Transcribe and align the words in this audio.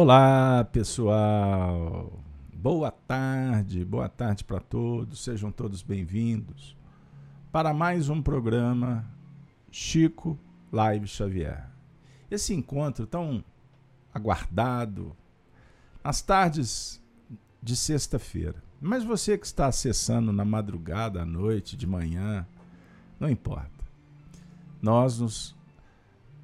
Olá, 0.00 0.64
pessoal. 0.70 2.22
Boa 2.54 2.88
tarde, 2.88 3.84
boa 3.84 4.08
tarde 4.08 4.44
para 4.44 4.60
todos. 4.60 5.24
Sejam 5.24 5.50
todos 5.50 5.82
bem-vindos 5.82 6.76
para 7.50 7.74
mais 7.74 8.08
um 8.08 8.22
programa 8.22 9.04
Chico 9.72 10.38
Live 10.70 11.08
Xavier. 11.08 11.68
Esse 12.30 12.54
encontro 12.54 13.08
tão 13.08 13.42
aguardado 14.14 15.16
nas 16.04 16.22
tardes 16.22 17.02
de 17.60 17.74
sexta-feira. 17.74 18.62
Mas 18.80 19.02
você 19.02 19.36
que 19.36 19.46
está 19.46 19.66
acessando 19.66 20.32
na 20.32 20.44
madrugada, 20.44 21.22
à 21.22 21.26
noite, 21.26 21.76
de 21.76 21.88
manhã, 21.88 22.46
não 23.18 23.28
importa. 23.28 23.84
Nós 24.80 25.18
nos 25.18 25.56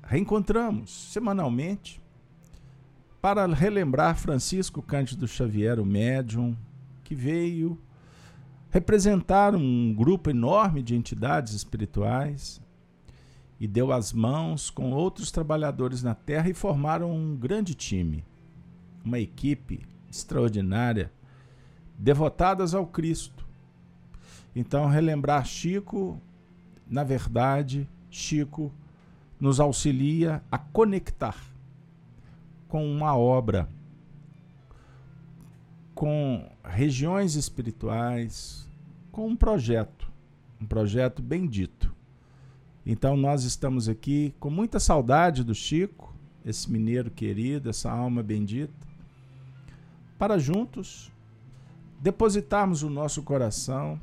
reencontramos 0.03 0.91
semanalmente 1.13 2.03
para 3.25 3.47
relembrar 3.47 4.19
Francisco 4.19 4.83
Cândido 4.83 5.27
Xavier, 5.27 5.81
o 5.81 5.87
médium, 5.87 6.55
que 7.03 7.15
veio 7.15 7.81
representar 8.69 9.55
um 9.55 9.95
grupo 9.95 10.29
enorme 10.29 10.83
de 10.83 10.95
entidades 10.95 11.55
espirituais 11.55 12.61
e 13.59 13.67
deu 13.67 13.93
as 13.93 14.13
mãos 14.13 14.69
com 14.69 14.93
outros 14.93 15.31
trabalhadores 15.31 16.03
na 16.03 16.15
Terra 16.15 16.51
e 16.51 16.53
formaram 16.53 17.11
um 17.11 17.35
grande 17.35 17.75
time, 17.75 18.23
uma 19.03 19.19
equipe 19.19 19.87
extraordinária, 20.11 21.11
devotadas 21.99 22.75
ao 22.75 22.87
Cristo. 22.87 23.47
Então, 24.55 24.87
relembrar 24.87 25.47
Chico, 25.47 26.21
na 26.87 27.03
verdade, 27.03 27.89
Chico 28.11 28.71
nos 29.41 29.61
auxilia 29.61 30.43
a 30.53 30.59
conectar 30.59 31.54
com 32.75 32.91
uma 32.91 33.17
obra, 33.17 33.69
com 35.95 36.51
regiões 36.65 37.37
espirituais, 37.37 38.69
com 39.13 39.29
um 39.29 39.37
projeto, 39.37 40.11
um 40.61 40.67
projeto 40.67 41.23
bendito. 41.23 41.95
Então 42.85 43.17
nós 43.17 43.45
estamos 43.45 43.89
aqui 43.89 44.35
com 44.41 44.51
muita 44.51 44.81
saudade 44.81 45.45
do 45.45 45.55
Chico, 45.55 46.13
esse 46.45 46.69
mineiro 46.69 47.13
querido, 47.13 47.71
essa 47.71 47.93
alma 47.93 48.25
bendita, 48.25 48.75
para 50.19 50.37
juntos 50.37 51.13
depositarmos 52.01 52.83
o 52.83 52.91
nosso 52.91 53.23
coração 53.23 54.01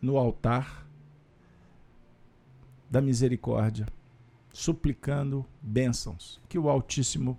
no 0.00 0.16
altar 0.16 0.88
da 2.90 3.02
misericórdia, 3.02 3.84
suplicando 4.54 5.44
bênçãos 5.60 6.40
que 6.48 6.58
o 6.58 6.70
Altíssimo 6.70 7.38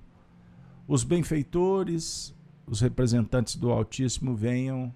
os 0.88 1.04
benfeitores, 1.04 2.34
os 2.66 2.82
representantes 2.82 3.56
do 3.56 3.72
Altíssimo 3.72 4.36
venham 4.36 4.94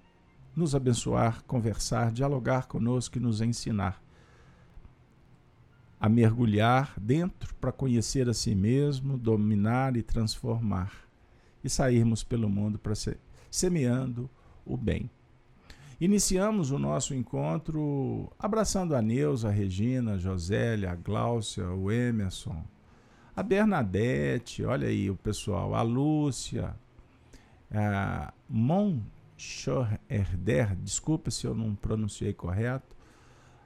nos 0.54 0.74
abençoar, 0.74 1.42
conversar, 1.44 2.12
dialogar 2.12 2.66
conosco 2.66 3.18
e 3.18 3.20
nos 3.20 3.40
ensinar 3.40 4.02
a 6.00 6.08
mergulhar 6.08 6.94
dentro 7.00 7.54
para 7.54 7.70
conhecer 7.70 8.28
a 8.28 8.34
si 8.34 8.56
mesmo, 8.56 9.16
dominar 9.16 9.96
e 9.96 10.02
transformar 10.02 10.92
e 11.62 11.70
sairmos 11.70 12.24
pelo 12.24 12.48
mundo 12.48 12.76
para 12.76 12.94
ser, 12.94 13.20
semeando 13.48 14.28
o 14.66 14.76
bem. 14.76 15.08
Iniciamos 16.00 16.72
o 16.72 16.78
nosso 16.80 17.14
encontro 17.14 18.32
abraçando 18.36 18.96
a 18.96 19.00
Neuza, 19.00 19.48
a 19.48 19.52
Regina, 19.52 20.14
a 20.14 20.18
Josélia, 20.18 20.90
a 20.90 20.96
Gláucia, 20.96 21.70
o 21.70 21.92
Emerson, 21.92 22.64
a 23.34 23.42
Bernadette, 23.42 24.62
olha 24.64 24.88
aí 24.88 25.10
o 25.10 25.16
pessoal, 25.16 25.74
a 25.74 25.80
Lúcia, 25.82 26.74
a 27.70 28.32
Monchorherder, 28.48 30.76
desculpa 30.76 31.30
se 31.30 31.46
eu 31.46 31.54
não 31.54 31.74
pronunciei 31.74 32.34
correto. 32.34 32.94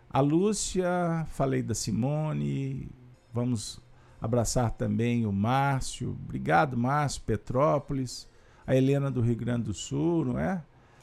A 0.08 0.20
Lúcia, 0.20 1.26
falei 1.30 1.62
da 1.62 1.74
Simone, 1.74 2.88
vamos 3.32 3.80
abraçar 4.20 4.70
também 4.70 5.26
o 5.26 5.32
Márcio, 5.32 6.10
obrigado 6.10 6.76
Márcio, 6.76 7.22
Petrópolis, 7.22 8.28
a 8.66 8.74
Helena 8.74 9.10
do 9.10 9.20
Rio 9.20 9.36
Grande 9.36 9.64
do 9.64 9.74
Sul, 9.74 10.26
não 10.26 10.38
é? 10.38 10.62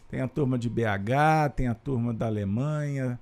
Tem 0.09 0.21
a 0.21 0.27
turma 0.27 0.57
de 0.57 0.69
BH, 0.69 1.53
tem 1.55 1.67
a 1.67 1.73
turma 1.73 2.13
da 2.13 2.27
Alemanha, 2.27 3.19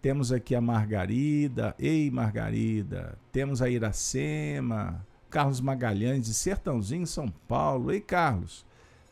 temos 0.00 0.30
aqui 0.32 0.54
a 0.54 0.60
Margarida, 0.60 1.74
ei 1.78 2.10
Margarida, 2.10 3.18
temos 3.32 3.60
a 3.60 3.68
Iracema, 3.68 5.04
Carlos 5.28 5.60
Magalhães 5.60 6.24
de 6.24 6.34
Sertãozinho, 6.34 7.06
São 7.06 7.28
Paulo. 7.46 7.92
Ei 7.92 8.00
Carlos, 8.00 8.64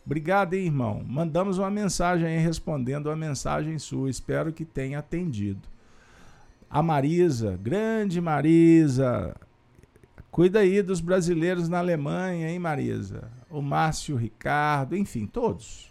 obrigado 0.05 0.55
hein, 0.55 0.67
irmão. 0.67 1.05
Mandamos 1.07 1.59
uma 1.59 1.71
mensagem 1.71 2.27
aí 2.27 2.39
respondendo 2.39 3.11
a 3.11 3.17
mensagem 3.17 3.79
sua, 3.79 4.09
espero 4.09 4.53
que 4.53 4.65
tenha 4.65 4.99
atendido. 4.99 5.69
A 6.71 6.83
Marisa, 6.83 7.57
grande 7.57 8.21
Marisa, 8.21 9.35
cuida 10.31 10.61
aí 10.61 10.83
dos 10.83 11.01
brasileiros 11.01 11.69
na 11.69 11.79
Alemanha, 11.79 12.51
hein 12.51 12.59
Marisa? 12.59 13.31
O 13.51 13.61
Márcio 13.61 14.17
Ricardo, 14.17 14.97
enfim, 14.97 15.27
todos. 15.27 15.91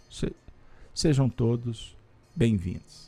sejam 0.94 1.28
todos 1.28 1.96
bem-vindos. 2.34 3.05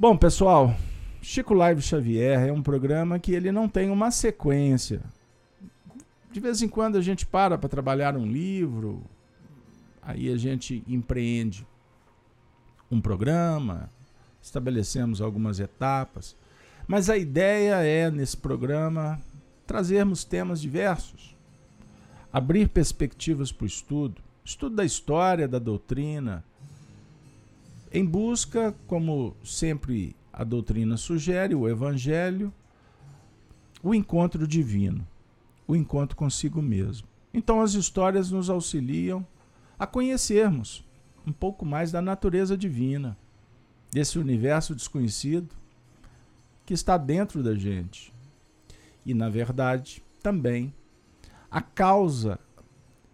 Bom, 0.00 0.16
pessoal, 0.16 0.74
Chico 1.20 1.52
Live 1.52 1.82
Xavier 1.82 2.48
é 2.48 2.50
um 2.50 2.62
programa 2.62 3.18
que 3.18 3.32
ele 3.32 3.52
não 3.52 3.68
tem 3.68 3.90
uma 3.90 4.10
sequência. 4.10 5.02
De 6.32 6.40
vez 6.40 6.62
em 6.62 6.68
quando 6.70 6.96
a 6.96 7.02
gente 7.02 7.26
para 7.26 7.58
para 7.58 7.68
trabalhar 7.68 8.16
um 8.16 8.24
livro, 8.24 9.02
aí 10.00 10.32
a 10.32 10.38
gente 10.38 10.82
empreende 10.88 11.66
um 12.90 12.98
programa, 12.98 13.90
estabelecemos 14.40 15.20
algumas 15.20 15.60
etapas, 15.60 16.34
mas 16.88 17.10
a 17.10 17.18
ideia 17.18 17.74
é 17.82 18.10
nesse 18.10 18.38
programa 18.38 19.20
trazermos 19.66 20.24
temas 20.24 20.62
diversos, 20.62 21.36
abrir 22.32 22.70
perspectivas 22.70 23.52
para 23.52 23.64
o 23.64 23.66
estudo, 23.66 24.22
estudo 24.42 24.76
da 24.76 24.84
história, 24.86 25.46
da 25.46 25.58
doutrina, 25.58 26.42
em 27.92 28.04
busca, 28.04 28.74
como 28.86 29.36
sempre 29.42 30.14
a 30.32 30.44
doutrina 30.44 30.96
sugere, 30.96 31.54
o 31.54 31.68
evangelho, 31.68 32.52
o 33.82 33.94
encontro 33.94 34.46
divino, 34.46 35.06
o 35.66 35.74
encontro 35.74 36.16
consigo 36.16 36.62
mesmo. 36.62 37.08
Então 37.32 37.60
as 37.60 37.74
histórias 37.74 38.30
nos 38.30 38.48
auxiliam 38.48 39.26
a 39.78 39.86
conhecermos 39.86 40.84
um 41.26 41.32
pouco 41.32 41.64
mais 41.64 41.90
da 41.90 42.00
natureza 42.00 42.56
divina, 42.56 43.16
desse 43.90 44.18
universo 44.18 44.74
desconhecido 44.74 45.54
que 46.64 46.74
está 46.74 46.96
dentro 46.96 47.42
da 47.42 47.54
gente. 47.54 48.12
E, 49.04 49.14
na 49.14 49.28
verdade, 49.28 50.02
também 50.22 50.72
a 51.50 51.60
causa 51.60 52.38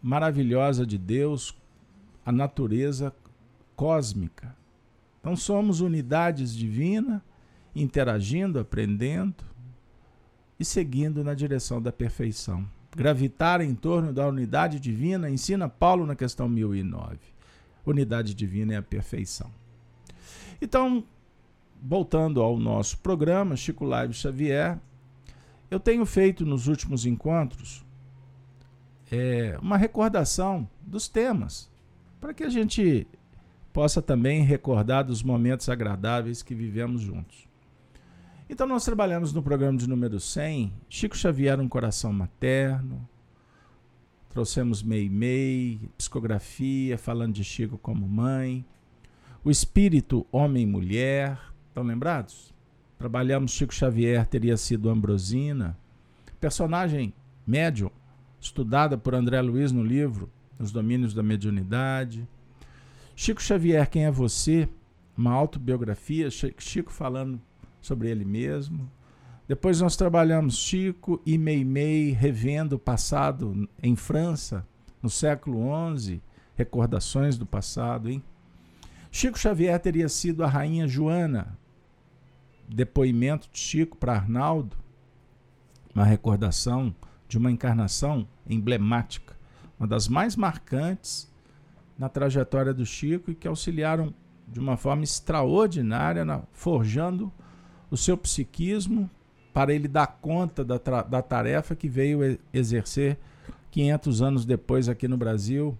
maravilhosa 0.03 0.85
de 0.87 0.99
Deus, 0.99 1.57
a 2.25 2.31
natureza 2.31 3.15
cósmica, 3.75 4.55
então 5.27 5.35
somos 5.35 5.81
unidades 5.81 6.55
divinas, 6.55 7.21
interagindo, 7.75 8.61
aprendendo 8.61 9.45
e 10.57 10.65
seguindo 10.65 11.25
na 11.25 11.35
direção 11.35 11.83
da 11.83 11.91
perfeição. 11.91 12.65
Gravitar 12.95 13.61
em 13.61 13.75
torno 13.75 14.13
da 14.13 14.29
unidade 14.29 14.79
divina, 14.79 15.29
ensina 15.29 15.69
Paulo 15.69 16.07
na 16.07 16.15
questão 16.15 16.49
1009. 16.49 17.19
Unidade 17.85 18.35
divina 18.37 18.75
é 18.75 18.77
a 18.77 18.83
perfeição. 18.83 19.51
Então, 20.63 21.03
voltando 21.83 22.41
ao 22.41 22.57
nosso 22.57 22.97
programa, 22.99 23.57
Chico 23.57 23.85
Live 23.85 24.15
Xavier, 24.15 24.79
eu 25.69 25.81
tenho 25.81 26.07
feito 26.07 26.47
nos 26.47 26.69
últimos 26.69 27.05
encontros 27.05 27.85
é, 29.11 29.59
uma 29.61 29.77
recordação 29.77 30.71
dos 30.81 31.09
temas, 31.09 31.69
para 32.21 32.33
que 32.33 32.45
a 32.45 32.49
gente 32.49 33.09
possa 33.77 34.01
também 34.01 34.43
recordar 34.43 35.05
dos 35.05 35.23
momentos 35.23 35.69
agradáveis 35.69 36.43
que 36.43 36.55
vivemos 36.55 37.03
juntos. 37.03 37.47
Então 38.49 38.67
nós 38.67 38.87
trabalhamos 38.87 39.35
no 39.35 39.43
programa 39.43 39.77
de 39.77 39.87
número 39.87 40.19
100, 40.19 40.73
Chico 40.89 41.15
Xavier, 41.15 41.61
um 41.61 41.69
coração 41.69 42.11
materno, 42.11 43.07
trouxemos 44.31 44.83
Mei 44.83 45.11
Mei, 45.11 45.79
psicografia, 45.99 46.97
falando 46.97 47.35
de 47.35 47.45
Chico 47.45 47.77
como 47.77 48.09
mãe, 48.09 48.65
o 49.45 49.51
espírito 49.51 50.27
homem 50.33 50.63
e 50.63 50.67
mulher, 50.67 51.39
estão 51.69 51.85
lembrados? 51.85 52.55
Trabalhamos 52.97 53.51
Chico 53.51 53.75
Xavier, 53.75 54.25
teria 54.25 54.57
sido 54.57 54.89
Ambrosina, 54.89 55.77
personagem 56.41 57.13
médium, 57.47 57.91
estudada 58.41 58.97
por 58.97 59.15
André 59.15 59.39
Luiz 59.43 59.71
no 59.71 59.85
livro 59.85 60.31
Os 60.59 60.73
Domínios 60.73 61.13
da 61.13 61.23
Mediunidade, 61.23 62.27
Chico 63.19 63.43
Xavier, 63.43 63.89
quem 63.89 64.05
é 64.05 64.11
você? 64.11 64.69
Uma 65.17 65.33
autobiografia, 65.33 66.29
Chico 66.31 66.93
falando 66.93 67.41
sobre 67.81 68.11
ele 68.11 68.27
mesmo. 68.27 68.93
Depois 69.49 69.81
nós 69.81 69.97
trabalhamos 69.97 70.59
Chico 70.59 71.19
e 71.25 71.39
Meimei 71.39 72.11
revendo 72.11 72.77
o 72.77 72.79
passado 72.79 73.67
em 73.83 73.97
França, 73.97 74.67
no 75.03 75.09
século 75.09 75.65
XI, 75.97 76.21
recordações 76.55 77.39
do 77.39 77.47
passado, 77.47 78.11
hein? 78.11 78.23
Chico 79.11 79.39
Xavier 79.39 79.81
teria 79.81 80.11
sido 80.11 80.45
a 80.45 80.47
rainha 80.47 80.87
Joana. 80.87 81.59
Depoimento 82.69 83.49
de 83.51 83.59
Chico 83.59 83.97
para 83.97 84.13
Arnaldo, 84.13 84.77
uma 85.95 86.05
recordação 86.05 86.95
de 87.27 87.39
uma 87.39 87.51
encarnação 87.51 88.29
emblemática, 88.47 89.35
uma 89.79 89.89
das 89.89 90.07
mais 90.07 90.37
marcantes 90.37 91.35
na 91.99 92.09
trajetória 92.09 92.75
do 92.75 92.85
Chico 92.85 93.31
e 93.31 93.35
que 93.35 93.49
auxiliaram 93.49 94.13
de 94.47 94.61
uma 94.61 94.77
forma 94.77 95.03
extraordinária 95.03 96.25
na, 96.25 96.43
forjando 96.53 97.33
o 97.91 97.97
seu 97.97 98.17
psiquismo 98.17 99.11
para 99.53 99.73
ele 99.73 99.89
dar 99.89 100.07
conta 100.21 100.65
da, 100.65 100.79
da 101.03 101.23
tarefa 101.23 101.75
que 101.75 101.89
veio 101.89 102.39
exercer 102.53 103.19
500 103.71 104.23
anos 104.23 104.45
depois 104.45 104.89
aqui 104.89 105.09
no 105.09 105.17
Brasil. 105.17 105.77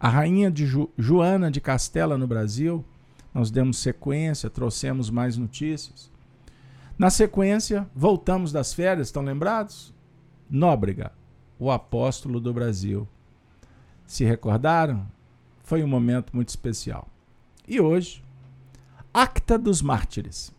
A 0.00 0.08
rainha 0.08 0.50
de 0.50 0.66
Joana 0.96 1.50
de 1.50 1.60
Castela 1.60 2.18
no 2.18 2.26
Brasil, 2.26 2.84
nós 3.32 3.50
demos 3.50 3.78
sequência, 3.78 4.50
trouxemos 4.50 5.10
mais 5.10 5.36
notícias. 5.36 6.10
Na 6.98 7.10
sequência, 7.10 7.88
voltamos 7.94 8.50
das 8.50 8.74
férias, 8.74 9.08
estão 9.08 9.22
lembrados? 9.22 9.94
Nóbrega, 10.50 11.12
o 11.58 11.70
apóstolo 11.70 12.40
do 12.40 12.52
Brasil. 12.52 13.06
Se 14.06 14.24
recordaram? 14.24 15.06
Foi 15.68 15.84
um 15.84 15.86
momento 15.86 16.34
muito 16.34 16.48
especial. 16.48 17.06
E 17.66 17.78
hoje, 17.78 18.24
Acta 19.12 19.58
dos 19.58 19.82
Mártires. 19.82 20.50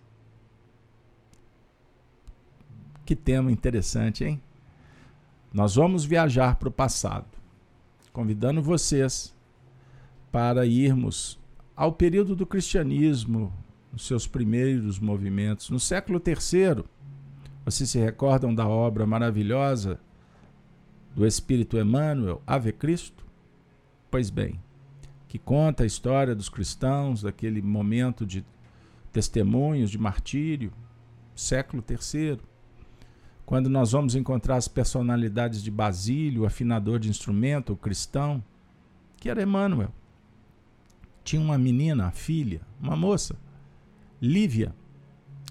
Que 3.03 3.15
tema 3.15 3.51
interessante, 3.51 4.23
hein? 4.23 4.39
Nós 5.51 5.73
vamos 5.73 6.05
viajar 6.05 6.57
para 6.57 6.69
o 6.69 6.71
passado, 6.71 7.25
convidando 8.13 8.61
vocês 8.61 9.35
para 10.31 10.67
irmos 10.67 11.39
ao 11.75 11.91
período 11.91 12.35
do 12.35 12.45
cristianismo, 12.45 13.51
nos 13.91 14.05
seus 14.05 14.27
primeiros 14.27 14.99
movimentos. 14.99 15.71
No 15.71 15.79
século 15.79 16.21
III, 16.23 16.83
vocês 17.65 17.89
se 17.89 17.97
recordam 17.97 18.53
da 18.53 18.67
obra 18.67 19.07
maravilhosa 19.07 19.99
do 21.15 21.25
Espírito 21.25 21.79
Emmanuel, 21.79 22.43
Ave 22.45 22.71
Cristo? 22.71 23.25
Pois 24.11 24.29
bem, 24.29 24.59
que 25.29 25.39
conta 25.39 25.83
a 25.83 25.87
história 25.87 26.35
dos 26.35 26.49
cristãos, 26.49 27.21
daquele 27.21 27.61
momento 27.61 28.25
de 28.25 28.43
testemunhos 29.13 29.89
de 29.89 29.97
martírio, 29.97 30.73
século 31.33 31.81
III 31.87 32.37
quando 33.49 33.67
nós 33.67 33.93
vamos 33.93 34.13
encontrar 34.13 34.57
as 34.57 34.67
personalidades 34.67 35.63
de 35.63 35.71
Basílio, 35.71 36.45
afinador 36.45 36.99
de 36.99 37.09
instrumento, 37.09 37.73
o 37.73 37.75
cristão, 37.75 38.43
que 39.17 39.27
era 39.27 39.41
Emmanuel. 39.41 39.91
Tinha 41.23 41.41
uma 41.41 41.57
menina, 41.57 42.05
a 42.05 42.11
filha, 42.11 42.61
uma 42.79 42.95
moça, 42.95 43.35
Lívia, 44.21 44.71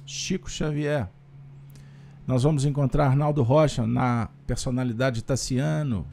Chico 0.06 0.48
Xavier. 0.48 1.10
Nós 2.24 2.44
vamos 2.44 2.64
encontrar 2.64 3.06
Arnaldo 3.06 3.42
Rocha 3.42 3.84
na 3.84 4.28
personalidade 4.46 5.24
Tassiano. 5.24 6.06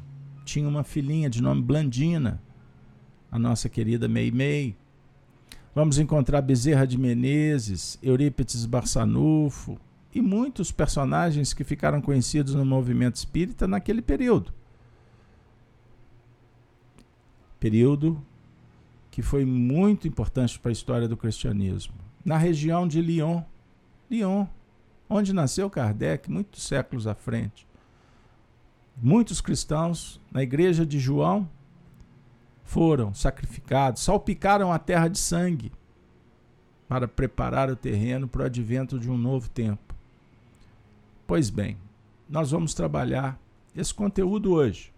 Tinha 0.44 0.68
uma 0.68 0.84
filhinha 0.84 1.30
de 1.30 1.40
nome 1.40 1.62
Blandina, 1.62 2.42
a 3.36 3.40
nossa 3.40 3.68
querida 3.68 4.08
Meimei. 4.08 4.78
Vamos 5.74 5.98
encontrar 6.00 6.42
Bezerra 6.42 6.88
de 6.88 6.98
Menezes, 6.98 8.00
Eurípides 8.02 8.66
Barçanufo, 8.66 9.78
e 10.14 10.22
muitos 10.22 10.72
personagens 10.72 11.54
que 11.54 11.66
ficaram 11.66 12.02
conhecidos 12.02 12.56
no 12.56 12.66
movimento 12.66 13.16
espírita 13.16 13.68
naquele 13.68 14.02
período. 14.02 14.54
Período 17.60 18.24
que 19.12 19.22
foi 19.22 19.44
muito 19.44 20.08
importante 20.08 20.58
para 20.58 20.72
a 20.72 20.74
história 20.74 21.08
do 21.08 21.18
cristianismo. 21.18 21.94
Na 22.24 22.38
região 22.38 22.88
de 22.88 23.02
Lyon, 23.02 23.44
Lyon, 24.10 24.48
onde 25.10 25.34
nasceu 25.34 25.70
Kardec, 25.70 26.32
muitos 26.32 26.64
séculos 26.64 27.06
à 27.06 27.14
frente. 27.14 27.68
Muitos 28.96 29.42
cristãos 29.42 30.22
na 30.32 30.42
igreja 30.42 30.86
de 30.86 31.00
João 31.00 31.50
foram 32.66 33.14
sacrificados, 33.14 34.04
salpicaram 34.04 34.74
a 34.74 34.80
terra 34.80 35.08
de 35.08 35.18
sangue 35.18 35.72
para 36.88 37.08
preparar 37.08 37.70
o 37.70 37.76
terreno 37.76 38.28
para 38.28 38.44
o 38.44 38.46
advento 38.46 39.00
de 39.00 39.10
um 39.10 39.18
novo 39.18 39.50
tempo. 39.50 39.96
Pois 41.26 41.50
bem, 41.50 41.78
nós 42.28 42.52
vamos 42.52 42.74
trabalhar 42.74 43.40
esse 43.76 43.94
conteúdo 43.94 44.54
hoje. 44.54 44.92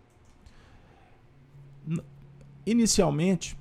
Inicialmente, 2.66 3.58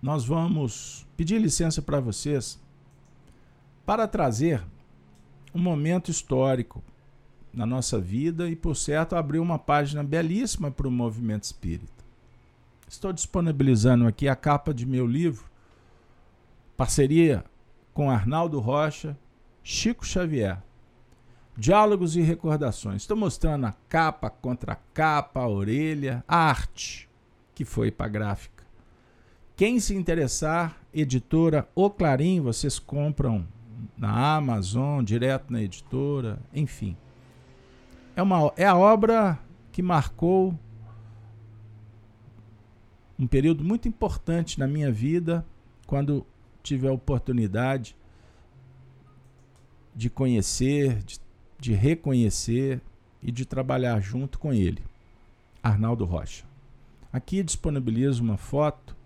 nós 0.00 0.24
vamos 0.24 1.06
pedir 1.16 1.40
licença 1.40 1.82
para 1.82 2.00
vocês 2.00 2.58
para 3.84 4.06
trazer 4.06 4.62
um 5.54 5.60
momento 5.60 6.10
histórico 6.10 6.82
na 7.52 7.66
nossa 7.66 8.00
vida 8.00 8.48
e, 8.48 8.54
por 8.54 8.76
certo, 8.76 9.16
abrir 9.16 9.40
uma 9.40 9.58
página 9.58 10.02
belíssima 10.02 10.70
para 10.70 10.88
o 10.88 10.90
movimento 10.90 11.44
espírita. 11.44 11.99
Estou 12.90 13.12
disponibilizando 13.12 14.04
aqui 14.04 14.28
a 14.28 14.34
capa 14.34 14.74
de 14.74 14.84
meu 14.84 15.06
livro, 15.06 15.44
parceria 16.76 17.44
com 17.94 18.10
Arnaldo 18.10 18.58
Rocha, 18.58 19.16
Chico 19.62 20.04
Xavier. 20.04 20.60
Diálogos 21.56 22.16
e 22.16 22.20
recordações. 22.20 23.02
Estou 23.02 23.16
mostrando 23.16 23.66
a 23.66 23.74
capa 23.88 24.28
contra 24.28 24.72
a 24.72 24.76
capa, 24.92 25.38
a 25.38 25.48
orelha, 25.48 26.24
a 26.26 26.36
arte 26.36 27.08
que 27.54 27.64
foi 27.64 27.92
para 27.92 28.06
a 28.06 28.08
gráfica. 28.08 28.64
Quem 29.54 29.78
se 29.78 29.94
interessar, 29.94 30.76
editora 30.92 31.68
O 31.76 31.90
Clarim, 31.90 32.40
vocês 32.40 32.80
compram 32.80 33.46
na 33.96 34.34
Amazon, 34.34 35.04
direto 35.04 35.52
na 35.52 35.62
editora, 35.62 36.40
enfim. 36.52 36.96
É, 38.16 38.22
uma, 38.22 38.52
é 38.56 38.66
a 38.66 38.76
obra 38.76 39.38
que 39.70 39.80
marcou 39.80 40.58
um 43.20 43.26
período 43.26 43.62
muito 43.62 43.86
importante 43.86 44.58
na 44.58 44.66
minha 44.66 44.90
vida, 44.90 45.46
quando 45.86 46.26
tive 46.62 46.88
a 46.88 46.92
oportunidade 46.92 47.94
de 49.94 50.08
conhecer, 50.08 51.02
de 51.02 51.20
de 51.60 51.74
reconhecer 51.74 52.80
e 53.22 53.30
de 53.30 53.44
trabalhar 53.44 54.00
junto 54.00 54.38
com 54.38 54.52
ele, 54.52 54.82
Arnaldo 55.62 56.04
Rocha. 56.04 56.44
Aqui 57.12 57.42
disponibilizo 57.42 58.22
uma 58.22 58.38
foto 58.38 58.96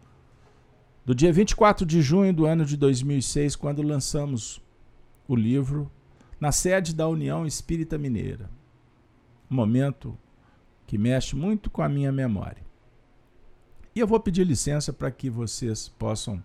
do 1.04 1.14
dia 1.14 1.32
24 1.32 1.84
de 1.84 2.00
junho 2.00 2.32
do 2.32 2.46
ano 2.46 2.64
de 2.64 2.76
2006, 2.76 3.56
quando 3.56 3.82
lançamos 3.82 4.62
o 5.26 5.34
livro 5.34 5.90
na 6.38 6.52
sede 6.52 6.94
da 6.94 7.08
União 7.08 7.44
Espírita 7.44 7.98
Mineira. 7.98 8.48
Um 9.50 9.56
momento 9.56 10.16
que 10.86 10.96
mexe 10.96 11.34
muito 11.34 11.70
com 11.70 11.82
a 11.82 11.88
minha 11.88 12.12
memória. 12.12 12.62
E 13.94 14.00
eu 14.00 14.06
vou 14.06 14.18
pedir 14.18 14.44
licença 14.44 14.92
para 14.92 15.10
que 15.10 15.30
vocês 15.30 15.88
possam 15.88 16.42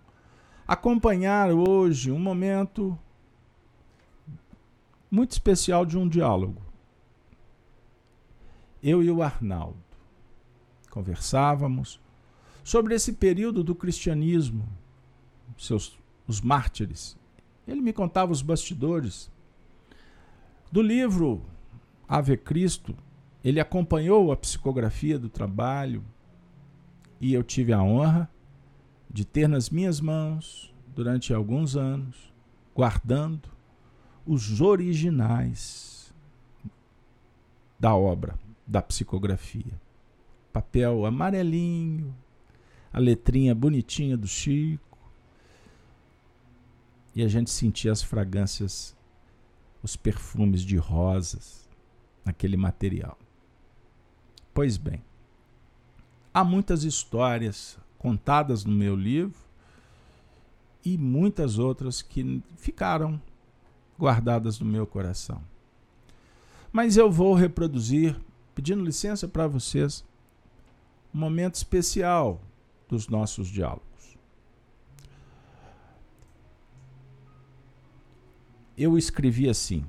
acompanhar 0.68 1.50
hoje 1.50 2.12
um 2.12 2.18
momento 2.18 2.96
muito 5.10 5.32
especial 5.32 5.84
de 5.84 5.98
um 5.98 6.08
diálogo. 6.08 6.62
Eu 8.80 9.02
e 9.02 9.10
o 9.10 9.20
Arnaldo 9.20 9.82
conversávamos 10.90 12.00
sobre 12.62 12.94
esse 12.94 13.14
período 13.14 13.64
do 13.64 13.74
cristianismo, 13.74 14.68
seus 15.58 15.98
os 16.28 16.40
mártires. 16.40 17.16
Ele 17.66 17.80
me 17.80 17.92
contava 17.92 18.30
os 18.30 18.42
bastidores 18.42 19.28
do 20.70 20.80
livro 20.80 21.42
Ave 22.08 22.36
Cristo. 22.36 22.94
Ele 23.42 23.58
acompanhou 23.58 24.30
a 24.30 24.36
psicografia 24.36 25.18
do 25.18 25.28
trabalho 25.28 26.04
e 27.20 27.34
eu 27.34 27.42
tive 27.42 27.72
a 27.72 27.82
honra 27.82 28.30
de 29.08 29.24
ter 29.24 29.48
nas 29.48 29.68
minhas 29.68 30.00
mãos 30.00 30.74
durante 30.94 31.34
alguns 31.34 31.76
anos, 31.76 32.32
guardando 32.74 33.48
os 34.26 34.60
originais 34.60 36.14
da 37.78 37.94
obra, 37.94 38.38
da 38.66 38.80
psicografia. 38.80 39.80
Papel 40.52 41.04
amarelinho, 41.04 42.14
a 42.92 42.98
letrinha 42.98 43.54
bonitinha 43.54 44.16
do 44.16 44.26
Chico. 44.26 44.98
E 47.14 47.22
a 47.22 47.28
gente 47.28 47.50
sentia 47.50 47.92
as 47.92 48.02
fragrâncias, 48.02 48.96
os 49.82 49.96
perfumes 49.96 50.62
de 50.62 50.76
rosas 50.76 51.68
naquele 52.24 52.56
material. 52.56 53.18
Pois 54.54 54.76
bem, 54.76 55.02
há 56.32 56.44
muitas 56.44 56.84
histórias 56.84 57.78
contadas 57.98 58.64
no 58.64 58.72
meu 58.72 58.96
livro 58.96 59.38
e 60.84 60.96
muitas 60.96 61.58
outras 61.58 62.00
que 62.00 62.42
ficaram 62.56 63.20
guardadas 63.98 64.58
no 64.58 64.66
meu 64.66 64.86
coração. 64.86 65.42
Mas 66.72 66.96
eu 66.96 67.10
vou 67.10 67.34
reproduzir, 67.34 68.16
pedindo 68.54 68.84
licença 68.84 69.28
para 69.28 69.46
vocês, 69.46 70.04
um 71.12 71.18
momento 71.18 71.56
especial 71.56 72.40
dos 72.88 73.08
nossos 73.08 73.48
diálogos. 73.48 74.16
Eu 78.78 78.96
escrevi 78.96 79.48
assim: 79.48 79.84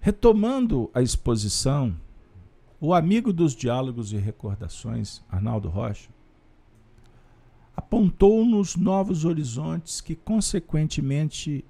Retomando 0.00 0.90
a 0.92 1.00
exposição, 1.00 1.96
o 2.80 2.92
amigo 2.92 3.32
dos 3.32 3.54
diálogos 3.54 4.12
e 4.12 4.16
recordações, 4.16 5.22
Arnaldo 5.28 5.68
Rocha, 5.68 6.10
apontou-nos 7.76 8.76
novos 8.76 9.24
horizontes 9.24 10.00
que, 10.00 10.14
consequentemente, 10.14 11.64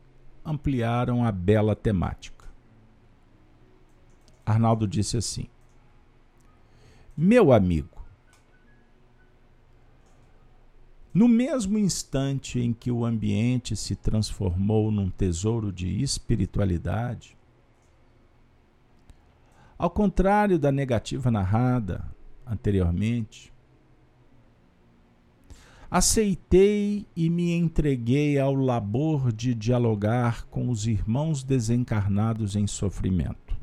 ampliaram 0.45 1.25
a 1.25 1.33
bela 1.33 1.75
temática. 1.75 2.45
Arnaldo 4.45 4.87
disse 4.87 5.17
assim: 5.17 5.47
Meu 7.17 7.53
amigo, 7.53 8.05
no 11.15 11.29
mesmo 11.29 11.79
instante 11.79 12.59
em 12.59 12.73
que 12.73 12.91
o 12.91 13.05
ambiente 13.05 13.77
se 13.77 13.95
transformou 13.95 14.91
num 14.91 15.09
tesouro 15.09 15.73
de 15.73 16.03
espiritualidade, 16.03 17.37
ao 19.85 19.91
contrário 19.91 20.59
da 20.59 20.73
negativa 20.73 21.31
narrada 21.31 22.11
anteriormente, 22.47 23.53
aceitei 25.91 27.07
e 27.15 27.29
me 27.29 27.53
entreguei 27.53 28.39
ao 28.39 28.55
labor 28.55 29.31
de 29.31 29.55
dialogar 29.55 30.47
com 30.47 30.71
os 30.71 30.87
irmãos 30.87 31.45
desencarnados 31.45 32.57
em 32.57 32.67
sofrimento. 32.67 33.55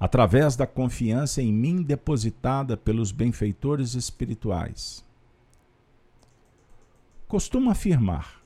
Através 0.00 0.56
da 0.56 0.66
confiança 0.66 1.40
em 1.40 1.52
mim 1.52 1.84
depositada 1.84 2.76
pelos 2.76 3.12
benfeitores 3.12 3.94
espirituais, 3.94 5.04
costumo 7.28 7.70
afirmar 7.70 8.42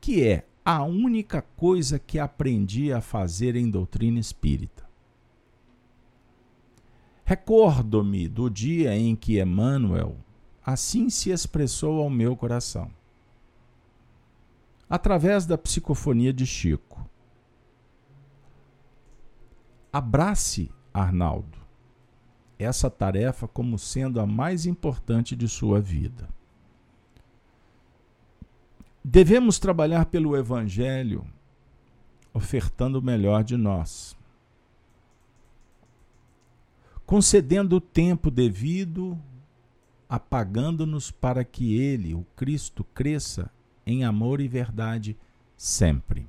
que 0.00 0.22
é 0.22 0.46
a 0.68 0.82
única 0.82 1.40
coisa 1.40 1.96
que 1.96 2.18
aprendi 2.18 2.92
a 2.92 3.00
fazer 3.00 3.54
em 3.54 3.70
doutrina 3.70 4.18
espírita. 4.18 4.84
Recordo-me 7.24 8.26
do 8.26 8.50
dia 8.50 8.96
em 8.96 9.14
que 9.14 9.40
Emmanuel 9.40 10.16
assim 10.64 11.08
se 11.08 11.30
expressou 11.30 12.02
ao 12.02 12.10
meu 12.10 12.34
coração. 12.34 12.90
Através 14.90 15.46
da 15.46 15.56
psicofonia 15.56 16.32
de 16.32 16.44
Chico. 16.44 17.08
Abrace, 19.92 20.68
Arnaldo, 20.92 21.58
essa 22.58 22.90
tarefa 22.90 23.46
como 23.46 23.78
sendo 23.78 24.18
a 24.18 24.26
mais 24.26 24.66
importante 24.66 25.36
de 25.36 25.48
sua 25.48 25.80
vida. 25.80 26.28
Devemos 29.08 29.60
trabalhar 29.60 30.06
pelo 30.06 30.36
Evangelho, 30.36 31.24
ofertando 32.34 32.98
o 32.98 33.02
melhor 33.02 33.44
de 33.44 33.56
nós, 33.56 34.16
concedendo 37.06 37.76
o 37.76 37.80
tempo 37.80 38.32
devido, 38.32 39.16
apagando-nos 40.08 41.12
para 41.12 41.44
que 41.44 41.78
Ele, 41.78 42.14
o 42.14 42.26
Cristo, 42.34 42.82
cresça 42.82 43.48
em 43.86 44.02
amor 44.02 44.40
e 44.40 44.48
verdade 44.48 45.16
sempre. 45.56 46.26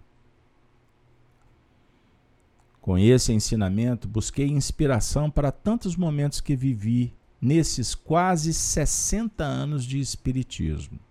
Com 2.79 2.96
esse 2.96 3.34
ensinamento, 3.34 4.07
busquei 4.07 4.50
inspiração 4.50 5.31
para 5.31 5.51
tantos 5.51 5.96
momentos 5.96 6.39
que 6.39 6.55
vivi 6.55 7.12
nesses 7.41 7.96
quase 7.96 8.53
60 8.53 9.43
anos 9.43 9.84
de 9.84 10.00
Espiritismo 10.00 11.07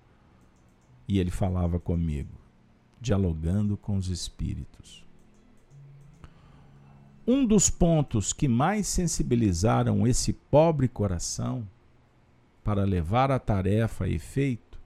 e 1.08 1.18
ele 1.18 1.30
falava 1.30 1.78
comigo, 1.78 2.32
dialogando 3.00 3.76
com 3.76 3.96
os 3.96 4.08
espíritos. 4.08 5.04
Um 7.26 7.44
dos 7.44 7.68
pontos 7.68 8.32
que 8.32 8.46
mais 8.46 8.86
sensibilizaram 8.86 10.06
esse 10.06 10.32
pobre 10.32 10.88
coração 10.88 11.66
para 12.62 12.84
levar 12.84 13.30
a 13.30 13.38
tarefa 13.38 14.04
a 14.04 14.08
efeito 14.08 14.78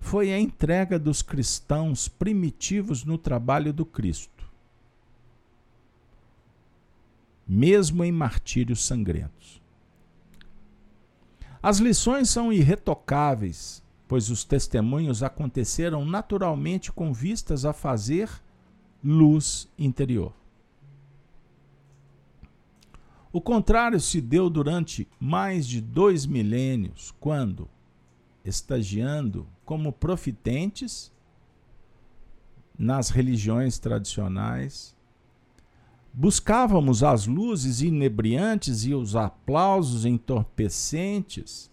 foi 0.00 0.32
a 0.32 0.38
entrega 0.38 0.98
dos 0.98 1.22
cristãos 1.22 2.06
primitivos 2.06 3.04
no 3.04 3.18
trabalho 3.18 3.72
do 3.72 3.84
Cristo, 3.84 4.48
mesmo 7.46 8.04
em 8.04 8.12
martírios 8.12 8.84
sangrentos. 8.84 9.60
As 11.62 11.78
lições 11.78 12.28
são 12.30 12.52
irretocáveis 12.52 13.82
pois 14.08 14.30
os 14.30 14.44
testemunhos 14.44 15.22
aconteceram 15.22 16.04
naturalmente 16.04 16.92
com 16.92 17.12
vistas 17.12 17.64
a 17.64 17.72
fazer 17.72 18.30
luz 19.02 19.68
interior. 19.78 20.32
O 23.32 23.40
contrário 23.40 24.00
se 24.00 24.20
deu 24.20 24.48
durante 24.48 25.06
mais 25.20 25.66
de 25.66 25.80
dois 25.80 26.24
milênios, 26.24 27.14
quando, 27.20 27.68
estagiando 28.44 29.46
como 29.64 29.92
profitentes 29.92 31.12
nas 32.78 33.10
religiões 33.10 33.78
tradicionais, 33.78 34.96
buscávamos 36.12 37.02
as 37.02 37.26
luzes 37.26 37.82
inebriantes 37.82 38.84
e 38.84 38.94
os 38.94 39.14
aplausos 39.14 40.06
entorpecentes 40.06 41.70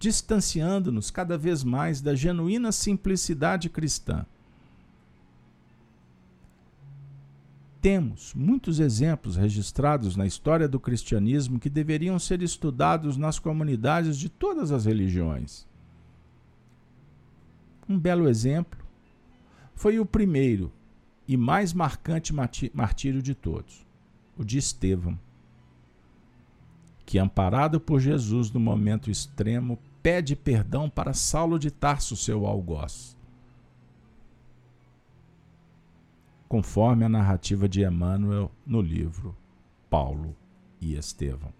distanciando-nos 0.00 1.10
cada 1.10 1.36
vez 1.36 1.62
mais 1.62 2.00
da 2.00 2.14
genuína 2.14 2.72
simplicidade 2.72 3.68
cristã. 3.68 4.24
Temos 7.82 8.32
muitos 8.34 8.80
exemplos 8.80 9.36
registrados 9.36 10.16
na 10.16 10.26
história 10.26 10.66
do 10.66 10.80
cristianismo 10.80 11.60
que 11.60 11.68
deveriam 11.68 12.18
ser 12.18 12.42
estudados 12.42 13.18
nas 13.18 13.38
comunidades 13.38 14.18
de 14.18 14.30
todas 14.30 14.72
as 14.72 14.86
religiões. 14.86 15.66
Um 17.86 17.98
belo 17.98 18.26
exemplo 18.26 18.80
foi 19.74 19.98
o 20.00 20.06
primeiro 20.06 20.72
e 21.28 21.36
mais 21.36 21.74
marcante 21.74 22.32
martírio 22.72 23.22
de 23.22 23.34
todos, 23.34 23.86
o 24.36 24.44
de 24.44 24.56
Estevão, 24.56 25.18
que, 27.04 27.18
amparado 27.18 27.78
por 27.80 28.00
Jesus 28.00 28.50
no 28.50 28.60
momento 28.60 29.10
extremo, 29.10 29.78
pede 30.02 30.34
perdão 30.34 30.88
para 30.88 31.12
Saulo 31.12 31.58
de 31.58 31.70
Tarso, 31.70 32.16
seu 32.16 32.46
algoz. 32.46 33.16
Conforme 36.48 37.04
a 37.04 37.08
narrativa 37.08 37.68
de 37.68 37.84
Emmanuel 37.84 38.50
no 38.66 38.80
livro 38.80 39.36
Paulo 39.88 40.36
e 40.80 40.94
Estevão. 40.94 41.52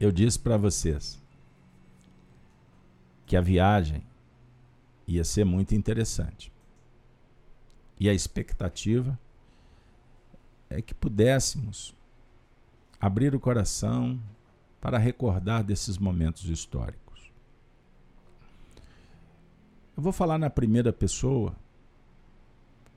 Eu 0.00 0.10
disse 0.10 0.38
para 0.38 0.56
vocês 0.56 1.22
que 3.26 3.36
a 3.36 3.40
viagem 3.40 4.02
ia 5.06 5.24
ser 5.24 5.44
muito 5.44 5.74
interessante. 5.74 6.50
E 7.98 8.08
a 8.08 8.14
expectativa 8.14 9.18
é 10.70 10.80
que 10.80 10.94
pudéssemos 10.94 11.94
abrir 13.00 13.34
o 13.34 13.40
coração 13.40 14.20
para 14.80 14.98
recordar 14.98 15.64
desses 15.64 15.96
momentos 15.96 16.44
históricos. 16.44 17.32
Eu 19.96 20.02
vou 20.02 20.12
falar 20.12 20.38
na 20.38 20.50
primeira 20.50 20.92
pessoa 20.92 21.56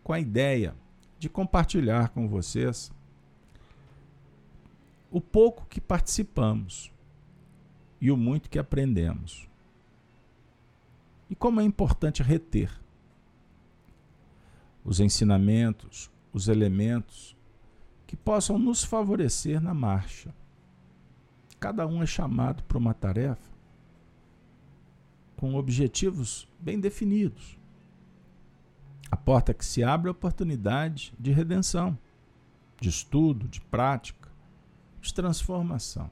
com 0.03 0.11
a 0.11 0.19
ideia 0.19 0.75
de 1.17 1.29
compartilhar 1.29 2.09
com 2.09 2.27
vocês 2.27 2.91
o 5.09 5.21
pouco 5.21 5.65
que 5.67 5.79
participamos 5.79 6.91
e 8.01 8.11
o 8.11 8.17
muito 8.17 8.49
que 8.49 8.59
aprendemos. 8.59 9.47
E 11.29 11.35
como 11.35 11.61
é 11.61 11.63
importante 11.63 12.21
reter 12.21 12.69
os 14.83 14.99
ensinamentos, 14.99 16.11
os 16.33 16.49
elementos 16.49 17.37
que 18.13 18.17
possam 18.17 18.59
nos 18.59 18.83
favorecer 18.83 19.59
na 19.59 19.73
marcha. 19.73 20.31
Cada 21.59 21.87
um 21.87 22.03
é 22.03 22.05
chamado 22.05 22.61
para 22.65 22.77
uma 22.77 22.93
tarefa 22.93 23.51
com 25.35 25.55
objetivos 25.55 26.47
bem 26.59 26.79
definidos. 26.79 27.57
A 29.09 29.17
porta 29.17 29.51
que 29.51 29.65
se 29.65 29.83
abre 29.83 30.09
é 30.09 30.09
a 30.09 30.11
oportunidade 30.11 31.11
de 31.19 31.31
redenção, 31.31 31.97
de 32.79 32.87
estudo, 32.87 33.47
de 33.47 33.59
prática, 33.59 34.29
de 35.01 35.11
transformação. 35.11 36.11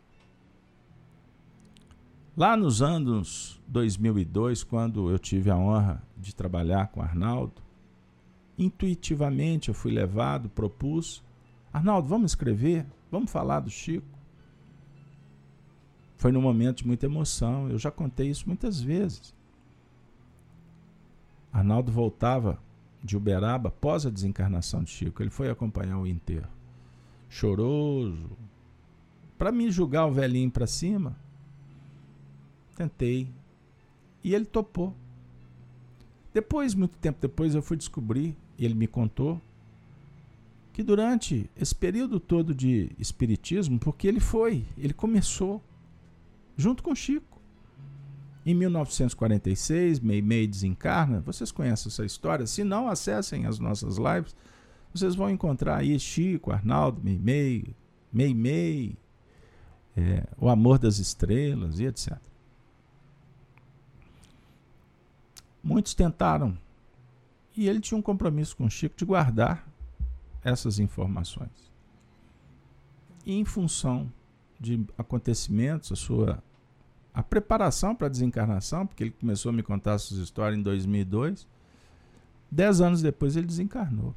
Lá 2.36 2.58
nos 2.58 2.82
anos 2.82 3.62
2002, 3.68 4.64
quando 4.64 5.12
eu 5.12 5.20
tive 5.20 5.52
a 5.52 5.56
honra 5.56 6.02
de 6.18 6.34
trabalhar 6.34 6.88
com 6.88 7.00
Arnaldo, 7.00 7.62
intuitivamente 8.58 9.70
eu 9.70 9.76
fui 9.76 9.92
levado, 9.92 10.50
propus: 10.50 11.24
Arnaldo, 11.74 12.08
vamos 12.08 12.32
escrever? 12.32 12.86
Vamos 13.10 13.32
falar 13.32 13.62
do 13.62 13.70
Chico? 13.70 14.08
Foi 16.18 16.32
num 16.32 16.42
momento 16.42 16.80
de 16.80 16.88
muita 16.88 17.06
emoção, 17.06 17.70
eu 17.70 17.80
já 17.80 17.90
contei 17.90 18.30
isso 18.30 18.48
muitas 18.48 18.80
vezes. 18.80 19.34
Arnaldo 21.52 21.92
voltava 21.92 22.60
de 23.04 23.18
Uberaba 23.18 23.70
após 23.70 24.06
a 24.06 24.10
desencarnação 24.10 24.84
de 24.84 24.92
Chico, 24.92 25.24
ele 25.24 25.30
foi 25.30 25.50
acompanhar 25.50 25.98
o 25.98 26.06
enterro. 26.06 26.50
Choroso. 27.28 28.30
Para 29.38 29.52
me 29.52 29.72
julgar 29.72 30.06
o 30.06 30.12
velhinho 30.12 30.52
para 30.52 30.68
cima, 30.68 31.18
tentei. 32.76 33.28
E 34.24 34.36
ele 34.36 34.46
topou. 34.46 34.96
Depois, 36.34 36.76
muito 36.76 36.98
tempo 36.98 37.20
depois, 37.20 37.56
eu 37.56 37.62
fui 37.62 37.76
descobrir, 37.76 38.38
e 38.58 38.64
ele 38.64 38.76
me 38.76 38.88
contou, 38.88 39.42
que 40.74 40.84
durante 40.84 41.50
esse 41.56 41.76
período 41.76 42.20
todo 42.20 42.56
de 42.56 42.92
espiritismo, 42.98 43.78
porque 43.78 44.08
ele 44.08 44.20
foi, 44.20 44.66
ele 44.78 44.94
começou 44.94 45.62
junto 46.56 46.82
com 46.82 46.96
Chico. 46.96 47.40
Em 48.46 48.56
1946, 48.56 50.00
Meimei 50.00 50.48
desencarna. 50.48 51.22
Vocês 51.22 51.52
conhecem 51.52 51.90
essa 51.90 52.06
história? 52.06 52.48
Se 52.48 52.64
não, 52.64 52.88
acessem 52.88 53.46
as 53.46 53.60
nossas 53.60 53.98
lives. 53.98 54.36
Vocês 54.94 55.14
vão 55.14 55.30
encontrar 55.30 55.78
aí 55.78 56.00
Chico, 56.00 56.52
Arnaldo, 56.52 57.02
Meimei, 57.04 57.76
Meimei, 58.12 58.98
é, 59.96 60.26
O 60.38 60.50
Amor 60.50 60.80
das 60.80 60.98
Estrelas 60.98 61.80
e 61.80 61.86
etc. 61.86 62.18
Muitos 65.64 65.94
tentaram. 65.94 66.58
E 67.56 67.68
ele 67.68 67.80
tinha 67.80 67.98
um 67.98 68.02
compromisso 68.02 68.56
com 68.58 68.70
Chico 68.70 68.96
de 68.98 69.06
guardar 69.06 69.71
essas 70.44 70.80
informações. 70.80 71.72
E 73.26 73.34
em 73.34 73.46
função 73.46 74.12
de 74.60 74.86
acontecimentos, 74.98 75.92
a 75.92 75.96
sua 75.96 76.44
a 77.14 77.22
preparação 77.22 77.94
para 77.94 78.08
a 78.08 78.10
desencarnação, 78.10 78.88
porque 78.88 79.04
ele 79.04 79.12
começou 79.12 79.50
a 79.50 79.54
me 79.54 79.62
contar 79.62 79.94
essas 79.94 80.18
histórias 80.18 80.58
em 80.58 80.64
2002. 80.64 81.46
Dez 82.50 82.80
anos 82.80 83.02
depois 83.02 83.36
ele 83.36 83.48
desencarnou. 83.48 84.16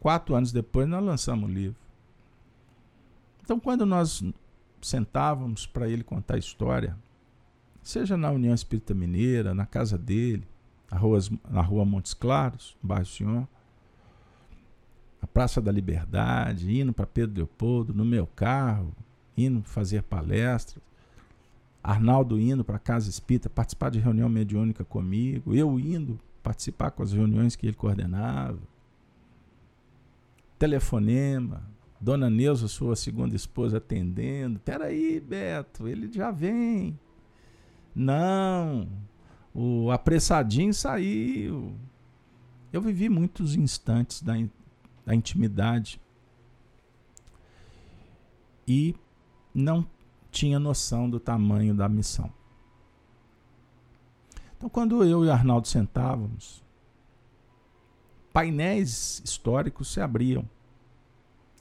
Quatro 0.00 0.34
anos 0.34 0.50
depois 0.50 0.88
nós 0.88 1.04
lançamos 1.04 1.48
o 1.48 1.52
livro. 1.52 1.78
Então, 3.42 3.60
quando 3.60 3.86
nós 3.86 4.24
sentávamos 4.82 5.66
para 5.66 5.88
ele 5.88 6.02
contar 6.02 6.34
a 6.34 6.38
história, 6.38 6.96
seja 7.82 8.16
na 8.16 8.30
União 8.30 8.54
Espírita 8.54 8.94
Mineira, 8.94 9.54
na 9.54 9.66
casa 9.66 9.98
dele, 9.98 10.46
na 10.90 10.96
rua, 10.96 11.18
na 11.48 11.60
rua 11.60 11.84
Montes 11.84 12.14
Claros, 12.14 12.76
bairro 12.82 13.06
Senhor, 13.06 13.48
a 15.20 15.26
Praça 15.26 15.60
da 15.60 15.70
Liberdade, 15.70 16.80
indo 16.80 16.92
para 16.92 17.06
Pedro 17.06 17.36
Leopoldo, 17.36 17.92
no 17.92 18.04
meu 18.04 18.26
carro, 18.26 18.94
indo 19.36 19.62
fazer 19.62 20.02
palestras, 20.02 20.82
Arnaldo 21.82 22.38
indo 22.38 22.62
para 22.62 22.78
Casa 22.78 23.08
Espírita 23.08 23.48
participar 23.48 23.90
de 23.90 23.98
reunião 23.98 24.28
mediúnica 24.28 24.84
comigo, 24.84 25.54
eu 25.54 25.78
indo 25.80 26.18
participar 26.42 26.90
com 26.90 27.02
as 27.02 27.12
reuniões 27.12 27.56
que 27.56 27.66
ele 27.66 27.76
coordenava. 27.76 28.58
Telefonema, 30.58 31.62
Dona 31.98 32.28
Neuza, 32.28 32.68
sua 32.68 32.94
segunda 32.96 33.34
esposa, 33.34 33.78
atendendo. 33.78 34.58
Peraí, 34.60 35.20
Beto, 35.20 35.88
ele 35.88 36.10
já 36.12 36.30
vem. 36.30 36.98
Não, 37.94 38.86
o 39.54 39.90
apressadinho 39.90 40.72
saiu. 40.74 41.74
Eu 42.72 42.80
vivi 42.80 43.08
muitos 43.08 43.56
instantes 43.56 44.22
da, 44.22 44.34
da 45.10 45.14
intimidade 45.14 46.00
e 48.66 48.94
não 49.52 49.84
tinha 50.30 50.60
noção 50.60 51.10
do 51.10 51.18
tamanho 51.18 51.74
da 51.74 51.88
missão. 51.88 52.32
Então, 54.56 54.68
quando 54.68 55.02
eu 55.02 55.24
e 55.24 55.30
Arnaldo 55.30 55.66
sentávamos, 55.66 56.62
painéis 58.32 59.20
históricos 59.24 59.92
se 59.92 60.00
abriam, 60.00 60.48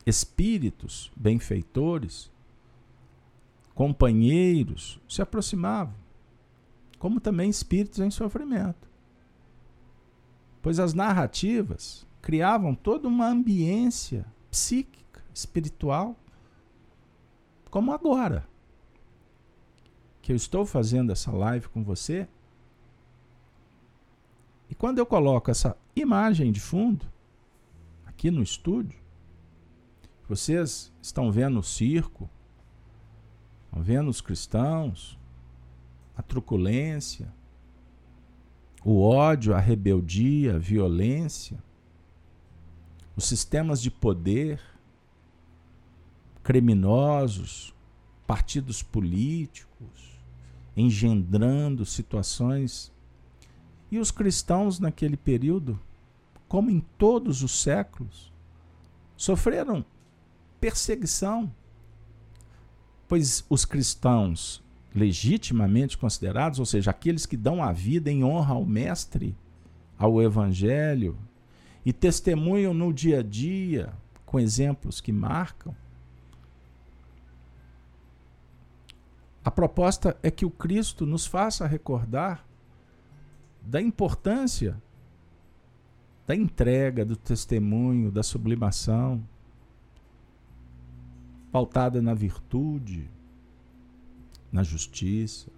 espíritos 0.06 1.12
benfeitores, 1.16 2.32
companheiros 3.74 5.00
se 5.08 5.22
aproximavam 5.22 5.96
como 7.00 7.20
também 7.22 7.50
espíritos 7.50 8.00
em 8.00 8.12
sofrimento. 8.12 8.90
Pois 10.62 10.80
as 10.80 10.94
narrativas 10.94 12.06
criavam 12.30 12.76
toda 12.76 13.08
uma 13.08 13.28
ambiência 13.28 14.24
psíquica, 14.52 15.24
espiritual, 15.34 16.16
como 17.72 17.92
agora. 17.92 18.48
Que 20.22 20.32
eu 20.32 20.36
estou 20.36 20.64
fazendo 20.64 21.12
essa 21.12 21.32
live 21.32 21.68
com 21.70 21.84
você. 21.84 22.28
E 24.70 24.76
quando 24.76 25.00
eu 25.00 25.08
coloco 25.08 25.50
essa 25.50 25.76
imagem 25.96 26.52
de 26.52 26.60
fundo, 26.60 27.04
aqui 28.06 28.30
no 28.30 28.44
estúdio, 28.44 29.00
vocês 30.28 30.94
estão 31.02 31.32
vendo 31.32 31.58
o 31.58 31.64
circo, 31.64 32.30
estão 33.66 33.82
vendo 33.82 34.08
os 34.08 34.22
cristãos, 34.22 35.18
a 36.16 36.22
truculência, 36.22 37.34
o 38.86 39.02
ódio, 39.02 39.56
a 39.56 39.60
rebeldia, 39.60 40.58
a 40.58 40.60
violência, 40.60 41.58
os 43.20 43.26
sistemas 43.26 43.82
de 43.82 43.92
poder, 43.92 44.62
criminosos, 46.42 47.76
partidos 48.26 48.82
políticos, 48.82 50.18
engendrando 50.76 51.86
situações. 51.86 52.94
E 53.92 54.00
os 54.00 54.10
cristãos 54.10 54.80
naquele 54.80 55.18
período, 55.18 55.78
como 56.48 56.72
em 56.72 56.80
todos 56.98 57.44
os 57.44 57.62
séculos, 57.62 58.32
sofreram 59.18 59.84
perseguição, 60.62 61.54
pois 63.06 63.46
os 63.50 63.66
cristãos 63.66 64.64
legitimamente 64.96 65.98
considerados, 65.98 66.58
ou 66.58 66.66
seja, 66.66 66.92
aqueles 66.92 67.26
que 67.26 67.36
dão 67.36 67.62
a 67.62 67.74
vida 67.74 68.10
em 68.10 68.24
honra 68.24 68.54
ao 68.54 68.66
Mestre, 68.66 69.36
ao 69.98 70.22
Evangelho, 70.22 71.18
e 71.86 71.94
testemunham 71.94 72.74
no 72.74 72.94
dia 72.94 73.20
a 73.20 73.24
dia 73.24 73.94
com 74.26 74.40
exemplos 74.40 75.02
que 75.02 75.12
marcam. 75.12 75.76
A 79.44 79.50
proposta 79.50 80.18
é 80.22 80.30
que 80.30 80.46
o 80.46 80.52
Cristo 80.52 81.06
nos 81.06 81.26
faça 81.26 81.66
recordar 81.66 82.46
da 83.62 83.82
importância 83.82 84.78
da 86.30 86.36
entrega, 86.36 87.04
do 87.04 87.16
testemunho, 87.16 88.12
da 88.12 88.22
sublimação, 88.22 89.28
pautada 91.52 92.04
na 92.04 92.14
virtude, 92.14 93.10
na 94.52 94.62
justiça. 94.62 95.50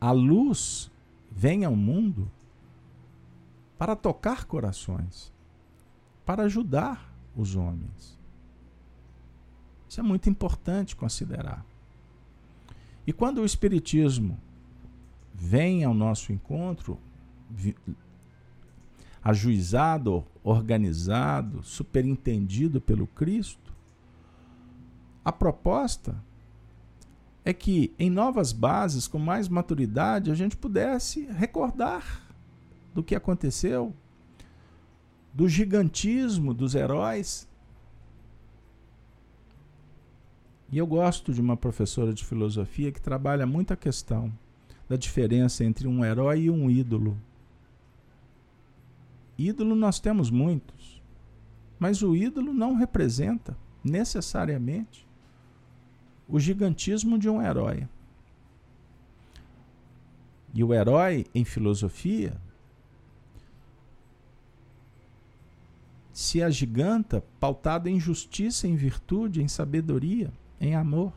A 0.00 0.10
luz 0.10 0.90
vem 1.30 1.66
ao 1.66 1.76
mundo 1.76 2.30
para 3.80 3.96
tocar 3.96 4.44
corações, 4.44 5.32
para 6.26 6.42
ajudar 6.42 7.10
os 7.34 7.56
homens. 7.56 8.18
Isso 9.88 9.98
é 9.98 10.02
muito 10.02 10.28
importante 10.28 10.94
considerar. 10.94 11.64
E 13.06 13.12
quando 13.14 13.38
o 13.38 13.44
Espiritismo 13.46 14.38
vem 15.32 15.82
ao 15.82 15.94
nosso 15.94 16.30
encontro, 16.30 16.98
ajuizado, 19.24 20.26
organizado, 20.44 21.62
superintendido 21.62 22.82
pelo 22.82 23.06
Cristo, 23.06 23.72
a 25.24 25.32
proposta 25.32 26.22
é 27.46 27.54
que 27.54 27.94
em 27.98 28.10
novas 28.10 28.52
bases, 28.52 29.08
com 29.08 29.18
mais 29.18 29.48
maturidade, 29.48 30.30
a 30.30 30.34
gente 30.34 30.54
pudesse 30.54 31.24
recordar 31.32 32.29
do 32.94 33.02
que 33.02 33.14
aconteceu, 33.14 33.94
do 35.32 35.48
gigantismo 35.48 36.52
dos 36.52 36.74
heróis. 36.74 37.48
E 40.72 40.78
eu 40.78 40.86
gosto 40.86 41.32
de 41.32 41.40
uma 41.40 41.56
professora 41.56 42.12
de 42.12 42.24
filosofia 42.24 42.92
que 42.92 43.00
trabalha 43.00 43.46
muito 43.46 43.72
a 43.72 43.76
questão 43.76 44.32
da 44.88 44.96
diferença 44.96 45.64
entre 45.64 45.86
um 45.86 46.04
herói 46.04 46.42
e 46.42 46.50
um 46.50 46.68
ídolo. 46.70 47.16
Ídolo 49.38 49.74
nós 49.74 49.98
temos 49.98 50.30
muitos, 50.30 51.02
mas 51.78 52.02
o 52.02 52.14
ídolo 52.14 52.52
não 52.52 52.74
representa 52.74 53.56
necessariamente 53.82 55.08
o 56.28 56.38
gigantismo 56.38 57.18
de 57.18 57.28
um 57.28 57.42
herói. 57.42 57.88
E 60.52 60.62
o 60.62 60.74
herói, 60.74 61.26
em 61.34 61.44
filosofia, 61.44 62.36
se 66.20 66.42
agiganta 66.42 67.24
pautado 67.40 67.88
em 67.88 67.98
justiça, 67.98 68.68
em 68.68 68.76
virtude, 68.76 69.42
em 69.42 69.48
sabedoria, 69.48 70.30
em 70.60 70.74
amor. 70.74 71.14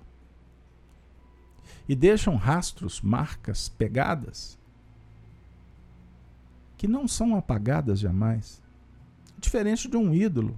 E 1.90 1.94
deixam 1.94 2.38
rastros, 2.38 3.02
marcas, 3.02 3.68
pegadas 3.68 4.58
que 6.78 6.88
não 6.88 7.06
são 7.06 7.36
apagadas 7.36 8.00
jamais. 8.00 8.62
Diferente 9.38 9.90
de 9.90 9.98
um 9.98 10.14
ídolo 10.14 10.58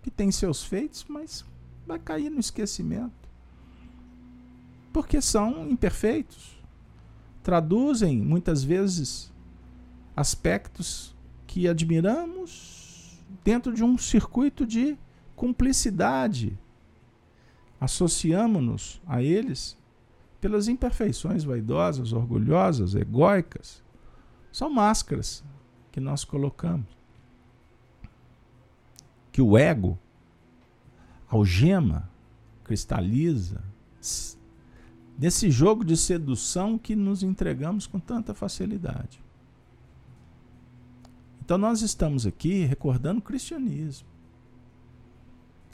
que 0.00 0.12
tem 0.12 0.30
seus 0.30 0.62
feitos, 0.62 1.04
mas 1.08 1.44
vai 1.84 1.98
cair 1.98 2.30
no 2.30 2.38
esquecimento. 2.38 3.28
Porque 4.92 5.20
são 5.20 5.68
imperfeitos. 5.68 6.56
Traduzem 7.42 8.16
muitas 8.22 8.62
vezes 8.62 9.32
aspectos 10.14 11.12
que 11.48 11.66
admiramos 11.66 12.75
dentro 13.44 13.72
de 13.72 13.84
um 13.84 13.96
circuito 13.98 14.66
de 14.66 14.98
cumplicidade. 15.34 16.58
Associamos-nos 17.80 19.00
a 19.06 19.22
eles 19.22 19.76
pelas 20.40 20.68
imperfeições 20.68 21.44
vaidosas, 21.44 22.12
orgulhosas, 22.12 22.94
egóicas 22.94 23.84
são 24.56 24.70
máscaras 24.70 25.44
que 25.92 26.00
nós 26.00 26.24
colocamos. 26.24 26.86
Que 29.30 29.42
o 29.42 29.58
ego 29.58 29.98
algema, 31.28 32.08
cristaliza, 32.64 33.62
nesse 35.18 35.50
jogo 35.50 35.84
de 35.84 35.94
sedução 35.94 36.78
que 36.78 36.96
nos 36.96 37.22
entregamos 37.22 37.86
com 37.86 38.00
tanta 38.00 38.32
facilidade. 38.32 39.20
Então 41.46 41.56
nós 41.56 41.80
estamos 41.80 42.26
aqui 42.26 42.64
recordando 42.64 43.20
o 43.20 43.22
cristianismo. 43.22 44.06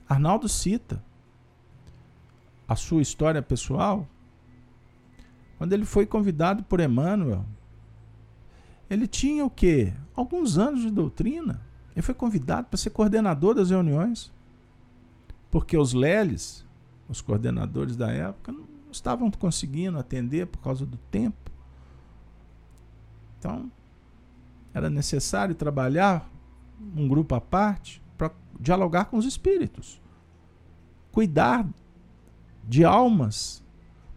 Arnaldo 0.07 0.47
cita 0.47 1.03
a 2.69 2.77
sua 2.77 3.01
história 3.01 3.41
pessoal 3.41 4.07
quando 5.57 5.73
ele 5.73 5.87
foi 5.87 6.05
convidado 6.05 6.63
por 6.63 6.79
Emmanuel 6.79 7.47
ele 8.93 9.07
tinha 9.07 9.43
o 9.43 9.49
quê? 9.49 9.91
Alguns 10.15 10.59
anos 10.59 10.83
de 10.83 10.91
doutrina. 10.91 11.63
Ele 11.97 12.03
foi 12.03 12.15
convidado 12.15 12.67
para 12.67 12.77
ser 12.77 12.91
coordenador 12.91 13.55
das 13.55 13.71
reuniões. 13.71 14.31
Porque 15.51 15.79
os 15.79 15.95
leles, 15.95 16.63
os 17.09 17.23
coordenadores 17.23 17.97
da 17.97 18.11
época, 18.13 18.53
não 18.53 18.67
estavam 18.91 19.31
conseguindo 19.31 19.99
atender 19.99 20.47
por 20.47 20.59
causa 20.59 20.85
do 20.85 20.99
tempo. 21.11 21.51
Então, 23.39 23.73
era 24.75 24.89
necessário 24.89 25.55
trabalhar 25.55 26.31
um 26.97 27.07
grupo 27.07 27.35
à 27.35 27.41
parte 27.41 28.03
para 28.17 28.31
dialogar 28.59 29.07
com 29.07 29.17
os 29.17 29.25
espíritos. 29.25 30.01
Cuidar 31.11 31.67
de 32.67 32.85
almas 32.85 33.63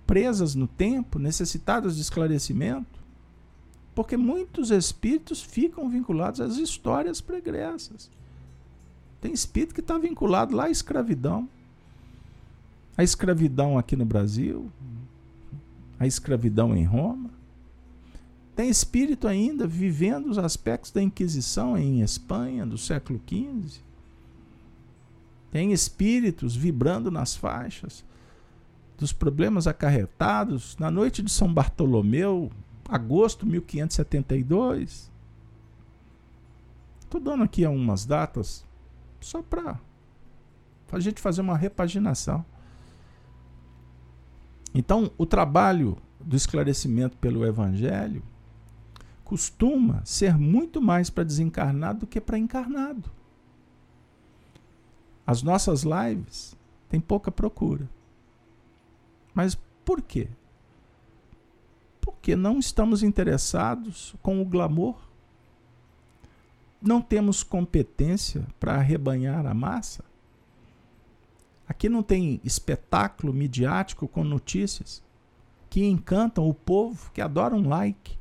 presas 0.05 0.55
no 0.55 0.67
tempo, 0.67 1.19
necessitadas 1.19 1.95
de 1.95 2.01
esclarecimento. 2.01 3.03
Porque 3.93 4.17
muitos 4.17 4.71
espíritos 4.71 5.41
ficam 5.41 5.89
vinculados 5.89 6.41
às 6.41 6.57
histórias 6.57 7.21
pregressas. 7.21 8.09
Tem 9.21 9.31
espírito 9.33 9.73
que 9.73 9.79
está 9.79 9.97
vinculado 9.97 10.55
lá 10.55 10.65
à 10.65 10.69
escravidão. 10.69 11.49
A 12.97 13.03
escravidão 13.03 13.77
aqui 13.77 13.95
no 13.95 14.05
Brasil, 14.05 14.71
a 15.99 16.05
escravidão 16.05 16.75
em 16.75 16.83
Roma. 16.83 17.29
Tem 18.55 18.69
espírito 18.69 19.27
ainda 19.27 19.67
vivendo 19.67 20.27
os 20.27 20.37
aspectos 20.37 20.89
da 20.89 21.01
Inquisição 21.01 21.77
em 21.77 22.01
Espanha, 22.01 22.65
do 22.65 22.77
século 22.77 23.19
XV. 23.27 23.81
Tem 25.51 25.73
espíritos 25.73 26.55
vibrando 26.55 27.11
nas 27.11 27.35
faixas 27.35 28.03
dos 28.97 29.11
problemas 29.11 29.67
acarretados 29.67 30.77
na 30.77 30.89
noite 30.89 31.21
de 31.21 31.29
São 31.29 31.53
Bartolomeu, 31.53 32.49
agosto 32.87 33.45
de 33.45 33.51
1572. 33.51 35.11
Estou 37.01 37.19
dando 37.19 37.43
aqui 37.43 37.65
algumas 37.65 38.05
datas 38.05 38.63
só 39.19 39.41
para 39.41 39.79
a 40.93 40.99
gente 41.01 41.19
fazer 41.19 41.41
uma 41.41 41.57
repaginação. 41.57 42.45
Então, 44.73 45.11
o 45.17 45.25
trabalho 45.25 45.97
do 46.21 46.37
esclarecimento 46.37 47.17
pelo 47.17 47.45
Evangelho 47.45 48.23
costuma 49.25 50.01
ser 50.05 50.37
muito 50.37 50.81
mais 50.81 51.09
para 51.09 51.25
desencarnado 51.25 52.01
do 52.01 52.07
que 52.07 52.21
para 52.21 52.37
encarnado. 52.37 53.11
As 55.27 55.43
nossas 55.43 55.83
lives 55.83 56.55
têm 56.87 57.01
pouca 57.01 57.29
procura. 57.29 57.89
Mas 59.33 59.55
por 59.83 60.01
quê? 60.01 60.29
porque 62.05 62.35
não 62.35 62.57
estamos 62.57 63.03
interessados 63.03 64.15
com 64.19 64.41
o 64.41 64.45
glamour. 64.45 64.95
Não 66.81 66.99
temos 66.99 67.43
competência 67.43 68.47
para 68.59 68.73
arrebanhar 68.75 69.45
a 69.45 69.53
massa. 69.53 70.03
Aqui 71.67 71.87
não 71.87 72.01
tem 72.01 72.41
espetáculo 72.43 73.31
midiático 73.31 74.07
com 74.07 74.23
notícias 74.23 75.03
que 75.69 75.83
encantam 75.85 76.49
o 76.49 76.53
povo, 76.53 77.11
que 77.11 77.21
adora 77.21 77.55
um 77.55 77.67
like. 77.67 78.17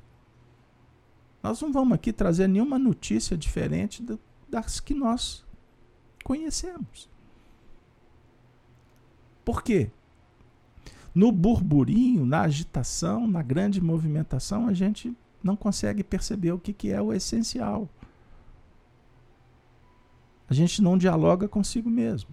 Nós 1.44 1.60
não 1.60 1.70
vamos 1.70 1.92
aqui 1.92 2.10
trazer 2.10 2.48
nenhuma 2.48 2.78
notícia 2.78 3.36
diferente 3.36 4.02
das 4.48 4.80
que 4.80 4.94
nós 4.94 5.44
conhecemos. 6.24 7.06
Por 9.44 9.62
quê? 9.62 9.90
No 11.14 11.30
burburinho, 11.30 12.24
na 12.24 12.40
agitação, 12.40 13.26
na 13.26 13.42
grande 13.42 13.78
movimentação, 13.78 14.68
a 14.68 14.72
gente 14.72 15.14
não 15.42 15.54
consegue 15.54 16.02
perceber 16.02 16.52
o 16.52 16.58
que, 16.58 16.72
que 16.72 16.90
é 16.90 17.02
o 17.02 17.12
essencial. 17.12 17.90
A 20.48 20.54
gente 20.54 20.80
não 20.80 20.96
dialoga 20.96 21.46
consigo 21.46 21.90
mesmo. 21.90 22.30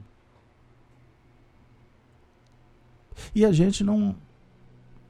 E 3.36 3.43
a 3.43 3.52
gente 3.52 3.84
não 3.84 4.15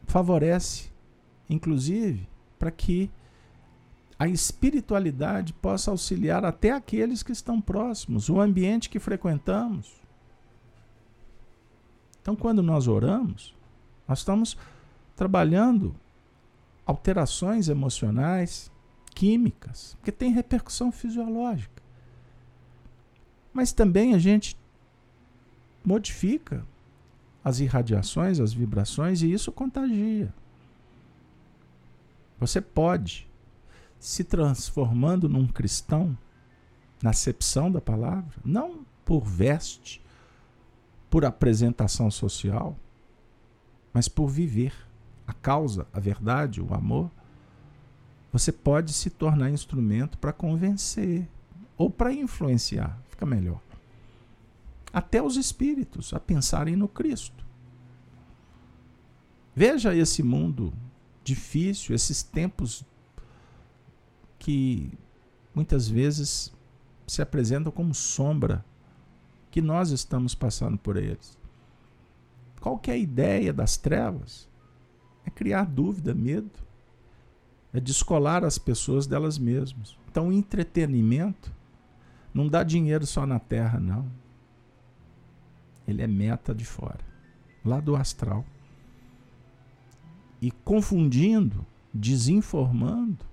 favorece, 0.08 0.92
inclusive, 1.48 2.28
para 2.58 2.72
que 2.72 3.12
a 4.22 4.28
espiritualidade 4.28 5.52
possa 5.52 5.90
auxiliar 5.90 6.46
até 6.46 6.70
aqueles 6.70 7.24
que 7.24 7.32
estão 7.32 7.60
próximos, 7.60 8.30
o 8.30 8.40
ambiente 8.40 8.88
que 8.88 9.00
frequentamos. 9.00 10.00
Então, 12.22 12.36
quando 12.36 12.62
nós 12.62 12.88
oramos, 12.88 13.56
nós 14.08 14.20
estamos 14.20 14.56
trabalhando 15.16 15.96
alterações 16.86 17.68
emocionais, 17.68 18.72
químicas, 19.16 19.96
porque 19.96 20.12
tem 20.12 20.32
repercussão 20.32 20.92
fisiológica. 20.92 21.82
Mas 23.52 23.74
também 23.74 24.14
a 24.14 24.20
gente 24.20 24.56
modifica 25.84 26.64
as 27.44 27.60
irradiações, 27.60 28.40
as 28.40 28.54
vibrações, 28.54 29.24
e 29.24 29.34
isso 29.34 29.52
contagia. 29.52 30.32
Você 32.40 32.62
pode, 32.62 33.31
se 34.02 34.24
transformando 34.24 35.30
num 35.30 35.46
cristão, 35.46 36.18
na 37.04 37.12
acepção 37.12 37.72
da 37.72 37.80
palavra, 37.80 38.34
não 38.44 38.84
por 39.06 39.24
veste, 39.24 40.02
por 41.08 41.24
apresentação 41.24 42.10
social, 42.10 42.76
mas 43.94 44.08
por 44.08 44.28
viver 44.28 44.74
a 45.28 45.34
causa, 45.34 45.86
a 45.94 46.00
verdade, 46.00 46.60
o 46.60 46.74
amor, 46.74 47.12
você 48.32 48.52
pode 48.52 48.92
se 48.92 49.12
tornar 49.12 49.52
instrumento 49.52 50.18
para 50.18 50.34
convencer 50.34 51.30
ou 51.78 51.88
para 51.88 52.12
influenciar, 52.12 53.00
fica 53.08 53.26
melhor. 53.26 53.62
Até 54.92 55.22
os 55.22 55.38
espíritos 55.38 56.12
a 56.12 56.20
pensarem 56.20 56.76
no 56.76 56.88
Cristo. 56.88 57.46
Veja 59.56 59.96
esse 59.96 60.24
mundo 60.24 60.74
difícil, 61.24 61.94
esses 61.94 62.24
tempos 62.24 62.84
que 64.42 64.92
muitas 65.54 65.88
vezes 65.88 66.52
se 67.06 67.22
apresentam 67.22 67.72
como 67.72 67.94
sombra 67.94 68.66
que 69.52 69.62
nós 69.62 69.92
estamos 69.92 70.34
passando 70.34 70.80
por 70.80 70.98
eles. 70.98 71.38
Qual 72.60 72.80
que 72.80 72.90
é 72.90 72.96
a 72.96 72.98
ideia 72.98 73.54
das 73.54 73.78
trevas? 73.78 74.50
É 75.24 75.30
criar 75.30 75.66
dúvida, 75.66 76.16
medo. 76.16 76.50
É 77.72 77.80
descolar 77.80 78.44
as 78.44 78.58
pessoas 78.58 79.06
delas 79.06 79.38
mesmas. 79.38 79.96
Então, 80.10 80.34
entretenimento 80.34 81.54
não 82.34 82.48
dá 82.48 82.64
dinheiro 82.64 83.06
só 83.06 83.28
na 83.28 83.38
terra, 83.38 83.80
não. 83.80 84.12
Ele 85.88 86.02
é 86.02 86.08
meta 86.08 86.52
de 86.54 86.66
fora. 86.66 87.06
lá 87.64 87.80
do 87.80 87.96
astral. 87.96 88.44
E 90.42 90.50
confundindo, 90.50 91.64
desinformando, 91.94 93.31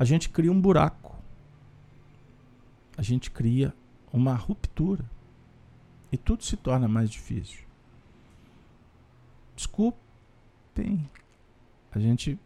a 0.00 0.04
gente 0.06 0.30
cria 0.30 0.50
um 0.50 0.58
buraco. 0.58 1.14
A 2.96 3.02
gente 3.02 3.30
cria 3.30 3.74
uma 4.10 4.32
ruptura. 4.32 5.04
E 6.10 6.16
tudo 6.16 6.42
se 6.42 6.56
torna 6.56 6.88
mais 6.88 7.10
difícil. 7.10 7.66
Desculpem. 9.54 11.06
A 11.92 11.98
gente 11.98 12.38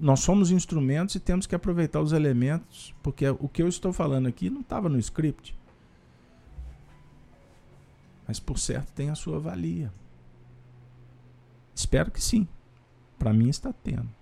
nós 0.00 0.20
somos 0.20 0.50
instrumentos 0.50 1.14
e 1.14 1.20
temos 1.20 1.46
que 1.46 1.54
aproveitar 1.54 2.00
os 2.00 2.12
elementos, 2.12 2.94
porque 3.02 3.28
o 3.28 3.46
que 3.46 3.62
eu 3.62 3.68
estou 3.68 3.92
falando 3.92 4.26
aqui 4.26 4.48
não 4.48 4.62
estava 4.62 4.88
no 4.88 4.98
script. 4.98 5.54
Mas 8.26 8.40
por 8.40 8.58
certo 8.58 8.90
tem 8.94 9.10
a 9.10 9.14
sua 9.14 9.38
valia. 9.38 9.92
Espero 11.74 12.10
que 12.10 12.20
sim. 12.20 12.48
Para 13.18 13.34
mim 13.34 13.50
está 13.50 13.74
tendo. 13.74 14.21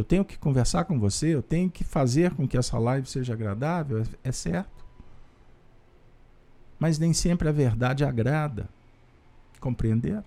Eu 0.00 0.04
tenho 0.04 0.24
que 0.24 0.38
conversar 0.38 0.84
com 0.84 0.98
você, 0.98 1.34
eu 1.34 1.42
tenho 1.42 1.68
que 1.68 1.82
fazer 1.82 2.32
com 2.32 2.46
que 2.46 2.56
essa 2.56 2.78
live 2.78 3.08
seja 3.08 3.32
agradável, 3.32 4.00
é, 4.00 4.28
é 4.28 4.32
certo. 4.32 4.86
Mas 6.78 6.98
nem 6.98 7.12
sempre 7.12 7.48
a 7.48 7.52
verdade 7.52 8.04
agrada. 8.04 8.68
Compreenderam? 9.60 10.24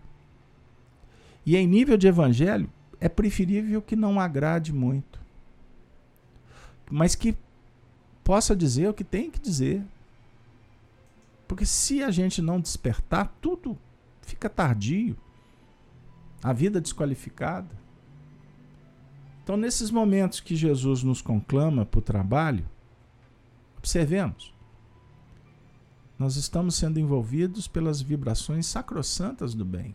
E 1.46 1.56
em 1.56 1.66
nível 1.66 1.98
de 1.98 2.08
evangelho, 2.08 2.70
é 3.00 3.08
preferível 3.08 3.82
que 3.82 3.96
não 3.96 4.20
agrade 4.20 4.74
muito. 4.74 5.20
Mas 6.90 7.16
que 7.16 7.36
possa 8.24 8.56
dizer 8.56 8.90
o 8.90 8.94
que 8.94 9.04
tem 9.04 9.32
que 9.32 9.40
dizer. 9.40 9.82
Porque 11.48 11.66
se 11.66 12.04
a 12.04 12.12
gente 12.12 12.42
não 12.42 12.60
despertar, 12.60 13.34
tudo 13.42 13.78
fica 14.22 14.50
tardio. 14.50 15.16
A 16.44 16.52
vida 16.52 16.82
desqualificada. 16.82 17.81
Então, 19.52 19.60
nesses 19.60 19.92
momentos 19.92 20.40
que 20.40 20.56
Jesus 20.56 21.04
nos 21.04 21.22
conclama 21.22 21.86
para 21.86 21.98
o 21.98 22.02
trabalho, 22.02 22.66
observemos. 23.78 24.54
Nós 26.18 26.38
estamos 26.38 26.76
sendo 26.76 27.02
envolvidos 27.02 27.68
pelas 27.68 28.02
vibrações 28.02 28.66
sacrossantas 28.66 29.54
do 29.54 29.66
bem. 29.66 29.94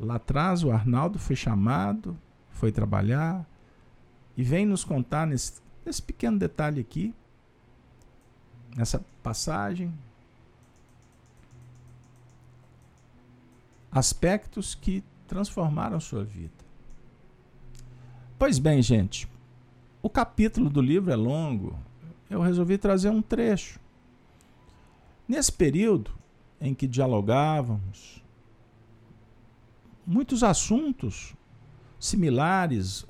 Lá 0.00 0.14
atrás, 0.14 0.64
o 0.64 0.70
Arnaldo 0.70 1.18
foi 1.18 1.36
chamado, 1.36 2.16
foi 2.52 2.72
trabalhar 2.72 3.46
e 4.34 4.42
vem 4.42 4.64
nos 4.64 4.82
contar 4.82 5.26
nesse, 5.26 5.60
nesse 5.84 6.00
pequeno 6.00 6.38
detalhe 6.38 6.80
aqui, 6.80 7.14
nessa 8.74 9.04
passagem, 9.22 9.92
aspectos 13.90 14.74
que 14.74 15.04
transformaram 15.28 16.00
sua 16.00 16.24
vida. 16.24 16.61
Pois 18.42 18.58
bem, 18.58 18.82
gente, 18.82 19.28
o 20.02 20.10
capítulo 20.10 20.68
do 20.68 20.82
livro 20.82 21.12
é 21.12 21.14
longo, 21.14 21.78
eu 22.28 22.40
resolvi 22.40 22.76
trazer 22.76 23.08
um 23.08 23.22
trecho. 23.22 23.78
Nesse 25.28 25.52
período 25.52 26.10
em 26.60 26.74
que 26.74 26.88
dialogávamos, 26.88 28.20
muitos 30.04 30.42
assuntos 30.42 31.36
similares, 32.00 33.06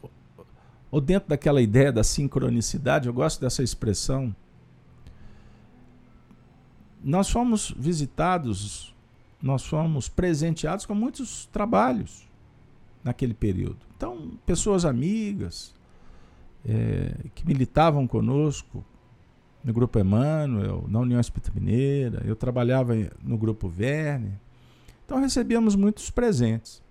ou 0.90 1.00
dentro 1.00 1.30
daquela 1.30 1.62
ideia 1.62 1.90
da 1.90 2.04
sincronicidade, 2.04 3.06
eu 3.08 3.14
gosto 3.14 3.40
dessa 3.40 3.62
expressão. 3.62 4.36
Nós 7.02 7.30
fomos 7.30 7.74
visitados, 7.74 8.94
nós 9.40 9.64
fomos 9.64 10.10
presenteados 10.10 10.84
com 10.84 10.94
muitos 10.94 11.46
trabalhos 11.46 12.28
naquele 13.02 13.32
período. 13.32 13.91
Então, 14.02 14.32
pessoas 14.44 14.84
amigas 14.84 15.72
é, 16.66 17.14
que 17.36 17.46
militavam 17.46 18.04
conosco 18.04 18.84
no 19.62 19.72
Grupo 19.72 19.96
Emmanuel, 19.96 20.86
na 20.88 20.98
União 20.98 21.20
Espírita 21.20 21.52
Mineira, 21.54 22.20
eu 22.24 22.34
trabalhava 22.34 22.94
no 23.22 23.38
Grupo 23.38 23.68
Verne. 23.68 24.36
Então 25.06 25.20
recebíamos 25.20 25.76
muitos 25.76 26.10
presentes. 26.10 26.82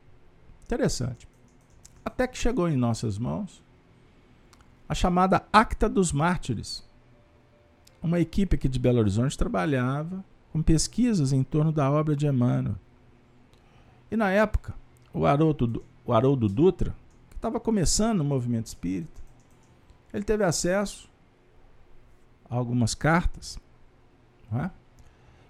Interessante. 0.63 1.27
Até 2.05 2.25
que 2.25 2.37
chegou 2.37 2.69
em 2.69 2.77
nossas 2.77 3.17
mãos 3.17 3.61
a 4.87 4.95
chamada 4.95 5.43
Acta 5.51 5.89
dos 5.89 6.13
Mártires. 6.13 6.81
Uma 8.01 8.21
equipe 8.21 8.55
aqui 8.55 8.69
de 8.69 8.79
Belo 8.79 8.99
Horizonte 8.99 9.37
trabalhava 9.37 10.23
com 10.53 10.61
pesquisas 10.61 11.33
em 11.33 11.43
torno 11.43 11.73
da 11.73 11.91
obra 11.91 12.15
de 12.15 12.25
Emmanuel. 12.25 12.77
E 14.09 14.15
na 14.15 14.31
época, 14.31 14.73
o 15.13 15.25
Haroldo, 15.25 15.83
o 16.05 16.13
Haroldo 16.13 16.47
Dutra, 16.47 16.95
que 17.29 17.35
estava 17.35 17.59
começando 17.59 18.21
o 18.21 18.25
movimento 18.25 18.67
espírita, 18.67 19.21
ele 20.13 20.23
teve 20.23 20.43
acesso 20.43 21.09
a 22.49 22.55
algumas 22.55 22.93
cartas 22.93 23.57
é? 24.53 24.69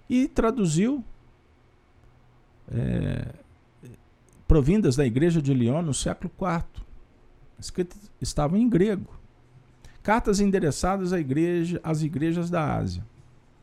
e 0.08 0.28
traduziu 0.28 1.04
é, 2.70 3.34
provindas 4.46 4.96
da 4.96 5.04
igreja 5.04 5.42
de 5.42 5.52
Lyon 5.52 5.82
no 5.82 5.94
século 5.94 6.30
IV. 6.40 6.84
Escritas 7.58 8.10
estavam 8.20 8.58
em 8.58 8.68
grego. 8.68 9.18
Cartas 10.02 10.40
endereçadas 10.40 11.12
à 11.12 11.20
igreja, 11.20 11.80
às 11.82 12.02
igrejas 12.02 12.50
da 12.50 12.76
Ásia. 12.76 13.04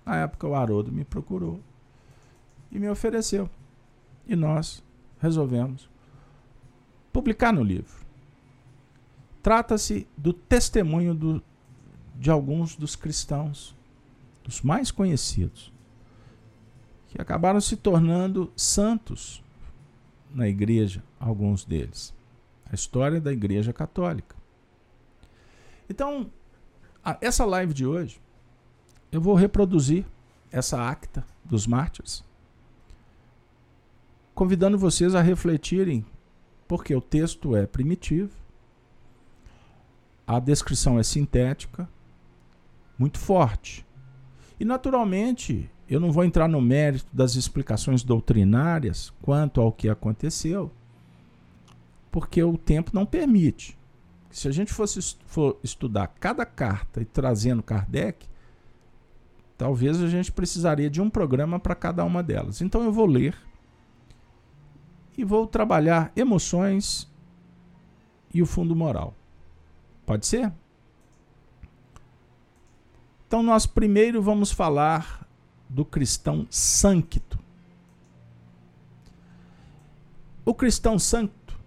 Na 0.06 0.18
época, 0.18 0.48
o 0.48 0.56
Haroldo 0.56 0.92
me 0.92 1.04
procurou 1.04 1.60
e 2.72 2.80
me 2.80 2.90
ofereceu. 2.90 3.50
E 4.26 4.36
nós 4.36 4.84
resolvemos 5.20 5.90
publicar 7.12 7.52
no 7.52 7.64
livro. 7.64 8.00
Trata-se 9.42 10.08
do 10.18 10.34
testemunho 10.34 11.14
do, 11.14 11.44
de 12.16 12.30
alguns 12.30 12.76
dos 12.76 12.96
cristãos, 12.96 13.76
dos 14.44 14.62
mais 14.62 14.92
conhecidos, 14.92 15.72
que 17.08 17.22
acabaram 17.22 17.62
se 17.62 17.76
tornando 17.76 18.52
santos 18.56 19.44
na 20.34 20.48
igreja, 20.48 21.04
alguns 21.20 21.66
deles. 21.66 22.14
A 22.72 22.76
história 22.76 23.20
da 23.20 23.32
igreja 23.32 23.74
católica. 23.74 24.36
Então, 25.90 26.30
essa 27.20 27.46
live 27.46 27.74
de 27.74 27.86
hoje, 27.86 28.22
eu 29.12 29.20
vou 29.20 29.34
reproduzir 29.34 30.06
essa 30.52 30.88
acta 30.88 31.26
dos 31.44 31.66
mártires, 31.66 32.24
convidando 34.36 34.78
vocês 34.78 35.16
a 35.16 35.22
refletirem, 35.22 36.06
porque 36.70 36.94
o 36.94 37.02
texto 37.02 37.56
é 37.56 37.66
primitivo, 37.66 38.30
a 40.28 40.40
descrição 40.40 41.00
é 41.00 41.04
sintética, 41.04 41.90
muito 42.96 43.18
forte. 43.18 43.84
E, 44.60 44.64
naturalmente, 44.64 45.68
eu 45.90 46.00
não 46.00 46.12
vou 46.12 46.24
entrar 46.24 46.48
no 46.48 46.62
mérito 46.62 47.08
das 47.12 47.34
explicações 47.34 48.04
doutrinárias 48.04 49.12
quanto 49.20 49.60
ao 49.60 49.72
que 49.72 49.90
aconteceu, 49.90 50.72
porque 52.12 52.44
o 52.44 52.56
tempo 52.56 52.92
não 52.94 53.04
permite. 53.04 53.76
Se 54.30 54.48
a 54.48 54.52
gente 54.52 54.72
fosse 54.72 55.18
for 55.26 55.58
estudar 55.64 56.06
cada 56.20 56.46
carta 56.46 57.02
e 57.02 57.06
trazendo 57.06 57.64
Kardec, 57.64 58.28
talvez 59.58 60.00
a 60.00 60.08
gente 60.08 60.32
precisaria 60.32 60.88
de 60.88 61.02
um 61.02 61.10
programa 61.10 61.60
para 61.60 61.74
cada 61.74 62.06
uma 62.06 62.22
delas. 62.22 62.62
Então 62.62 62.84
eu 62.84 62.92
vou 62.92 63.08
ler 63.08 63.49
e 65.20 65.24
vou 65.26 65.46
trabalhar 65.46 66.14
emoções 66.16 67.06
e 68.34 68.42
o 68.42 68.46
fundo 68.46 68.74
moral. 68.74 69.14
Pode 70.06 70.26
ser? 70.26 70.50
Então 73.28 73.44
nós 73.44 73.66
primeiro 73.66 74.22
vamos 74.22 74.50
falar 74.50 75.28
do 75.68 75.84
cristão 75.84 76.48
sâncto. 76.50 77.38
O 80.46 80.54
cristão 80.54 80.98
santo 80.98 81.60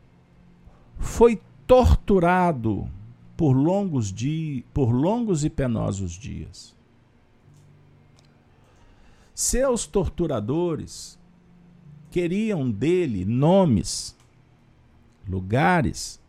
foi 0.98 1.38
torturado 1.66 2.88
por 3.36 3.52
longos, 3.52 4.10
dias, 4.10 4.64
por 4.72 4.90
longos 4.90 5.44
e 5.44 5.50
penosos 5.50 6.12
dias. 6.12 6.74
Seus 9.34 9.86
torturadores 9.86 11.20
queriam 12.12 12.70
dele 12.70 13.24
nomes, 13.24 14.14
lugares, 15.26 16.20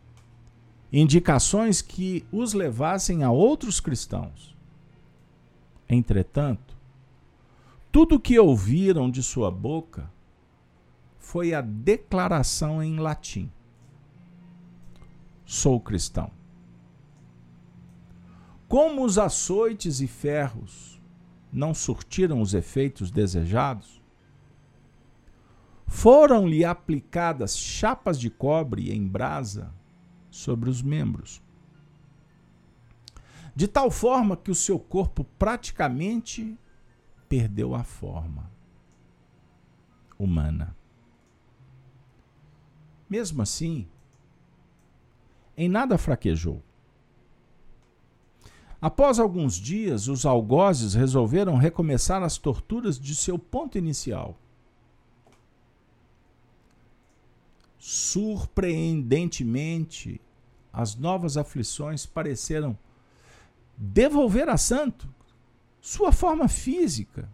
indicações 0.90 1.82
que 1.82 2.24
os 2.32 2.54
levassem 2.54 3.22
a 3.22 3.30
outros 3.30 3.80
cristãos. 3.80 4.56
Entretanto, 5.86 6.74
tudo 7.92 8.18
que 8.18 8.38
ouviram 8.38 9.10
de 9.10 9.22
sua 9.22 9.50
boca 9.50 10.10
foi 11.18 11.52
a 11.52 11.60
declaração 11.60 12.82
em 12.82 12.98
latim: 12.98 13.52
Sou 15.44 15.78
cristão. 15.78 16.30
Como 18.66 19.04
os 19.04 19.18
açoites 19.18 20.00
e 20.00 20.06
ferros 20.06 20.98
não 21.52 21.74
surtiram 21.74 22.40
os 22.40 22.54
efeitos 22.54 23.10
desejados? 23.10 24.03
Foram-lhe 25.94 26.64
aplicadas 26.64 27.56
chapas 27.56 28.18
de 28.18 28.28
cobre 28.28 28.92
em 28.92 29.06
brasa 29.06 29.72
sobre 30.28 30.68
os 30.68 30.82
membros, 30.82 31.40
de 33.54 33.68
tal 33.68 33.92
forma 33.92 34.36
que 34.36 34.50
o 34.50 34.56
seu 34.56 34.78
corpo 34.78 35.24
praticamente 35.38 36.58
perdeu 37.28 37.76
a 37.76 37.84
forma 37.84 38.50
humana. 40.18 40.76
Mesmo 43.08 43.40
assim, 43.40 43.86
em 45.56 45.68
nada 45.68 45.96
fraquejou. 45.96 46.60
Após 48.82 49.20
alguns 49.20 49.54
dias, 49.54 50.08
os 50.08 50.26
algozes 50.26 50.92
resolveram 50.92 51.56
recomeçar 51.56 52.22
as 52.22 52.36
torturas 52.36 52.98
de 52.98 53.14
seu 53.14 53.38
ponto 53.38 53.78
inicial. 53.78 54.36
Surpreendentemente, 57.86 60.18
as 60.72 60.96
novas 60.96 61.36
aflições 61.36 62.06
pareceram 62.06 62.78
devolver 63.76 64.48
a 64.48 64.56
Santo 64.56 65.06
sua 65.82 66.10
forma 66.10 66.48
física 66.48 67.28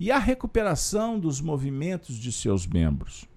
e 0.00 0.10
a 0.10 0.18
recuperação 0.18 1.16
dos 1.16 1.40
movimentos 1.40 2.16
de 2.16 2.32
seus 2.32 2.66
membros. 2.66 3.28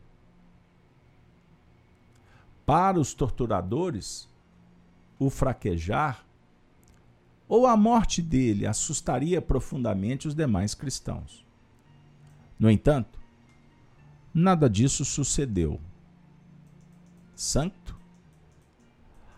Para 2.65 2.99
os 2.99 3.13
torturadores, 3.13 4.27
o 5.19 5.29
fraquejar 5.29 6.25
ou 7.47 7.67
a 7.67 7.77
morte 7.77 8.19
dele 8.19 8.65
assustaria 8.65 9.39
profundamente 9.43 10.27
os 10.27 10.33
demais 10.33 10.73
cristãos. 10.73 11.45
No 12.57 12.67
entanto, 12.67 13.19
nada 14.33 14.67
disso 14.67 15.05
sucedeu. 15.05 15.79
Santo 17.39 17.97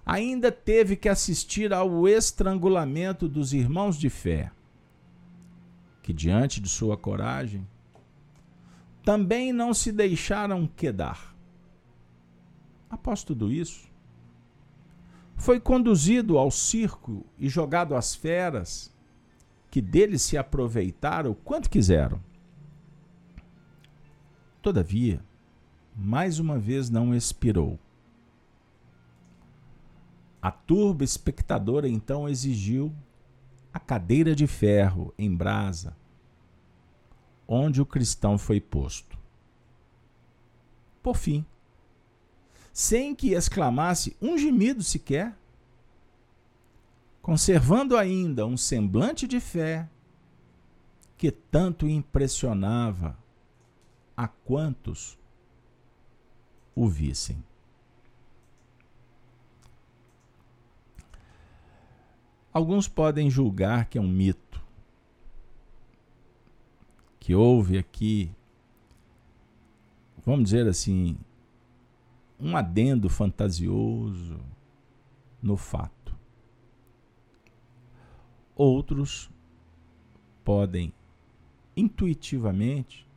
ainda 0.03 0.51
teve 0.51 0.95
que 0.95 1.07
assistir 1.07 1.71
ao 1.71 2.07
estrangulamento 2.07 3.29
dos 3.29 3.53
irmãos 3.53 3.95
de 3.95 4.09
fé, 4.09 4.51
que, 6.01 6.11
diante 6.11 6.59
de 6.59 6.67
sua 6.67 6.97
coragem, 6.97 7.67
também 9.05 9.53
não 9.53 9.71
se 9.71 9.91
deixaram 9.91 10.65
quedar. 10.65 11.35
Após 12.89 13.23
tudo 13.23 13.51
isso, 13.51 13.87
foi 15.35 15.59
conduzido 15.59 16.39
ao 16.39 16.49
circo 16.49 17.23
e 17.37 17.47
jogado 17.47 17.93
às 17.93 18.15
feras, 18.15 18.91
que 19.69 19.79
dele 19.79 20.17
se 20.17 20.39
aproveitaram 20.39 21.35
quanto 21.35 21.69
quiseram. 21.69 22.19
Todavia, 24.59 25.23
mais 25.95 26.39
uma 26.39 26.57
vez 26.57 26.89
não 26.89 27.13
expirou. 27.13 27.77
A 30.41 30.49
turba 30.49 31.03
espectadora 31.03 31.87
então 31.87 32.27
exigiu 32.27 32.91
a 33.71 33.79
cadeira 33.79 34.35
de 34.35 34.47
ferro 34.47 35.13
em 35.17 35.33
brasa, 35.33 35.95
onde 37.47 37.81
o 37.81 37.85
cristão 37.85 38.37
foi 38.37 38.59
posto. 38.59 39.17
Por 41.03 41.15
fim, 41.15 41.45
sem 42.73 43.13
que 43.13 43.33
exclamasse 43.33 44.15
um 44.21 44.37
gemido 44.37 44.83
sequer, 44.83 45.37
conservando 47.21 47.95
ainda 47.95 48.45
um 48.45 48.57
semblante 48.57 49.27
de 49.27 49.39
fé 49.39 49.87
que 51.17 51.29
tanto 51.31 51.87
impressionava 51.87 53.15
a 54.17 54.27
quantos 54.27 55.19
o 56.75 56.87
vissem. 56.87 57.43
Alguns 62.53 62.87
podem 62.87 63.29
julgar 63.29 63.85
que 63.85 63.97
é 63.97 64.01
um 64.01 64.07
mito, 64.07 64.61
que 67.19 67.33
houve 67.33 67.77
aqui, 67.77 68.29
vamos 70.25 70.45
dizer 70.45 70.67
assim, 70.67 71.17
um 72.37 72.57
adendo 72.57 73.09
fantasioso 73.09 74.39
no 75.41 75.55
fato. 75.55 76.13
Outros 78.53 79.29
podem 80.43 80.93
intuitivamente 81.75 83.07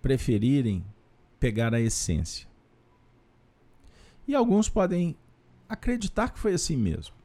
preferirem 0.00 0.84
pegar 1.38 1.72
a 1.72 1.80
essência. 1.80 2.48
E 4.26 4.34
alguns 4.34 4.68
podem 4.68 5.16
acreditar 5.68 6.30
que 6.30 6.38
foi 6.38 6.54
assim 6.54 6.76
mesmo. 6.76 7.21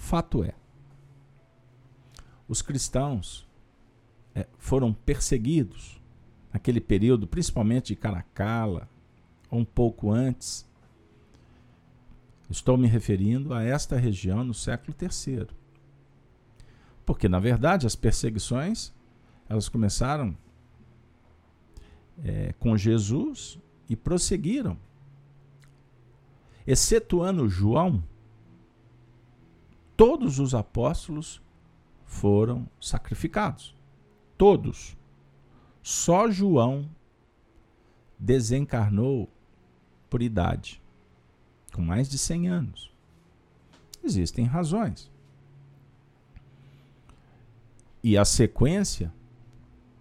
Fato 0.00 0.42
é, 0.42 0.54
os 2.48 2.62
cristãos 2.62 3.46
é, 4.34 4.46
foram 4.58 4.92
perseguidos 4.92 6.00
naquele 6.52 6.80
período, 6.80 7.28
principalmente 7.28 7.88
de 7.88 7.96
Caracala, 7.96 8.88
ou 9.48 9.60
um 9.60 9.64
pouco 9.64 10.10
antes. 10.10 10.66
Estou 12.48 12.76
me 12.76 12.88
referindo 12.88 13.54
a 13.54 13.62
esta 13.62 13.96
região 13.96 14.42
no 14.42 14.54
século 14.54 14.96
III. 15.00 15.46
Porque, 17.06 17.28
na 17.28 17.38
verdade, 17.38 17.86
as 17.86 17.94
perseguições 17.94 18.92
elas 19.48 19.68
começaram 19.68 20.36
é, 22.24 22.52
com 22.58 22.76
Jesus 22.76 23.60
e 23.88 23.94
prosseguiram. 23.94 24.76
Excetuando 26.66 27.48
João, 27.48 28.02
todos 30.00 30.38
os 30.38 30.54
apóstolos 30.54 31.42
foram 32.06 32.66
sacrificados. 32.80 33.76
Todos. 34.38 34.96
Só 35.82 36.30
João 36.30 36.88
desencarnou 38.18 39.28
por 40.08 40.22
idade, 40.22 40.80
com 41.74 41.82
mais 41.82 42.08
de 42.08 42.16
100 42.16 42.48
anos. 42.48 42.90
Existem 44.02 44.46
razões. 44.46 45.10
E 48.02 48.16
a 48.16 48.24
sequência, 48.24 49.12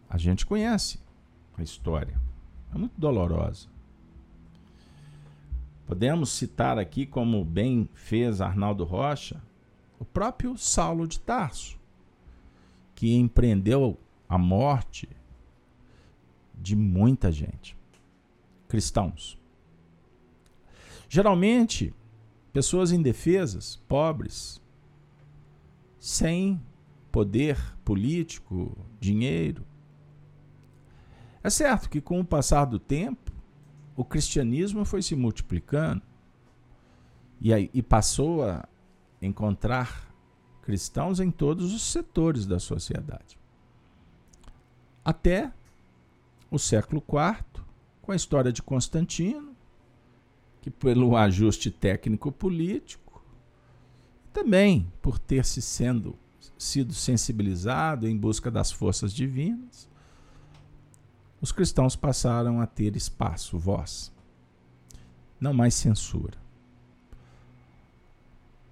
a 0.09 0.17
gente 0.17 0.45
conhece 0.45 0.97
a 1.57 1.61
história. 1.61 2.17
É 2.73 2.77
muito 2.77 2.97
dolorosa. 2.97 3.67
Podemos 5.85 6.29
citar 6.29 6.79
aqui, 6.79 7.05
como 7.05 7.43
bem 7.43 7.89
fez 7.93 8.39
Arnaldo 8.39 8.85
Rocha, 8.85 9.43
o 9.99 10.05
próprio 10.05 10.57
Saulo 10.57 11.07
de 11.07 11.19
Tarso, 11.19 11.77
que 12.95 13.13
empreendeu 13.13 13.99
a 14.27 14.37
morte 14.37 15.09
de 16.55 16.75
muita 16.75 17.31
gente. 17.31 17.77
Cristãos. 18.67 19.37
Geralmente, 21.09 21.93
pessoas 22.53 22.91
indefesas, 22.91 23.77
pobres, 23.87 24.61
sem 25.99 26.61
poder 27.11 27.57
político, 27.83 28.77
dinheiro. 28.99 29.65
É 31.43 31.49
certo 31.49 31.89
que 31.89 31.99
com 31.99 32.19
o 32.19 32.25
passar 32.25 32.65
do 32.65 32.77
tempo, 32.77 33.31
o 33.95 34.05
cristianismo 34.05 34.85
foi 34.85 35.01
se 35.01 35.15
multiplicando 35.15 36.03
e, 37.41 37.53
aí, 37.53 37.69
e 37.73 37.81
passou 37.81 38.43
a 38.43 38.68
encontrar 39.21 40.07
cristãos 40.61 41.19
em 41.19 41.31
todos 41.31 41.73
os 41.73 41.81
setores 41.81 42.45
da 42.45 42.59
sociedade. 42.59 43.37
Até 45.03 45.51
o 46.51 46.59
século 46.59 47.03
IV, 47.07 47.63
com 48.01 48.11
a 48.11 48.15
história 48.15 48.51
de 48.51 48.61
Constantino, 48.61 49.55
que 50.61 50.69
pelo 50.69 51.15
ajuste 51.15 51.71
técnico-político, 51.71 53.23
também 54.31 54.91
por 55.01 55.17
ter 55.17 55.45
se 55.45 55.61
sendo 55.61 56.17
sido 56.57 56.93
sensibilizado 56.93 58.07
em 58.07 58.17
busca 58.17 58.51
das 58.51 58.71
forças 58.71 59.13
divinas, 59.13 59.89
os 61.41 61.51
cristãos 61.51 61.95
passaram 61.95 62.59
a 62.59 62.67
ter 62.67 62.95
espaço, 62.95 63.57
voz, 63.57 64.11
não 65.39 65.53
mais 65.53 65.73
censura. 65.73 66.37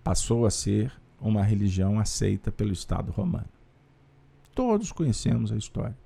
Passou 0.08 0.46
a 0.46 0.50
ser 0.50 0.94
uma 1.20 1.44
religião 1.44 2.00
aceita 2.00 2.52
pelo 2.52 2.72
Estado 2.72 3.12
romano. 3.12 3.50
Todos 4.56 4.92
conhecemos 4.92 5.52
a 5.52 5.58
história 5.58 5.98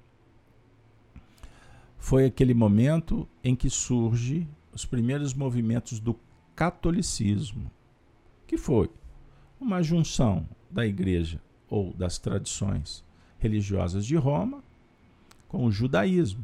foi 2.01 2.25
aquele 2.25 2.53
momento 2.55 3.29
em 3.43 3.55
que 3.55 3.69
surge 3.69 4.47
os 4.73 4.83
primeiros 4.85 5.35
movimentos 5.35 5.99
do 5.99 6.19
catolicismo, 6.55 7.71
que 8.47 8.57
foi 8.57 8.89
uma 9.59 9.83
junção 9.83 10.49
da 10.69 10.85
igreja 10.85 11.39
ou 11.69 11.93
das 11.93 12.17
tradições 12.17 13.05
religiosas 13.37 14.03
de 14.03 14.15
Roma 14.15 14.63
com 15.47 15.63
o 15.63 15.71
judaísmo 15.71 16.43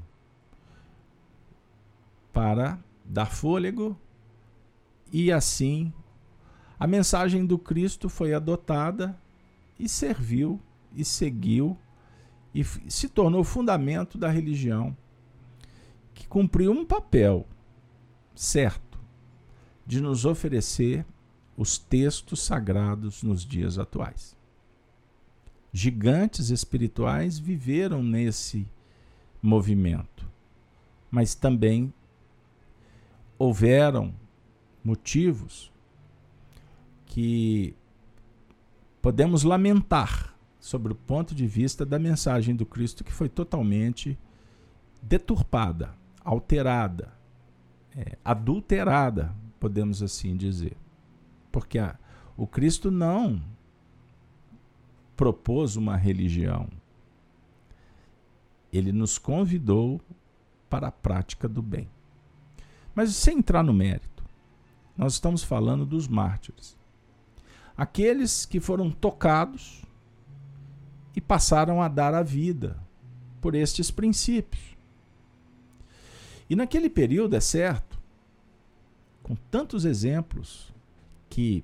para 2.32 2.80
dar 3.04 3.32
fôlego 3.32 3.98
e 5.12 5.32
assim 5.32 5.92
a 6.80 6.86
mensagem 6.86 7.46
do 7.46 7.58
Cristo 7.58 8.08
foi 8.08 8.34
adotada 8.34 9.18
e 9.80 9.90
serviu 9.90 10.62
e 10.96 11.04
seguiu 11.04 11.78
e 12.54 12.64
se 12.64 13.10
tornou 13.10 13.44
fundamento 13.44 14.18
da 14.18 14.30
religião 14.30 14.96
que 16.14 16.28
cumpriu 16.28 16.72
um 16.72 16.86
papel 16.86 17.48
certo 18.36 19.00
de 19.86 20.02
nos 20.02 20.26
oferecer 20.26 21.06
os 21.56 21.78
textos 21.78 22.42
sagrados 22.42 23.24
nos 23.24 23.44
dias 23.44 23.80
atuais. 23.80 24.36
Gigantes 25.72 26.50
espirituais 26.50 27.40
viveram 27.40 28.04
nesse 28.04 28.68
movimento, 29.42 30.28
mas 31.10 31.36
também 31.36 31.94
houveram 33.38 34.14
motivos 34.84 35.72
que 37.18 37.76
podemos 39.02 39.42
lamentar 39.42 40.38
sobre 40.60 40.94
o 40.94 40.96
ponto 40.96 41.34
de 41.34 41.48
vista 41.48 41.84
da 41.84 41.98
mensagem 41.98 42.56
do 42.56 42.64
Cristo 42.64 43.04
que 43.04 43.12
foi 43.12 43.28
totalmente 43.28 44.16
deturpada, 45.02 45.96
alterada, 46.24 47.12
é, 47.96 48.20
adulterada, 48.24 49.34
podemos 49.60 50.04
assim 50.04 50.38
dizer. 50.38 50.78
Porque 51.52 51.80
a, 51.80 51.98
o 52.38 52.46
Cristo 52.46 52.92
não 52.92 53.42
propôs 55.16 55.76
uma 55.76 55.98
religião. 55.98 56.70
Ele 58.72 58.92
nos 58.92 59.18
convidou 59.18 60.00
para 60.70 60.90
a 60.90 60.92
prática 60.92 61.50
do 61.50 61.64
bem. 61.64 61.90
Mas 62.94 63.16
sem 63.16 63.40
entrar 63.40 63.64
no 63.64 63.74
mérito, 63.74 64.24
nós 64.96 65.14
estamos 65.14 65.42
falando 65.42 65.84
dos 65.84 66.08
mártires. 66.08 66.77
Aqueles 67.78 68.46
que 68.46 68.60
foram 68.60 68.90
tocados 68.90 69.84
e 71.16 71.22
passaram 71.22 71.82
a 71.82 71.88
dar 71.88 72.14
a 72.14 72.24
vida 72.24 72.80
por 73.40 73.54
estes 73.54 73.92
princípios. 73.92 74.76
E 76.50 76.56
naquele 76.56 76.90
período, 76.90 77.36
é 77.36 77.40
certo, 77.40 78.00
com 79.22 79.36
tantos 79.52 79.86
exemplos 79.86 80.74
que 81.30 81.64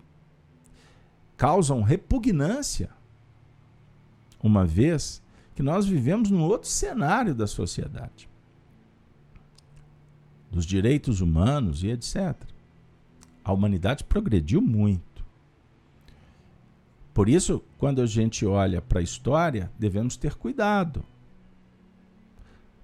causam 1.35 1.81
repugnância, 1.81 2.89
uma 4.41 4.65
vez 4.65 5.23
que 5.55 5.63
nós 5.63 5.85
vivemos 5.85 6.29
num 6.29 6.43
outro 6.43 6.69
cenário 6.69 7.33
da 7.33 7.47
sociedade 7.47 8.29
dos 10.53 10.65
direitos 10.65 11.19
humanos 11.19 11.83
e 11.83 11.87
etc. 11.89 12.35
A 13.43 13.51
humanidade 13.51 14.03
progrediu 14.03 14.61
muito. 14.61 15.12
Por 17.13 17.29
isso, 17.29 17.63
quando 17.77 18.01
a 18.01 18.05
gente 18.05 18.45
olha 18.45 18.81
para 18.81 18.99
a 18.99 19.03
história, 19.03 19.71
devemos 19.77 20.17
ter 20.17 20.35
cuidado 20.35 21.05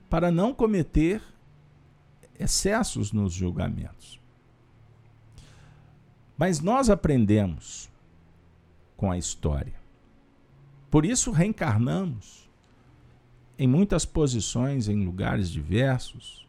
para 0.10 0.32
não 0.32 0.54
cometer 0.54 1.22
excessos 2.40 3.12
nos 3.12 3.34
julgamentos. 3.34 4.20
Mas 6.38 6.60
nós 6.60 6.90
aprendemos 6.90 7.90
com 8.96 9.12
a 9.12 9.18
história. 9.18 9.80
Por 10.90 11.06
isso 11.06 11.32
reencarnamos 11.32 12.50
em 13.58 13.68
muitas 13.68 14.06
posições 14.06 14.88
em 14.88 15.06
lugares 15.06 15.50
diversos, 15.50 16.48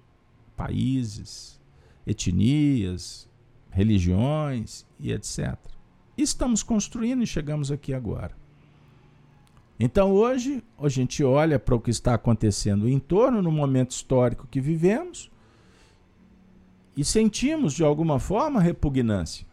países, 0.57 1.61
etnias, 2.07 3.29
religiões 3.71 4.87
e 4.99 5.13
etc. 5.13 5.59
estamos 6.23 6.63
construindo 6.63 7.23
e 7.23 7.27
chegamos 7.27 7.71
aqui 7.71 7.95
agora. 7.95 8.37
Então 9.79 10.13
hoje 10.13 10.63
a 10.79 10.89
gente 10.89 11.25
olha 11.25 11.59
para 11.59 11.75
o 11.75 11.81
que 11.81 11.91
está 11.91 12.15
acontecendo 12.15 12.89
em 12.89 12.99
torno 12.99 13.41
no 13.41 13.51
momento 13.51 13.93
histórico 13.93 14.47
que 14.47 14.61
vivemos 14.61 15.31
e 16.97 17.05
sentimos 17.05 17.73
de 17.73 17.83
alguma 17.83 18.19
forma 18.19 18.61
repugnância. 18.61 19.47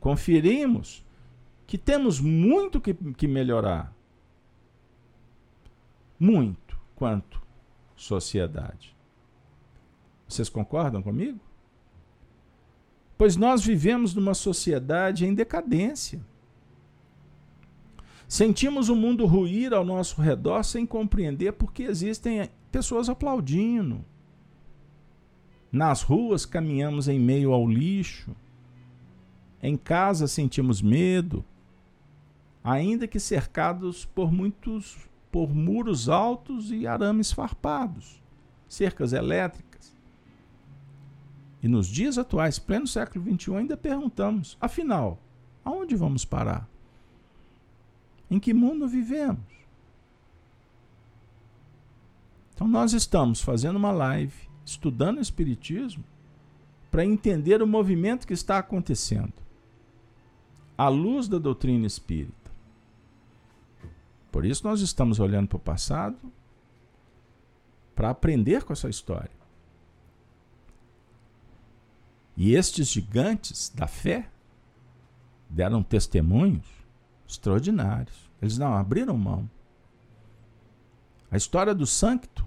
Conferimos 0.00 1.04
que 1.66 1.78
temos 1.78 2.20
muito 2.20 2.80
que, 2.80 2.92
que 2.92 3.28
melhorar. 3.28 3.94
Muito 6.18 6.76
quanto 6.96 7.40
sociedade. 7.96 8.96
Vocês 10.26 10.48
concordam 10.48 11.02
comigo? 11.02 11.38
Pois 13.16 13.36
nós 13.36 13.64
vivemos 13.64 14.14
numa 14.14 14.34
sociedade 14.34 15.24
em 15.24 15.34
decadência. 15.34 16.20
Sentimos 18.26 18.88
o 18.88 18.96
mundo 18.96 19.26
ruir 19.26 19.72
ao 19.72 19.84
nosso 19.84 20.20
redor 20.20 20.62
sem 20.64 20.84
compreender 20.84 21.52
porque 21.52 21.84
existem 21.84 22.50
pessoas 22.72 23.08
aplaudindo. 23.08 24.04
Nas 25.70 26.02
ruas 26.02 26.44
caminhamos 26.46 27.08
em 27.08 27.18
meio 27.18 27.52
ao 27.52 27.68
lixo. 27.68 28.34
Em 29.62 29.76
casa 29.76 30.26
sentimos 30.26 30.82
medo, 30.82 31.44
ainda 32.62 33.06
que 33.06 33.18
cercados 33.18 34.04
por 34.04 34.32
muitos 34.32 34.96
por 35.34 35.52
muros 35.52 36.08
altos 36.08 36.70
e 36.70 36.86
arames 36.86 37.32
farpados, 37.32 38.22
cercas 38.68 39.12
elétricas. 39.12 39.73
E 41.64 41.68
nos 41.68 41.86
dias 41.86 42.18
atuais, 42.18 42.58
pleno 42.58 42.86
século 42.86 43.24
XXI, 43.24 43.56
ainda 43.56 43.74
perguntamos: 43.74 44.54
afinal, 44.60 45.18
aonde 45.64 45.96
vamos 45.96 46.22
parar? 46.22 46.68
Em 48.30 48.38
que 48.38 48.52
mundo 48.52 48.86
vivemos? 48.86 49.40
Então, 52.54 52.68
nós 52.68 52.92
estamos 52.92 53.40
fazendo 53.40 53.76
uma 53.76 53.92
live, 53.92 54.34
estudando 54.62 55.16
o 55.16 55.22
Espiritismo, 55.22 56.04
para 56.90 57.02
entender 57.02 57.62
o 57.62 57.66
movimento 57.66 58.26
que 58.26 58.34
está 58.34 58.58
acontecendo, 58.58 59.32
à 60.76 60.88
luz 60.88 61.28
da 61.28 61.38
doutrina 61.38 61.86
espírita. 61.86 62.52
Por 64.30 64.44
isso 64.44 64.64
nós 64.64 64.82
estamos 64.82 65.18
olhando 65.18 65.48
para 65.48 65.56
o 65.56 65.60
passado 65.60 66.18
para 67.96 68.10
aprender 68.10 68.64
com 68.64 68.74
essa 68.74 68.90
história. 68.90 69.43
E 72.36 72.54
estes 72.54 72.88
gigantes 72.88 73.70
da 73.74 73.86
fé 73.86 74.28
deram 75.48 75.82
testemunhos 75.82 76.66
extraordinários. 77.28 78.30
Eles 78.42 78.58
não 78.58 78.74
abriram 78.74 79.16
mão. 79.16 79.48
A 81.30 81.36
história 81.36 81.74
do 81.74 81.86
Sancto 81.86 82.44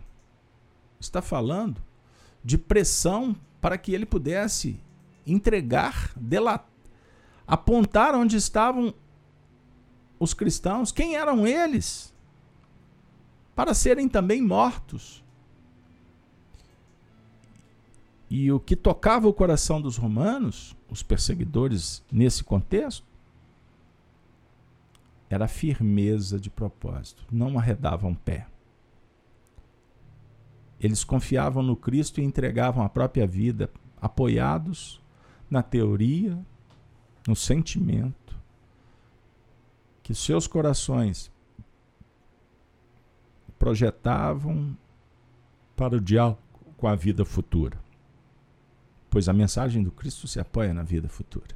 está 0.99 1.21
falando 1.21 1.81
de 2.43 2.57
pressão 2.57 3.35
para 3.59 3.77
que 3.77 3.93
ele 3.93 4.05
pudesse 4.05 4.79
entregar, 5.25 6.11
delatar, 6.15 6.69
apontar 7.45 8.15
onde 8.15 8.38
estavam 8.38 8.93
os 10.19 10.33
cristãos, 10.33 10.91
quem 10.91 11.15
eram 11.15 11.45
eles? 11.45 12.13
Para 13.55 13.73
serem 13.73 14.07
também 14.07 14.41
mortos. 14.41 15.23
E 18.30 18.51
o 18.51 18.59
que 18.59 18.75
tocava 18.75 19.28
o 19.28 19.34
coração 19.34 19.82
dos 19.82 19.97
romanos, 19.97 20.75
os 20.89 21.01
perseguidores 21.01 22.03
nesse 22.11 22.43
contexto, 22.43 23.05
era 25.30 25.45
a 25.45 25.49
firmeza 25.49 26.39
de 26.39 26.49
propósito, 26.49 27.23
não 27.32 27.57
arredavam 27.57 28.13
pé. 28.13 28.47
Eles 30.80 31.03
confiavam 31.03 31.63
no 31.63 31.75
Cristo 31.75 32.21
e 32.21 32.23
entregavam 32.23 32.84
a 32.84 32.89
própria 32.89 33.25
vida, 33.25 33.69
apoiados 34.01 35.01
na 35.49 35.63
teoria, 35.63 36.38
no 37.28 37.36
sentimento 37.36 38.38
que 40.03 40.13
seus 40.13 40.47
corações 40.47 41.30
projetavam 43.59 44.78
para 45.75 45.97
o 45.97 46.01
diálogo 46.01 46.39
com 46.78 46.88
a 46.88 46.95
vida 46.95 47.25
futura. 47.25 47.78
Pois 49.09 49.29
a 49.29 49.33
mensagem 49.33 49.83
do 49.83 49.91
Cristo 49.91 50.27
se 50.27 50.39
apoia 50.39 50.73
na 50.73 50.83
vida 50.83 51.07
futura. 51.07 51.55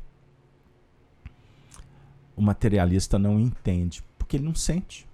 O 2.35 2.41
materialista 2.41 3.19
não 3.19 3.39
entende, 3.39 4.03
porque 4.17 4.37
ele 4.37 4.45
não 4.45 4.55
sente. 4.55 5.07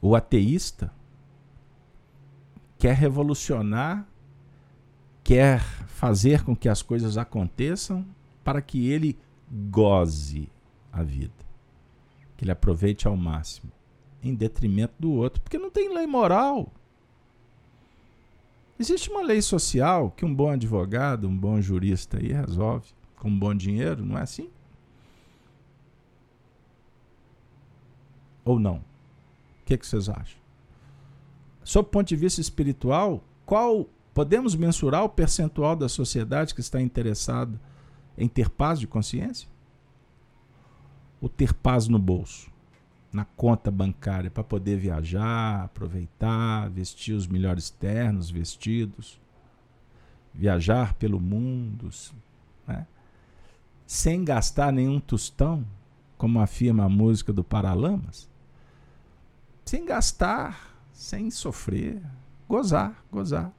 O 0.00 0.16
ateísta 0.16 0.92
quer 2.76 2.96
revolucionar, 2.96 4.06
quer 5.22 5.60
fazer 5.86 6.42
com 6.42 6.56
que 6.56 6.68
as 6.68 6.82
coisas 6.82 7.16
aconteçam 7.16 8.04
para 8.42 8.60
que 8.60 8.88
ele 8.88 9.16
goze 9.70 10.48
a 10.92 11.02
vida, 11.02 11.32
que 12.36 12.44
ele 12.44 12.50
aproveite 12.50 13.06
ao 13.06 13.16
máximo, 13.16 13.70
em 14.20 14.34
detrimento 14.34 14.94
do 14.98 15.12
outro, 15.12 15.40
porque 15.40 15.58
não 15.58 15.70
tem 15.70 15.94
lei 15.94 16.06
moral. 16.06 16.72
Existe 18.78 19.10
uma 19.10 19.22
lei 19.22 19.40
social 19.40 20.10
que 20.10 20.24
um 20.24 20.34
bom 20.34 20.50
advogado, 20.50 21.28
um 21.28 21.36
bom 21.36 21.60
jurista 21.60 22.18
aí 22.18 22.32
resolve 22.32 22.86
com 23.16 23.28
um 23.28 23.38
bom 23.38 23.54
dinheiro, 23.54 24.04
não 24.04 24.18
é 24.18 24.22
assim? 24.22 24.50
Ou 28.44 28.58
não? 28.58 28.76
O 28.76 29.64
que, 29.64 29.78
que 29.78 29.86
vocês 29.86 30.08
acham? 30.08 30.40
Sob 31.62 31.86
o 31.86 31.90
ponto 31.90 32.08
de 32.08 32.16
vista 32.16 32.40
espiritual, 32.40 33.22
qual 33.46 33.86
podemos 34.12 34.56
mensurar 34.56 35.04
o 35.04 35.08
percentual 35.08 35.76
da 35.76 35.88
sociedade 35.88 36.54
que 36.54 36.60
está 36.60 36.80
interessada 36.80 37.60
em 38.18 38.26
ter 38.26 38.50
paz 38.50 38.80
de 38.80 38.86
consciência? 38.86 39.48
Ou 41.20 41.28
ter 41.28 41.54
paz 41.54 41.86
no 41.86 42.00
bolso, 42.00 42.50
na 43.12 43.24
conta 43.24 43.70
bancária, 43.70 44.30
para 44.30 44.42
poder 44.42 44.78
viajar, 44.78 45.64
aproveitar, 45.64 46.70
vestir 46.70 47.12
os 47.12 47.26
melhores 47.26 47.68
ternos, 47.68 48.30
vestidos, 48.30 49.20
viajar 50.32 50.94
pelo 50.94 51.20
mundo, 51.20 51.90
né? 52.66 52.86
sem 53.86 54.24
gastar 54.24 54.72
nenhum 54.72 54.98
tostão, 54.98 55.66
como 56.16 56.40
afirma 56.40 56.84
a 56.84 56.88
música 56.88 57.32
do 57.32 57.44
Paralamas? 57.44 58.30
Sem 59.66 59.84
gastar, 59.84 60.74
sem 60.92 61.30
sofrer, 61.30 62.00
gozar, 62.48 63.04
gozar. 63.10 63.52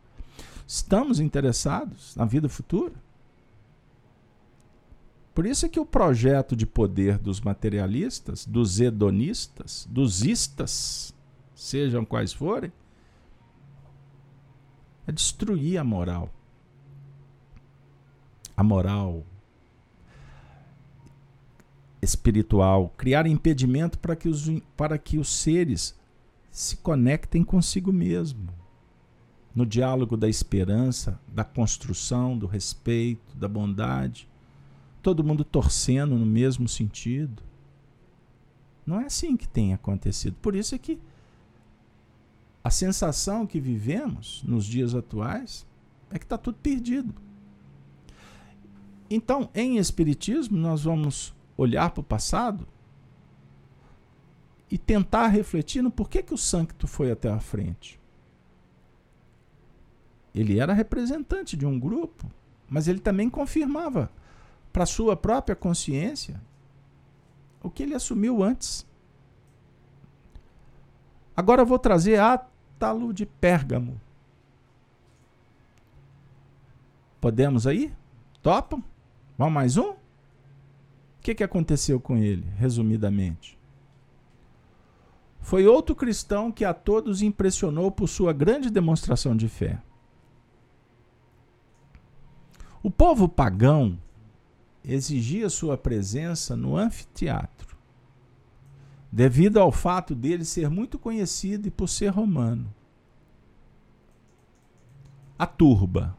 Estamos 0.66 1.20
interessados 1.20 2.16
na 2.16 2.26
vida 2.26 2.50
futura? 2.50 3.03
Por 5.34 5.48
isso 5.48 5.66
é 5.66 5.70
que 5.70 5.80
o 5.80 5.86
projeto 5.86 6.56
de 6.56 6.66
poder 6.66 7.18
dos 7.18 7.42
materialistas, 7.42 8.46
dos 8.46 8.80
hedonistas, 8.80 9.88
dos 9.90 10.24
istas, 10.24 11.14
sejam 11.56 12.06
quais 12.06 12.32
forem, 12.32 12.72
é 15.08 15.12
destruir 15.12 15.80
a 15.80 15.84
moral. 15.84 16.30
A 18.56 18.64
moral 18.64 19.24
espiritual, 22.00 22.94
criar 22.96 23.26
impedimento 23.26 23.98
para 23.98 24.16
que 24.16 24.30
os, 24.30 24.48
para 24.78 25.00
que 25.00 25.18
os 25.18 25.30
seres 25.30 25.98
se 26.52 26.78
conectem 26.78 27.44
consigo 27.44 27.92
mesmo. 27.92 28.50
No 29.56 29.66
diálogo 29.66 30.16
da 30.16 30.30
esperança, 30.30 31.20
da 31.28 31.44
construção, 31.44 32.38
do 32.38 32.46
respeito, 32.46 33.36
da 33.36 33.48
bondade 33.48 34.28
todo 35.04 35.24
mundo 35.24 35.44
torcendo 35.44 36.18
no 36.18 36.26
mesmo 36.26 36.68
sentido. 36.68 37.44
Não 38.86 39.00
é 39.00 39.06
assim 39.06 39.38
que 39.38 39.48
tem 39.48 39.74
acontecido. 39.74 40.36
Por 40.42 40.56
isso 40.56 40.74
é 40.74 40.78
que 40.78 41.00
a 42.64 42.70
sensação 42.70 43.46
que 43.46 43.60
vivemos 43.60 44.42
nos 44.48 44.66
dias 44.66 44.96
atuais 44.96 45.68
é 46.10 46.18
que 46.18 46.26
está 46.26 46.38
tudo 46.38 46.58
perdido. 46.58 47.14
Então, 49.10 49.50
em 49.54 49.78
Espiritismo, 49.78 50.58
nós 50.58 50.84
vamos 50.84 51.36
olhar 51.58 51.92
para 51.92 52.02
o 52.02 52.06
passado 52.06 52.66
e 54.72 54.78
tentar 54.78 55.28
refletir 55.28 55.84
no 55.84 55.92
porquê 55.92 56.24
que 56.24 56.34
o 56.34 56.38
Sancto 56.38 56.88
foi 56.88 57.12
até 57.12 57.30
a 57.30 57.40
frente. 57.40 58.00
Ele 60.34 60.58
era 60.58 60.74
representante 60.74 61.56
de 61.56 61.66
um 61.66 61.80
grupo, 61.80 62.32
mas 62.68 62.88
ele 62.88 63.00
também 63.00 63.30
confirmava 63.30 64.10
para 64.74 64.88
sua 64.88 65.16
própria 65.16 65.56
consciência 65.56 66.42
o 67.64 67.70
que 67.70 67.82
ele 67.82 67.96
assumiu 67.96 68.44
antes. 68.44 68.86
Agora 71.36 71.62
eu 71.62 71.66
vou 71.66 71.80
trazer 71.80 72.20
Átalo 72.20 73.14
de 73.14 73.26
Pérgamo. 73.26 74.00
Podemos 77.22 77.66
aí? 77.66 77.94
Topam? 78.42 78.84
Vamos 79.38 79.54
mais 79.54 79.78
um? 79.78 79.92
O 79.92 79.98
que, 81.22 81.34
que 81.34 81.44
aconteceu 81.44 82.00
com 82.02 82.18
ele, 82.18 82.46
resumidamente? 82.58 83.58
Foi 85.40 85.66
outro 85.66 85.96
cristão 85.96 86.52
que 86.52 86.66
a 86.66 86.74
todos 86.74 87.22
impressionou 87.22 87.90
por 87.90 88.08
sua 88.08 88.34
grande 88.34 88.70
demonstração 88.70 89.36
de 89.36 89.48
fé. 89.48 89.82
O 92.82 92.92
povo 92.92 93.30
pagão 93.30 93.98
exigia 94.84 95.50
sua 95.50 95.78
presença 95.78 96.56
no 96.56 96.76
anfiteatro, 96.76 97.78
devido 99.12 99.60
ao 99.60 99.72
fato 99.72 100.14
dele 100.14 100.44
ser 100.44 100.70
muito 100.70 101.00
conhecido 101.00 101.68
e 101.68 101.72
por 101.72 101.88
ser 101.88 102.10
romano. 102.10 102.74
A 105.38 105.46
turba, 105.46 106.18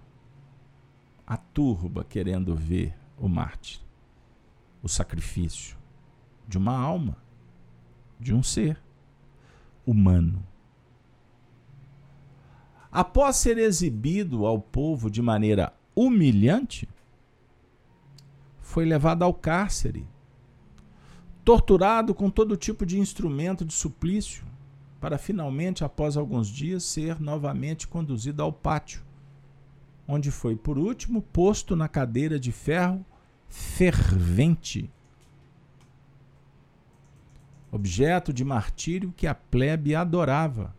a 1.26 1.36
turba 1.36 2.04
querendo 2.04 2.54
ver 2.54 2.94
o 3.18 3.28
mártir, 3.28 3.80
o 4.82 4.88
sacrifício 4.88 5.76
de 6.46 6.58
uma 6.58 6.76
alma, 6.76 7.16
de 8.18 8.34
um 8.34 8.42
ser 8.42 8.78
humano. 9.86 10.44
Após 12.90 13.36
ser 13.36 13.58
exibido 13.58 14.46
ao 14.46 14.60
povo 14.60 15.10
de 15.10 15.20
maneira 15.20 15.72
humilhante, 15.96 16.88
foi 18.64 18.86
levado 18.86 19.22
ao 19.22 19.34
cárcere, 19.34 20.08
torturado 21.44 22.14
com 22.14 22.30
todo 22.30 22.56
tipo 22.56 22.86
de 22.86 22.98
instrumento 22.98 23.62
de 23.62 23.74
suplício, 23.74 24.42
para 24.98 25.18
finalmente, 25.18 25.84
após 25.84 26.16
alguns 26.16 26.48
dias, 26.48 26.82
ser 26.82 27.20
novamente 27.20 27.86
conduzido 27.86 28.42
ao 28.42 28.50
pátio, 28.50 29.02
onde 30.08 30.30
foi, 30.30 30.56
por 30.56 30.78
último, 30.78 31.20
posto 31.20 31.76
na 31.76 31.88
cadeira 31.88 32.40
de 32.40 32.50
ferro 32.50 33.04
fervente, 33.46 34.90
objeto 37.70 38.32
de 38.32 38.46
martírio 38.46 39.12
que 39.14 39.26
a 39.26 39.34
plebe 39.34 39.94
adorava, 39.94 40.74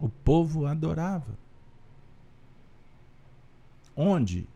o 0.00 0.08
povo 0.08 0.66
adorava. 0.66 1.38
Onde 3.94 4.48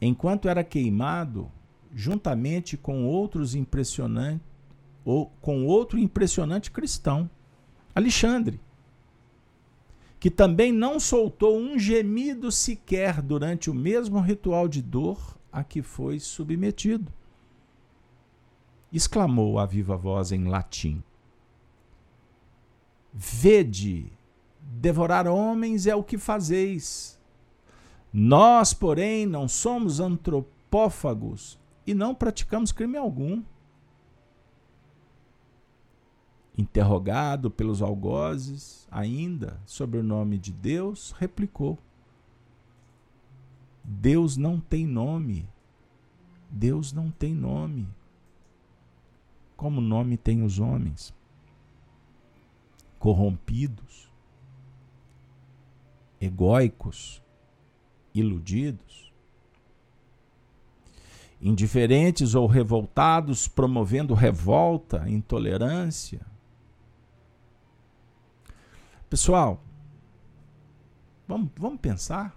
enquanto 0.00 0.48
era 0.48 0.62
queimado 0.62 1.50
juntamente 1.94 2.76
com 2.76 3.06
outros 3.06 3.54
impressionantes 3.54 4.46
ou 5.04 5.26
com 5.40 5.64
outro 5.64 5.98
impressionante 5.98 6.70
cristão, 6.70 7.30
Alexandre, 7.94 8.60
que 10.18 10.30
também 10.30 10.72
não 10.72 10.98
soltou 10.98 11.58
um 11.58 11.78
gemido 11.78 12.50
sequer 12.50 13.22
durante 13.22 13.70
o 13.70 13.74
mesmo 13.74 14.20
ritual 14.20 14.66
de 14.68 14.82
dor 14.82 15.38
a 15.52 15.62
que 15.62 15.80
foi 15.80 16.18
submetido. 16.18 17.12
Exclamou 18.92 19.58
a 19.58 19.64
viva 19.64 19.96
voz 19.96 20.32
em 20.32 20.44
latim: 20.44 21.02
Vede, 23.12 24.12
devorar 24.60 25.26
homens 25.26 25.86
é 25.86 25.94
o 25.94 26.04
que 26.04 26.18
fazeis 26.18 27.18
nós, 28.18 28.72
porém, 28.72 29.26
não 29.26 29.46
somos 29.46 30.00
antropófagos 30.00 31.60
e 31.86 31.92
não 31.92 32.14
praticamos 32.14 32.72
crime 32.72 32.96
algum. 32.96 33.42
Interrogado 36.56 37.50
pelos 37.50 37.82
algozes, 37.82 38.88
ainda 38.90 39.60
sobre 39.66 39.98
o 39.98 40.02
nome 40.02 40.38
de 40.38 40.50
Deus, 40.50 41.12
replicou: 41.18 41.78
Deus 43.84 44.38
não 44.38 44.58
tem 44.58 44.86
nome. 44.86 45.46
Deus 46.50 46.94
não 46.94 47.10
tem 47.10 47.34
nome. 47.34 47.86
Como 49.58 49.78
nome 49.78 50.16
tem 50.16 50.42
os 50.42 50.58
homens? 50.58 51.14
Corrompidos, 52.98 54.10
egóicos, 56.18 57.22
iludidos, 58.20 59.12
indiferentes 61.40 62.34
ou 62.34 62.46
revoltados, 62.46 63.46
promovendo 63.46 64.14
revolta, 64.14 65.08
intolerância. 65.08 66.20
Pessoal, 69.08 69.62
vamos, 71.28 71.50
vamos 71.56 71.80
pensar, 71.80 72.34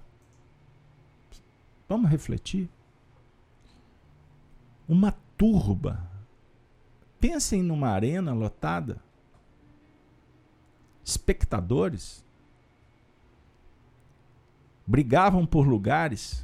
vamos 1.87 2.09
refletir. 2.09 2.69
Uma 4.87 5.11
turba. 5.37 6.07
Pensem 7.19 7.61
numa 7.61 7.89
arena 7.89 8.33
lotada, 8.33 9.01
espectadores 11.03 12.23
brigavam 14.89 15.45
por 15.45 15.67
lugares 15.67 16.43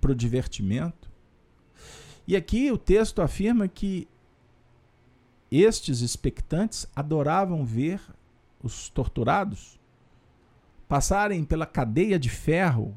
para 0.00 0.12
o 0.12 0.14
divertimento. 0.14 1.10
E 2.28 2.36
aqui 2.36 2.70
o 2.70 2.78
texto 2.78 3.20
afirma 3.20 3.66
que 3.66 4.06
estes 5.50 6.00
expectantes 6.00 6.86
adoravam 6.94 7.64
ver 7.64 8.00
os 8.62 8.88
torturados 8.88 9.80
passarem 10.86 11.44
pela 11.44 11.66
cadeia 11.66 12.20
de 12.20 12.30
ferro, 12.30 12.96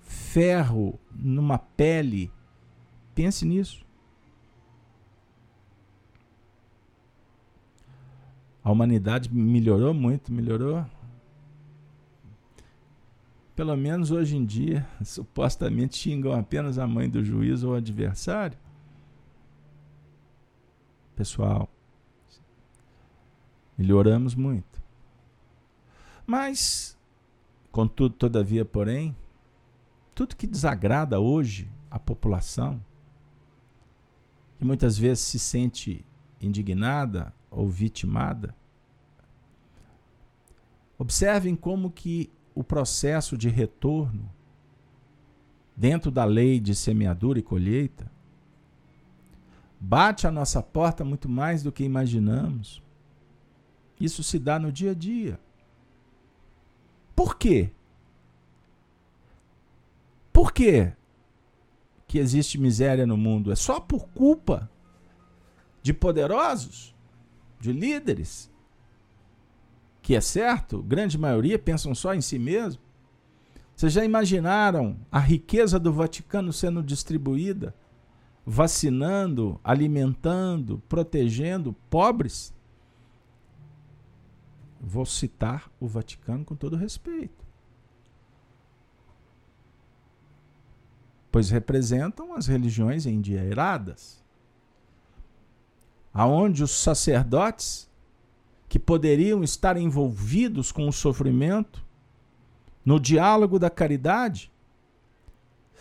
ferro 0.00 0.98
numa 1.12 1.58
pele. 1.58 2.32
Pense 3.14 3.44
nisso. 3.44 3.84
A 8.64 8.72
humanidade 8.72 9.30
melhorou 9.30 9.92
muito, 9.92 10.32
melhorou. 10.32 10.86
Pelo 13.58 13.76
menos 13.76 14.12
hoje 14.12 14.36
em 14.36 14.44
dia, 14.44 14.86
supostamente 15.04 15.96
xingam 15.96 16.32
apenas 16.32 16.78
a 16.78 16.86
mãe 16.86 17.10
do 17.10 17.24
juiz 17.24 17.64
ou 17.64 17.74
adversário. 17.74 18.56
Pessoal, 21.16 21.68
melhoramos 23.76 24.36
muito. 24.36 24.80
Mas, 26.24 26.96
contudo, 27.72 28.14
todavia, 28.14 28.64
porém, 28.64 29.16
tudo 30.14 30.36
que 30.36 30.46
desagrada 30.46 31.18
hoje 31.18 31.68
a 31.90 31.98
população, 31.98 32.80
que 34.56 34.64
muitas 34.64 34.96
vezes 34.96 35.24
se 35.24 35.38
sente 35.40 36.06
indignada 36.40 37.34
ou 37.50 37.68
vitimada, 37.68 38.54
observem 40.96 41.56
como 41.56 41.90
que 41.90 42.30
o 42.58 42.64
processo 42.64 43.38
de 43.38 43.48
retorno 43.48 44.28
dentro 45.76 46.10
da 46.10 46.24
lei 46.24 46.58
de 46.58 46.74
semeadura 46.74 47.38
e 47.38 47.42
colheita 47.42 48.10
bate 49.78 50.26
a 50.26 50.32
nossa 50.32 50.60
porta 50.60 51.04
muito 51.04 51.28
mais 51.28 51.62
do 51.62 51.70
que 51.70 51.84
imaginamos. 51.84 52.82
Isso 54.00 54.24
se 54.24 54.40
dá 54.40 54.58
no 54.58 54.72
dia 54.72 54.90
a 54.90 54.94
dia. 54.94 55.38
Por 57.14 57.36
quê? 57.36 57.70
Por 60.32 60.52
quê 60.52 60.94
que 62.08 62.18
existe 62.18 62.58
miséria 62.58 63.06
no 63.06 63.16
mundo? 63.16 63.52
É 63.52 63.54
só 63.54 63.78
por 63.78 64.08
culpa 64.08 64.68
de 65.80 65.94
poderosos, 65.94 66.92
de 67.60 67.72
líderes, 67.72 68.50
que 70.08 70.16
é 70.16 70.22
certo, 70.22 70.82
grande 70.82 71.18
maioria 71.18 71.58
pensam 71.58 71.94
só 71.94 72.14
em 72.14 72.22
si 72.22 72.38
mesmo. 72.38 72.80
Vocês 73.76 73.92
já 73.92 74.02
imaginaram 74.02 74.96
a 75.12 75.18
riqueza 75.18 75.78
do 75.78 75.92
Vaticano 75.92 76.50
sendo 76.50 76.82
distribuída, 76.82 77.74
vacinando, 78.46 79.60
alimentando, 79.62 80.82
protegendo 80.88 81.74
pobres? 81.90 82.54
Vou 84.80 85.04
citar 85.04 85.70
o 85.78 85.86
Vaticano 85.86 86.42
com 86.42 86.56
todo 86.56 86.74
respeito. 86.74 87.44
Pois 91.30 91.50
representam 91.50 92.34
as 92.34 92.46
religiões 92.46 93.04
endinheiradas, 93.04 94.24
aonde 96.14 96.62
os 96.62 96.70
sacerdotes 96.70 97.87
que 98.68 98.78
poderiam 98.78 99.42
estar 99.42 99.76
envolvidos 99.76 100.70
com 100.70 100.86
o 100.86 100.92
sofrimento, 100.92 101.84
no 102.84 103.00
diálogo 103.00 103.58
da 103.58 103.70
caridade, 103.70 104.52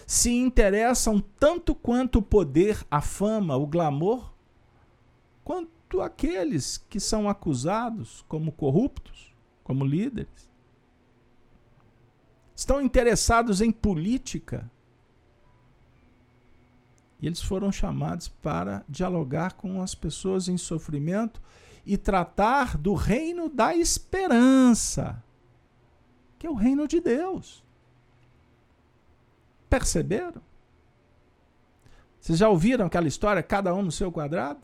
se 0.06 0.32
interessam 0.32 1.20
tanto 1.20 1.76
quanto 1.76 2.20
o 2.20 2.22
poder, 2.22 2.86
a 2.90 3.02
fama, 3.02 3.58
o 3.58 3.68
glamour, 3.68 4.32
quanto 5.44 6.02
aqueles 6.02 6.78
que 6.78 7.00
são 7.00 7.28
acusados 7.28 8.24
como 8.28 8.52
corruptos, 8.52 9.34
como 9.64 9.86
líderes. 9.86 10.50
Estão 12.56 12.82
interessados 12.82 13.60
em 13.62 13.72
política. 13.72 14.70
E 17.22 17.28
eles 17.28 17.42
foram 17.42 17.72
chamados 17.72 18.28
para 18.28 18.86
dialogar 18.88 19.54
com 19.54 19.82
as 19.82 19.94
pessoas 19.94 20.48
em 20.48 20.58
sofrimento 20.58 21.42
e 21.88 21.98
tratar 21.98 22.78
do 22.78 22.94
reino 22.94 23.48
da 23.48 23.74
esperança, 23.74 25.24
que 26.38 26.46
é 26.46 26.50
o 26.50 26.54
reino 26.54 26.86
de 26.86 27.00
Deus. 27.00 27.64
Perceberam? 29.70 30.42
Vocês 32.20 32.38
já 32.38 32.50
ouviram 32.50 32.86
aquela 32.86 33.08
história, 33.08 33.42
cada 33.42 33.74
um 33.74 33.82
no 33.82 33.92
seu 33.92 34.12
quadrado? 34.12 34.60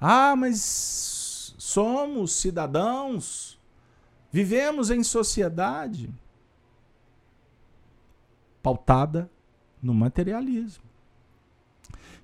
Ah, 0.00 0.34
mas 0.34 1.54
somos 1.56 2.32
cidadãos, 2.32 3.56
vivemos 4.32 4.90
em 4.90 5.04
sociedade 5.04 6.12
pautada 8.60 9.30
no 9.80 9.94
materialismo, 9.94 10.84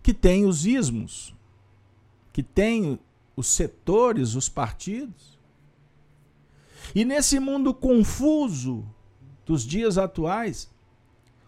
que 0.02 0.12
tem 0.12 0.44
os 0.44 0.66
ismos, 0.66 1.32
que 2.32 2.42
tem 2.42 2.98
os 3.38 3.46
setores, 3.46 4.34
os 4.34 4.48
partidos. 4.48 5.38
E 6.92 7.04
nesse 7.04 7.38
mundo 7.38 7.72
confuso 7.72 8.84
dos 9.46 9.62
dias 9.62 9.96
atuais, 9.96 10.68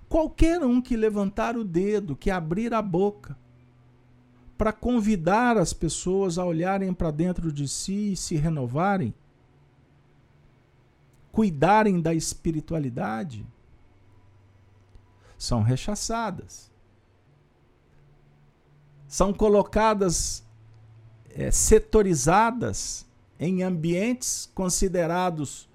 qualquer 0.08 0.62
um 0.62 0.80
que 0.80 0.96
levantar 0.96 1.56
o 1.56 1.64
dedo, 1.64 2.14
que 2.14 2.30
abrir 2.30 2.72
a 2.72 2.80
boca, 2.80 3.36
para 4.56 4.72
convidar 4.72 5.58
as 5.58 5.72
pessoas 5.72 6.38
a 6.38 6.44
olharem 6.44 6.94
para 6.94 7.10
dentro 7.10 7.52
de 7.52 7.66
si 7.66 8.12
e 8.12 8.16
se 8.16 8.36
renovarem, 8.36 9.12
cuidarem 11.32 12.00
da 12.00 12.14
espiritualidade, 12.14 13.44
são 15.36 15.60
rechaçadas. 15.60 16.70
São 19.08 19.32
colocadas 19.32 20.48
é, 21.34 21.50
setorizadas 21.50 23.06
em 23.38 23.62
ambientes 23.62 24.50
considerados 24.54 25.68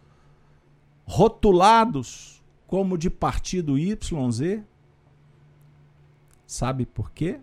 rotulados 1.06 2.44
como 2.68 2.98
de 2.98 3.10
partido 3.10 3.78
YZ. 3.78 4.62
Sabe 6.46 6.86
por 6.86 7.12
quê? 7.12 7.40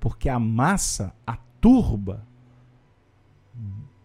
Porque 0.00 0.28
a 0.28 0.38
massa, 0.38 1.14
a 1.26 1.36
turba, 1.60 2.26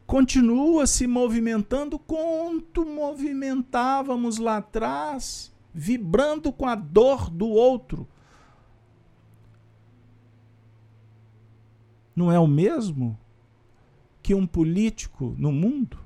continua 0.05 0.85
se 0.87 1.07
movimentando 1.07 1.97
quanto 1.97 2.85
movimentávamos 2.85 4.37
lá 4.37 4.57
atrás, 4.57 5.53
vibrando 5.73 6.51
com 6.51 6.67
a 6.67 6.75
dor 6.75 7.29
do 7.29 7.47
outro, 7.47 8.07
não 12.15 12.31
é 12.31 12.39
o 12.39 12.47
mesmo 12.47 13.17
que 14.21 14.33
um 14.33 14.47
político 14.47 15.35
no 15.37 15.51
mundo 15.51 15.99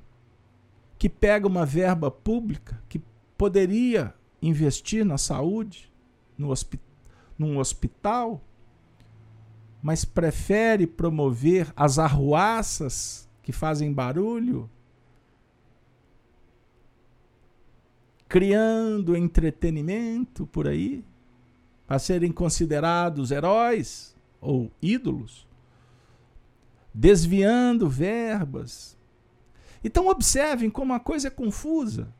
que 0.98 1.08
pega 1.08 1.46
uma 1.46 1.64
verba 1.64 2.10
pública 2.10 2.82
que 2.88 3.00
poderia 3.36 4.12
investir 4.42 5.04
na 5.04 5.16
saúde, 5.16 5.92
no 6.36 6.52
num 7.38 7.58
hospital, 7.58 8.42
mas 9.80 10.04
prefere 10.04 10.88
promover 10.88 11.72
as 11.76 12.00
arruaças 12.00 13.28
que 13.42 13.52
fazem 13.52 13.92
barulho, 13.92 14.68
criando 18.28 19.16
entretenimento 19.16 20.46
por 20.48 20.66
aí, 20.66 21.04
para 21.86 22.00
serem 22.00 22.32
considerados 22.32 23.30
heróis 23.30 24.16
ou 24.40 24.70
ídolos 24.82 25.47
desviando 26.98 27.88
verbas. 27.88 28.98
Então, 29.84 30.08
observem 30.08 30.68
como 30.68 30.92
a 30.92 30.98
coisa 30.98 31.28
é 31.28 31.30
confusa. 31.30 32.12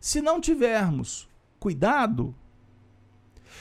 Se 0.00 0.20
não 0.20 0.40
tivermos 0.40 1.28
cuidado, 1.60 2.34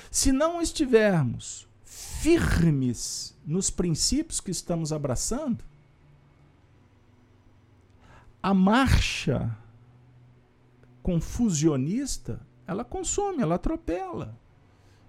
se 0.10 0.32
não 0.32 0.60
estivermos 0.60 1.68
firmes 1.84 3.38
nos 3.46 3.70
princípios 3.70 4.42
que 4.42 4.50
estamos 4.50 4.92
abraçando, 4.92 5.64
a 8.42 8.52
marcha 8.52 9.56
confusionista, 11.04 12.42
ela 12.66 12.84
consome, 12.84 13.44
ela 13.44 13.56
atropela. 13.56 14.36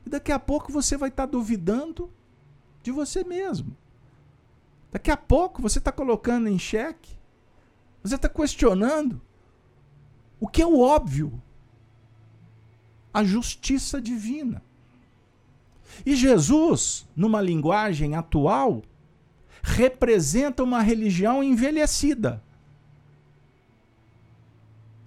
E 0.05 0.11
daqui 0.11 0.31
a 0.31 0.39
pouco 0.39 0.71
você 0.71 0.95
vai 0.95 1.09
estar 1.09 1.25
duvidando 1.25 2.13
de 2.83 2.91
você 2.93 3.25
mesmo. 3.25 3.75
Daqui 4.95 5.11
a 5.11 5.17
pouco 5.17 5.61
você 5.61 5.81
está 5.81 5.91
colocando 5.91 6.47
em 6.47 6.57
xeque, 6.57 7.19
você 8.01 8.15
está 8.15 8.29
questionando 8.29 9.21
o 10.39 10.47
que 10.47 10.63
é 10.63 10.67
o 10.67 10.79
óbvio, 10.79 11.43
a 13.13 13.25
justiça 13.25 14.01
divina. 14.01 14.63
E 16.07 16.15
Jesus, 16.15 17.09
numa 17.17 17.41
linguagem 17.41 18.15
atual, 18.15 18.85
representa 19.65 20.63
uma 20.63 20.81
religião 20.81 21.43
envelhecida, 21.43 22.41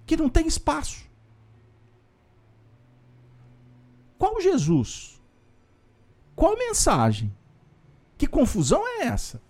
que 0.04 0.18
não 0.18 0.28
tem 0.28 0.46
espaço. 0.46 1.08
Qual 4.18 4.38
Jesus? 4.38 5.18
Qual 6.36 6.58
mensagem? 6.58 7.34
Que 8.18 8.26
confusão 8.26 8.86
é 8.86 9.06
essa? 9.06 9.47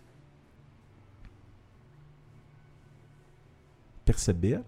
Perceber? 4.09 4.65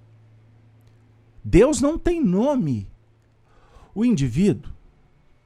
Deus 1.42 1.80
não 1.80 1.98
tem 1.98 2.22
nome. 2.22 2.86
O 3.94 4.04
indivíduo, 4.04 4.70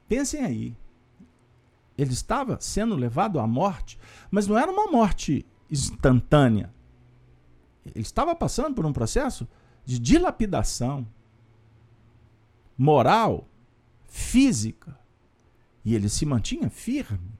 pensem 0.05 0.43
aí, 0.43 0.77
ele 1.97 2.11
estava 2.11 2.59
sendo 2.59 2.93
levado 2.97 3.39
à 3.39 3.47
morte, 3.47 3.97
mas 4.29 4.47
não 4.47 4.57
era 4.57 4.69
uma 4.69 4.91
morte 4.91 5.45
instantânea. 5.71 6.73
Ele 7.85 8.01
estava 8.01 8.35
passando 8.35 8.75
por 8.75 8.85
um 8.85 8.91
processo 8.91 9.47
de 9.85 9.97
dilapidação 9.97 11.07
moral, 12.77 13.47
física. 14.09 14.99
E 15.85 15.95
ele 15.95 16.09
se 16.09 16.25
mantinha 16.25 16.69
firme. 16.69 17.31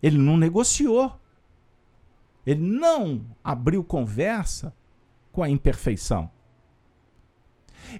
Ele 0.00 0.18
não 0.18 0.36
negociou. 0.36 1.20
Ele 2.46 2.62
não 2.62 3.26
abriu 3.42 3.82
conversa 3.82 4.72
com 5.36 5.42
a 5.42 5.50
imperfeição. 5.50 6.30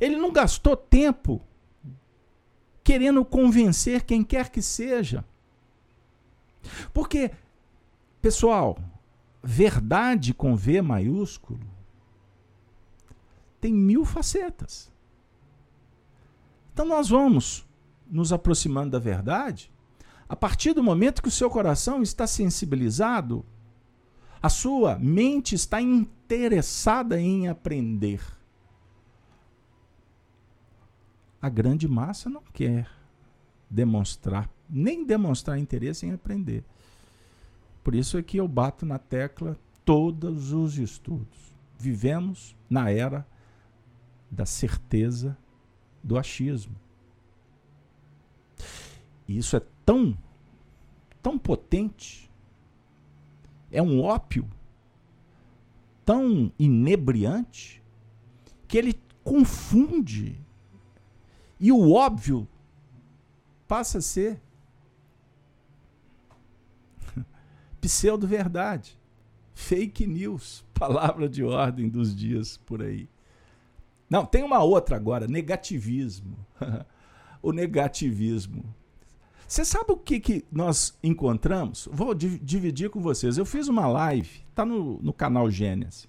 Ele 0.01 0.17
não 0.17 0.33
gastou 0.33 0.75
tempo 0.75 1.43
querendo 2.83 3.23
convencer 3.27 4.05
quem 4.05 4.25
quer 4.25 4.49
que 4.49 4.63
seja. 4.63 5.23
Porque, 6.95 7.31
pessoal, 8.23 8.79
verdade 9.43 10.33
com 10.33 10.57
V 10.57 10.81
maiúsculo 10.81 11.61
tem 13.61 13.71
mil 13.71 14.07
facetas. 14.07 14.91
Então 16.73 16.87
nós 16.87 17.11
vamos 17.11 17.67
nos 18.11 18.33
aproximando 18.33 18.93
da 18.93 18.99
verdade 18.99 19.71
a 20.27 20.35
partir 20.35 20.73
do 20.73 20.83
momento 20.83 21.21
que 21.21 21.29
o 21.29 21.31
seu 21.31 21.51
coração 21.51 22.03
está 22.03 22.27
sensibilizado, 22.27 23.45
a 24.43 24.49
sua 24.49 24.99
mente 24.99 25.55
está 25.55 25.81
interessada 25.81 27.21
em 27.21 27.49
aprender. 27.49 28.21
A 31.41 31.49
grande 31.49 31.87
massa 31.87 32.29
não 32.29 32.43
quer 32.53 32.91
demonstrar, 33.69 34.51
nem 34.69 35.05
demonstrar 35.05 35.59
interesse 35.59 36.07
em 36.07 36.13
aprender. 36.13 36.65
Por 37.83 37.95
isso 37.95 38.19
é 38.19 38.23
que 38.23 38.37
eu 38.37 38.49
bato 38.49 38.85
na 38.85 38.99
tecla 38.99 39.57
todos 39.85 40.53
os 40.53 40.77
estudos. 40.77 41.55
Vivemos 41.79 42.57
na 42.69 42.91
era 42.91 43.27
da 44.31 44.45
certeza 44.45 45.37
do 46.03 46.19
achismo. 46.19 46.75
E 49.29 49.39
isso 49.39 49.57
é 49.57 49.63
tão, 49.85 50.17
tão 51.23 51.39
potente, 51.39 52.26
é 53.77 53.83
um 53.83 54.03
ópio 54.03 54.49
tão 56.03 56.51
inebriante, 56.59 57.83
que 58.67 58.79
ele 58.79 58.99
confunde 59.23 60.41
e 61.61 61.71
o 61.71 61.93
óbvio 61.93 62.49
passa 63.69 63.99
a 63.99 64.01
ser 64.01 64.41
pseudo-verdade, 67.79 68.99
fake 69.53 70.07
news, 70.07 70.65
palavra 70.73 71.29
de 71.29 71.45
ordem 71.45 71.87
dos 71.87 72.17
dias 72.17 72.57
por 72.57 72.81
aí. 72.81 73.11
Não, 74.09 74.25
tem 74.25 74.43
uma 74.43 74.63
outra 74.63 74.97
agora, 74.97 75.27
negativismo. 75.27 76.39
o 77.43 77.53
negativismo. 77.53 78.75
Você 79.47 79.65
sabe 79.65 79.93
o 79.93 79.97
que, 79.97 80.19
que 80.19 80.45
nós 80.51 80.99
encontramos? 81.03 81.89
Vou 81.93 82.15
dividir 82.15 82.91
com 82.91 83.01
vocês. 83.01 83.39
Eu 83.39 83.47
fiz 83.47 83.69
uma 83.69 83.87
live, 83.87 84.45
está 84.51 84.65
no, 84.65 85.01
no 85.01 85.13
canal 85.13 85.51
Gênesis. 85.51 86.09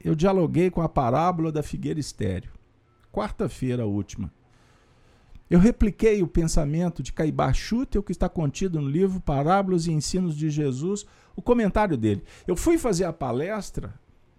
Eu 0.00 0.14
dialoguei 0.14 0.70
com 0.70 0.82
a 0.82 0.88
parábola 0.88 1.52
da 1.52 1.62
figueira 1.62 2.00
estéreo 2.00 2.52
quarta-feira 3.12 3.86
última. 3.86 4.32
Eu 5.50 5.60
repliquei 5.60 6.22
o 6.22 6.26
pensamento 6.26 7.02
de 7.02 7.12
Caibá 7.12 7.52
Schutel, 7.52 8.02
que 8.02 8.10
está 8.10 8.26
contido 8.26 8.80
no 8.80 8.88
livro 8.88 9.20
Parábolas 9.20 9.86
e 9.86 9.92
Ensinos 9.92 10.34
de 10.34 10.48
Jesus, 10.48 11.04
o 11.36 11.42
comentário 11.42 11.96
dele. 11.96 12.24
Eu 12.46 12.56
fui 12.56 12.78
fazer 12.78 13.04
a 13.04 13.12
palestra, 13.12 13.92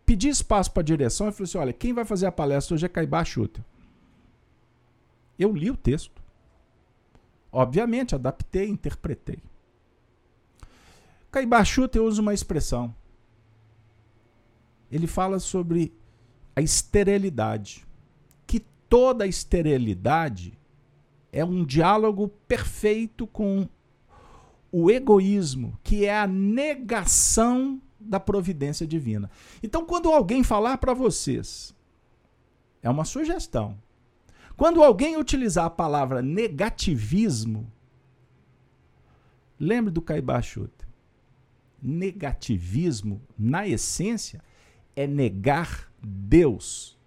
pedi 0.04 0.28
espaço 0.28 0.72
para 0.72 0.82
a 0.82 0.86
direção 0.86 1.30
e 1.30 1.32
falei 1.32 1.44
assim: 1.44 1.58
olha, 1.60 1.74
quem 1.74 1.94
vai 1.94 2.04
fazer 2.04 2.26
a 2.26 2.32
palestra 2.32 2.74
hoje 2.74 2.86
é 2.88 2.90
Caibá 2.90 3.24
Schutel. 3.24 3.64
Eu 5.38 5.54
li 5.54 5.70
o 5.70 5.78
texto. 5.78 6.23
Obviamente, 7.54 8.16
adaptei, 8.16 8.68
interpretei. 8.68 9.40
Caibá 11.32 11.64
Schutel 11.64 12.04
usa 12.04 12.22
uma 12.22 12.34
expressão. 12.34 12.94
Ele 14.92 15.08
fala 15.08 15.40
sobre 15.40 15.94
a 16.56 16.62
esterilidade 16.62 17.86
toda 18.94 19.24
a 19.24 19.28
esterilidade 19.28 20.54
é 21.32 21.44
um 21.44 21.66
diálogo 21.66 22.28
perfeito 22.48 23.26
com 23.26 23.68
o 24.72 24.92
egoísmo, 24.92 25.80
que 25.84 26.06
é 26.06 26.16
a 26.16 26.28
negação 26.28 27.82
da 28.00 28.20
providência 28.20 28.86
divina. 28.86 29.32
Então, 29.64 29.84
quando 29.84 30.12
alguém 30.12 30.44
falar 30.44 30.78
para 30.78 30.94
vocês, 30.94 31.74
é 32.84 32.90
uma 32.90 33.04
sugestão. 33.04 33.76
Quando 34.56 34.84
alguém 34.84 35.18
utilizar 35.18 35.66
a 35.66 35.70
palavra 35.70 36.22
negativismo, 36.22 37.72
lembre 39.60 39.92
do 39.92 40.02
Caibachuta. 40.02 40.88
Negativismo, 41.82 43.22
na 43.38 43.68
essência, 43.68 44.42
é 44.96 45.06
negar 45.08 45.92
Deus 46.02 46.98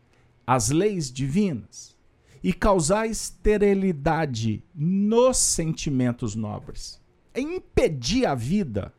as 0.47 0.71
leis 0.71 1.11
divinas 1.11 1.97
e 2.43 2.53
causar 2.53 3.07
esterilidade 3.07 4.63
nos 4.75 5.39
sentimentos 5.39 6.35
nobres. 6.35 7.01
É 7.35 7.41
impedir 7.41 8.27
a 8.27 8.35
vida. 8.35 8.93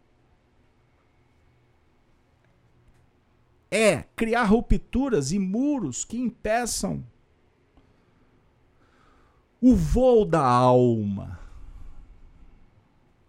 É 3.69 4.03
criar 4.15 4.43
rupturas 4.43 5.31
e 5.31 5.39
muros 5.39 6.03
que 6.03 6.17
impeçam 6.17 7.05
o 9.61 9.75
voo 9.75 10.25
da 10.25 10.43
alma, 10.43 11.39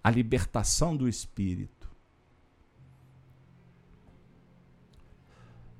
a 0.03 0.11
libertação 0.11 0.97
do 0.97 1.09
espírito. 1.09 1.79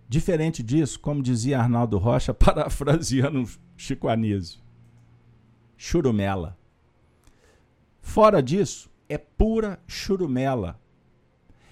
Diferente 0.09 0.63
disso, 0.63 0.99
como 1.01 1.23
dizia 1.23 1.61
Arnaldo 1.61 1.99
Rocha, 1.99 2.33
parafraseando 2.35 3.47
Chico 3.77 4.09
Anísio, 4.09 4.61
churumela. 5.77 6.57
Fora 8.01 8.43
disso, 8.43 8.91
é 9.09 9.19
pura 9.19 9.79
churumela. 9.87 10.81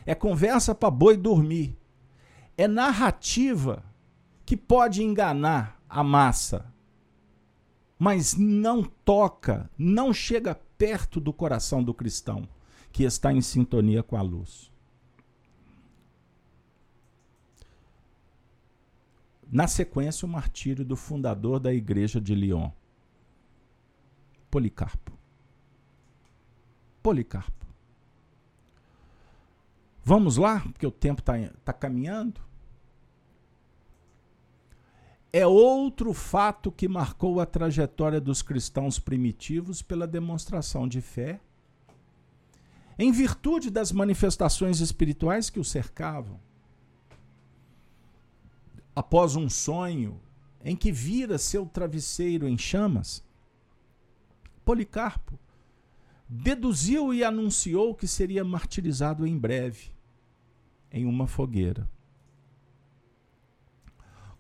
É 0.05 0.14
conversa 0.14 0.74
para 0.74 0.91
boi 0.91 1.16
dormir. 1.16 1.77
É 2.57 2.68
narrativa 2.68 3.83
que 4.45 4.57
pode 4.57 5.03
enganar 5.03 5.81
a 5.89 6.05
massa, 6.05 6.72
mas 7.99 8.34
não 8.34 8.82
toca, 8.82 9.70
não 9.78 10.12
chega 10.12 10.55
perto 10.55 11.20
do 11.20 11.32
coração 11.32 11.82
do 11.82 11.94
cristão 11.94 12.49
que 12.92 13.05
está 13.05 13.32
em 13.32 13.40
sintonia 13.40 14.03
com 14.03 14.16
a 14.16 14.22
luz. 14.22 14.70
Na 19.51 19.68
sequência, 19.68 20.26
o 20.26 20.28
martírio 20.28 20.84
do 20.84 20.97
fundador 20.97 21.61
da 21.61 21.72
igreja 21.72 22.20
de 22.20 22.34
Lyon, 22.34 22.70
Policarpo. 24.51 25.12
Policarpo. 27.03 27.66
Vamos 30.03 30.36
lá, 30.36 30.61
porque 30.61 30.86
o 30.86 30.90
tempo 30.90 31.20
está 31.20 31.34
tá 31.64 31.72
caminhando. 31.72 32.40
É 35.33 35.47
outro 35.47 36.12
fato 36.12 36.72
que 36.72 36.89
marcou 36.89 37.41
a 37.41 37.47
trajetória 37.47 38.20
dos 38.20 38.43
cristãos 38.43 38.99
primitivos 38.99 39.83
pela 39.83 40.07
demonstração 40.07 40.89
de 40.89 41.01
fé, 41.01 41.41
em 42.99 43.12
virtude 43.12 43.70
das 43.70 43.93
manifestações 43.93 44.81
espirituais 44.81 45.51
que 45.51 45.61
o 45.61 45.64
cercavam 45.64 46.41
após 48.97 49.37
um 49.37 49.51
sonho 49.51 50.18
em 50.64 50.74
que 50.74 50.91
vira 50.91 51.37
seu 51.37 51.66
travesseiro 51.66 52.49
em 52.49 52.57
chamas, 52.57 53.22
Policarpo 54.64 55.39
deduziu 56.27 57.12
e 57.12 57.22
anunciou 57.22 57.95
que 57.95 58.09
seria 58.09 58.43
martirizado 58.43 59.27
em 59.27 59.39
breve, 59.39 59.93
em 60.91 61.05
uma 61.05 61.29
fogueira. 61.29 61.89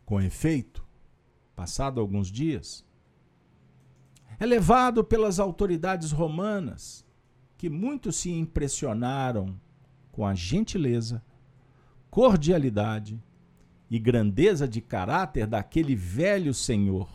Com 0.06 0.20
efeito, 0.20 0.86
passado 1.56 2.00
alguns 2.00 2.28
dias, 2.28 2.86
é 4.38 4.46
levado 4.46 5.02
pelas 5.02 5.40
autoridades 5.40 6.12
romanas, 6.12 7.04
que 7.58 7.68
muito 7.68 8.12
se 8.12 8.30
impressionaram 8.30 9.60
com 10.12 10.24
a 10.24 10.32
gentileza, 10.32 11.22
cordialidade 12.08 13.20
e 13.90 13.98
grandeza 13.98 14.68
de 14.68 14.80
caráter 14.80 15.46
daquele 15.46 15.96
velho 15.96 16.54
senhor, 16.54 17.10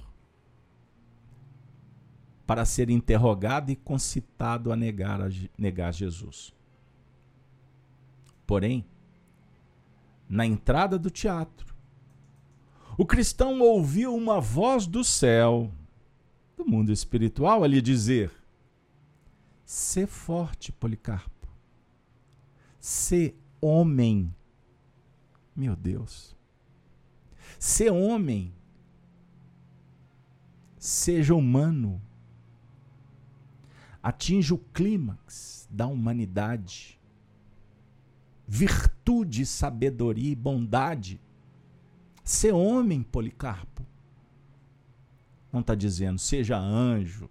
para 2.45 2.65
ser 2.65 2.89
interrogado 2.89 3.71
e 3.71 3.75
concitado 3.77 4.69
a 4.69 4.75
negar, 4.75 5.21
a 5.21 5.29
negar 5.57 5.93
Jesus. 5.93 6.53
Porém, 8.45 8.85
na 10.27 10.45
entrada 10.45 10.99
do 10.99 11.09
teatro, 11.09 11.70
o 12.97 13.05
cristão 13.05 13.59
ouviu 13.59 14.15
uma 14.15 14.39
voz 14.39 14.85
do 14.85 15.03
céu, 15.03 15.71
do 16.55 16.65
mundo 16.65 16.91
espiritual, 16.91 17.63
a 17.63 17.67
lhe 17.67 17.81
dizer: 17.81 18.31
Sê 19.65 20.05
forte, 20.05 20.71
Policarpo. 20.71 21.47
Sê 22.79 23.35
homem. 23.59 24.33
Meu 25.55 25.75
Deus. 25.75 26.35
Sê 27.59 27.89
homem. 27.89 28.53
Seja 30.77 31.35
humano 31.35 32.01
atinge 34.01 34.53
o 34.53 34.57
clímax 34.57 35.67
da 35.69 35.85
humanidade. 35.87 36.99
Virtude, 38.47 39.45
sabedoria 39.45 40.31
e 40.31 40.35
bondade. 40.35 41.21
Ser 42.31 42.53
homem, 42.53 43.03
Policarpo. 43.03 43.85
Não 45.51 45.59
está 45.59 45.75
dizendo 45.75 46.17
seja 46.17 46.57
anjo, 46.57 47.29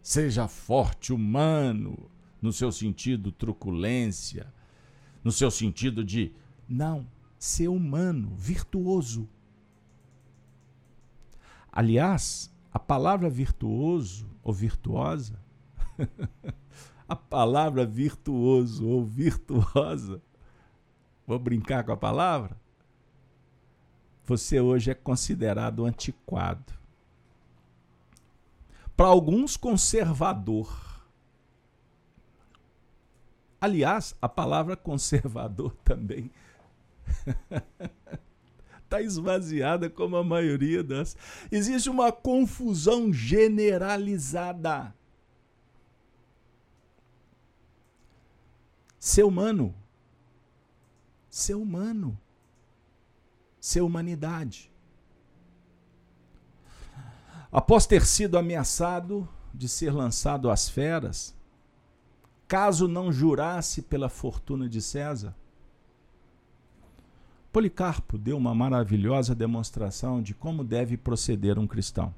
seja 0.00 0.46
forte, 0.46 1.12
humano, 1.12 2.08
no 2.40 2.52
seu 2.52 2.70
sentido 2.70 3.32
truculência, 3.32 4.46
no 5.24 5.32
seu 5.32 5.50
sentido 5.50 6.04
de. 6.04 6.32
Não, 6.68 7.04
ser 7.36 7.66
humano, 7.66 8.32
virtuoso. 8.36 9.28
Aliás, 11.72 12.54
a 12.72 12.78
palavra 12.78 13.28
virtuoso 13.28 14.30
ou 14.40 14.52
virtuosa, 14.52 15.36
a 17.08 17.16
palavra 17.16 17.84
virtuoso 17.84 18.86
ou 18.86 19.04
virtuosa, 19.04 20.22
vou 21.26 21.40
brincar 21.40 21.82
com 21.82 21.90
a 21.90 21.96
palavra? 21.96 22.62
Você 24.26 24.60
hoje 24.60 24.90
é 24.90 24.94
considerado 24.94 25.84
antiquado. 25.84 26.72
Para 28.96 29.08
alguns, 29.08 29.56
conservador. 29.56 31.02
Aliás, 33.60 34.14
a 34.20 34.28
palavra 34.28 34.76
conservador 34.76 35.74
também 35.84 36.30
está 38.82 39.00
esvaziada 39.02 39.90
como 39.90 40.16
a 40.16 40.24
maioria 40.24 40.82
das. 40.82 41.16
Existe 41.50 41.90
uma 41.90 42.12
confusão 42.12 43.12
generalizada. 43.12 44.94
Ser 48.98 49.24
humano. 49.24 49.74
Ser 51.28 51.54
humano. 51.54 52.18
Ser 53.64 53.80
humanidade. 53.80 54.70
Após 57.50 57.86
ter 57.86 58.04
sido 58.04 58.36
ameaçado 58.36 59.26
de 59.54 59.70
ser 59.70 59.90
lançado 59.90 60.50
às 60.50 60.68
feras, 60.68 61.34
caso 62.46 62.86
não 62.86 63.10
jurasse 63.10 63.80
pela 63.80 64.10
fortuna 64.10 64.68
de 64.68 64.82
César, 64.82 65.34
Policarpo 67.50 68.18
deu 68.18 68.36
uma 68.36 68.54
maravilhosa 68.54 69.34
demonstração 69.34 70.20
de 70.20 70.34
como 70.34 70.62
deve 70.62 70.98
proceder 70.98 71.58
um 71.58 71.66
cristão. 71.66 72.14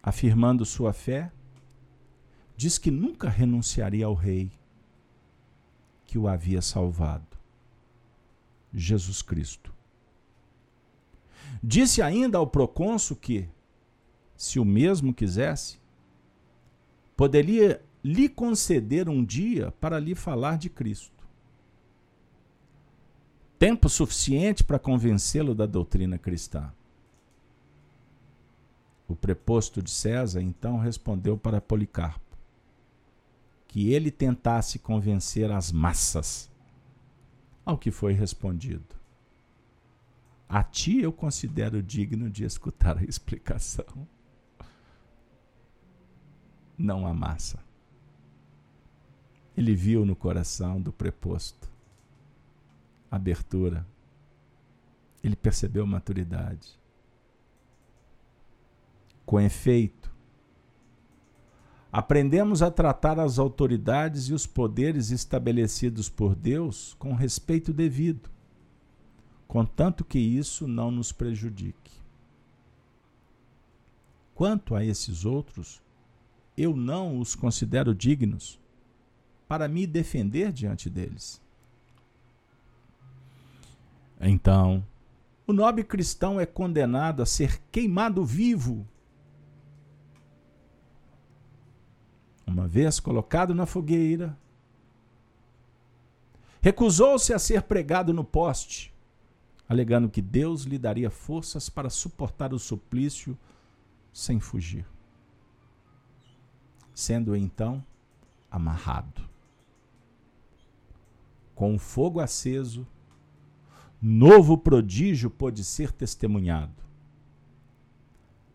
Afirmando 0.00 0.64
sua 0.64 0.92
fé, 0.92 1.32
diz 2.56 2.78
que 2.78 2.92
nunca 2.92 3.28
renunciaria 3.28 4.06
ao 4.06 4.14
Rei 4.14 4.52
que 6.04 6.16
o 6.16 6.28
havia 6.28 6.62
salvado, 6.62 7.35
Jesus 8.76 9.22
Cristo. 9.22 9.72
Disse 11.62 12.02
ainda 12.02 12.38
ao 12.38 12.46
procônsul 12.46 13.16
que, 13.16 13.48
se 14.36 14.60
o 14.60 14.64
mesmo 14.64 15.14
quisesse, 15.14 15.80
poderia 17.16 17.82
lhe 18.04 18.28
conceder 18.28 19.08
um 19.08 19.24
dia 19.24 19.72
para 19.80 19.98
lhe 19.98 20.14
falar 20.14 20.58
de 20.58 20.68
Cristo 20.68 21.16
tempo 23.58 23.88
suficiente 23.88 24.62
para 24.62 24.78
convencê-lo 24.78 25.54
da 25.54 25.66
doutrina 25.66 26.18
cristã. 26.18 26.72
O 29.08 29.14
preposto 29.14 29.82
de 29.82 29.90
César 29.90 30.42
então 30.42 30.78
respondeu 30.78 31.38
para 31.38 31.60
Policarpo 31.60 32.20
que 33.68 33.92
ele 33.92 34.10
tentasse 34.10 34.78
convencer 34.78 35.50
as 35.50 35.70
massas. 35.70 36.50
Ao 37.66 37.76
que 37.76 37.90
foi 37.90 38.12
respondido: 38.12 38.94
A 40.48 40.62
ti 40.62 41.00
eu 41.00 41.12
considero 41.12 41.82
digno 41.82 42.30
de 42.30 42.44
escutar 42.44 42.96
a 42.96 43.02
explicação. 43.02 44.08
Não 46.78 47.06
a 47.06 47.12
massa. 47.12 47.58
Ele 49.56 49.74
viu 49.74 50.06
no 50.06 50.14
coração 50.14 50.80
do 50.80 50.92
preposto 50.92 51.68
abertura. 53.10 53.86
Ele 55.22 55.34
percebeu 55.34 55.86
maturidade. 55.86 56.78
Com 59.24 59.40
efeito, 59.40 60.14
aprendemos 61.92 62.62
a 62.62 62.70
tratar 62.70 63.18
as 63.18 63.38
autoridades 63.38 64.24
e 64.28 64.34
os 64.34 64.46
poderes 64.46 65.10
estabelecidos 65.10 66.08
por 66.08 66.34
Deus 66.34 66.94
com 66.98 67.14
respeito 67.14 67.72
devido, 67.72 68.28
contanto 69.46 70.04
que 70.04 70.18
isso 70.18 70.66
não 70.66 70.90
nos 70.90 71.12
prejudique. 71.12 71.92
Quanto 74.34 74.74
a 74.74 74.84
esses 74.84 75.24
outros, 75.24 75.80
eu 76.56 76.76
não 76.76 77.18
os 77.18 77.34
considero 77.34 77.94
dignos 77.94 78.60
para 79.48 79.68
me 79.68 79.86
defender 79.86 80.52
diante 80.52 80.90
deles. 80.90 81.40
Então, 84.20 84.84
o 85.46 85.52
nobre 85.52 85.84
cristão 85.84 86.40
é 86.40 86.46
condenado 86.46 87.22
a 87.22 87.26
ser 87.26 87.60
queimado 87.70 88.24
vivo. 88.24 88.86
Uma 92.46 92.68
vez 92.68 93.00
colocado 93.00 93.54
na 93.54 93.66
fogueira, 93.66 94.38
recusou-se 96.60 97.34
a 97.34 97.38
ser 97.38 97.62
pregado 97.62 98.14
no 98.14 98.24
poste, 98.24 98.94
alegando 99.68 100.08
que 100.08 100.22
Deus 100.22 100.62
lhe 100.62 100.78
daria 100.78 101.10
forças 101.10 101.68
para 101.68 101.90
suportar 101.90 102.54
o 102.54 102.58
suplício 102.58 103.36
sem 104.12 104.38
fugir. 104.38 104.86
Sendo 106.94 107.34
então 107.34 107.84
amarrado. 108.50 109.28
Com 111.54 111.74
o 111.74 111.78
fogo 111.78 112.20
aceso, 112.20 112.86
novo 114.00 114.56
prodígio 114.56 115.30
pôde 115.30 115.64
ser 115.64 115.90
testemunhado. 115.90 116.84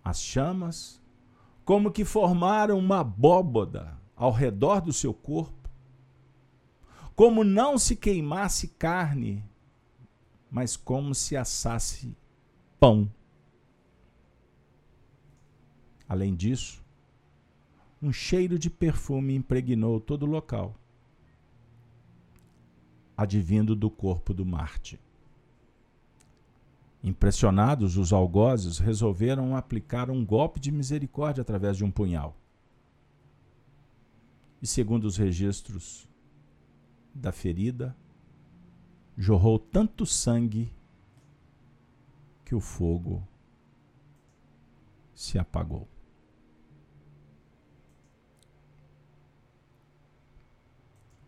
As 0.04 0.22
chamas, 0.22 1.01
como 1.72 1.90
que 1.90 2.04
formaram 2.04 2.78
uma 2.78 3.00
abóboda 3.00 3.98
ao 4.14 4.30
redor 4.30 4.82
do 4.82 4.92
seu 4.92 5.14
corpo, 5.14 5.70
como 7.16 7.46
não 7.46 7.78
se 7.78 7.96
queimasse 7.96 8.68
carne, 8.68 9.42
mas 10.52 10.76
como 10.76 11.16
se 11.16 11.38
assasse 11.38 12.14
pão. 12.78 13.10
Além 16.10 16.36
disso, 16.36 16.84
um 18.02 18.12
cheiro 18.12 18.60
de 18.60 18.70
perfume 18.70 19.34
impregnou 19.34 20.02
todo 20.02 20.24
o 20.24 20.30
local, 20.30 20.76
advindo 23.16 23.78
do 23.78 23.90
corpo 23.90 24.34
do 24.34 24.46
Marte. 24.46 25.00
Impressionados, 27.04 27.98
os 27.98 28.14
algozes 28.14 28.78
resolveram 28.78 29.56
aplicar 29.56 30.12
um 30.12 30.24
golpe 30.24 30.60
de 30.60 30.72
misericórdia 30.72 31.42
através 31.42 31.76
de 31.76 31.84
um 31.84 31.90
punhal. 31.90 32.38
E 34.62 34.68
segundo 34.68 35.06
os 35.06 35.18
registros 35.18 36.08
da 37.14 37.32
ferida, 37.32 37.96
jorrou 39.18 39.58
tanto 39.58 40.06
sangue 40.06 40.72
que 42.46 42.54
o 42.54 42.60
fogo 42.60 43.28
se 45.16 45.40
apagou. 45.40 45.88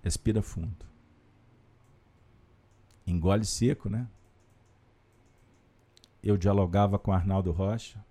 Respira 0.03 0.41
fundo. 0.41 0.85
Engole 3.07 3.45
seco, 3.45 3.89
né? 3.89 4.07
Eu 6.23 6.37
dialogava 6.37 6.97
com 6.97 7.11
Arnaldo 7.11 7.51
Rocha 7.51 8.03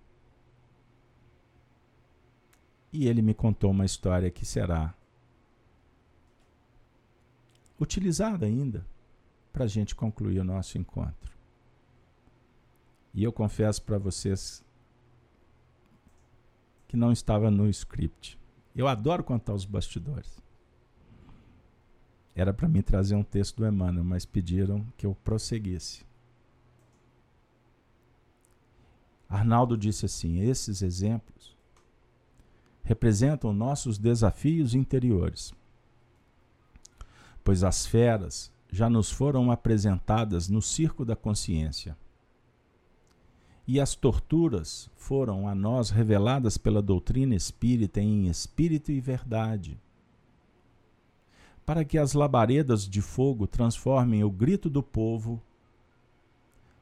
e 2.91 3.07
ele 3.07 3.23
me 3.23 3.33
contou 3.33 3.71
uma 3.71 3.85
história 3.85 4.29
que 4.29 4.45
será 4.45 4.93
utilizada 7.79 8.45
ainda 8.45 8.85
para 9.51 9.65
a 9.65 9.67
gente 9.67 9.95
concluir 9.95 10.39
o 10.39 10.43
nosso 10.43 10.77
encontro. 10.77 11.33
E 13.13 13.23
eu 13.23 13.33
confesso 13.33 13.81
para 13.83 13.97
vocês 13.97 14.63
que 16.87 16.95
não 16.95 17.11
estava 17.11 17.49
no 17.49 17.67
script. 17.69 18.39
Eu 18.75 18.87
adoro 18.87 19.23
contar 19.23 19.53
os 19.53 19.65
bastidores. 19.65 20.41
Era 22.35 22.53
para 22.53 22.67
mim 22.67 22.81
trazer 22.81 23.15
um 23.15 23.23
texto 23.23 23.57
do 23.57 23.67
Emmanuel, 23.67 24.03
mas 24.03 24.25
pediram 24.25 24.85
que 24.97 25.05
eu 25.05 25.15
prosseguisse. 25.23 26.05
Arnaldo 29.33 29.75
disse 29.75 30.05
assim: 30.05 30.41
esses 30.41 30.83
exemplos 30.83 31.57
representam 32.83 33.51
nossos 33.51 33.97
desafios 33.97 34.75
interiores, 34.75 35.51
pois 37.43 37.63
as 37.63 37.83
feras 37.83 38.51
já 38.69 38.87
nos 38.87 39.09
foram 39.09 39.49
apresentadas 39.49 40.47
no 40.47 40.61
circo 40.61 41.03
da 41.03 41.15
consciência. 41.15 41.97
E 43.65 43.79
as 43.79 43.95
torturas 43.95 44.87
foram 44.95 45.47
a 45.47 45.55
nós 45.55 45.89
reveladas 45.89 46.55
pela 46.55 46.81
doutrina 46.81 47.33
espírita 47.33 47.99
em 47.99 48.27
espírito 48.27 48.91
e 48.91 48.99
verdade 48.99 49.79
para 51.65 51.85
que 51.85 51.97
as 51.97 52.13
labaredas 52.13 52.87
de 52.87 53.01
fogo 53.01 53.47
transformem 53.47 54.23
o 54.23 54.29
grito 54.29 54.69
do 54.69 54.83
povo 54.83 55.41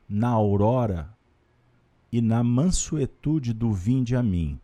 na 0.09 0.29
aurora 0.29 1.15
e 2.12 2.22
na 2.22 2.43
mansuetude 2.43 3.53
do 3.53 3.72
vinde 3.72 4.16
a 4.16 4.22
mim. 4.22 4.59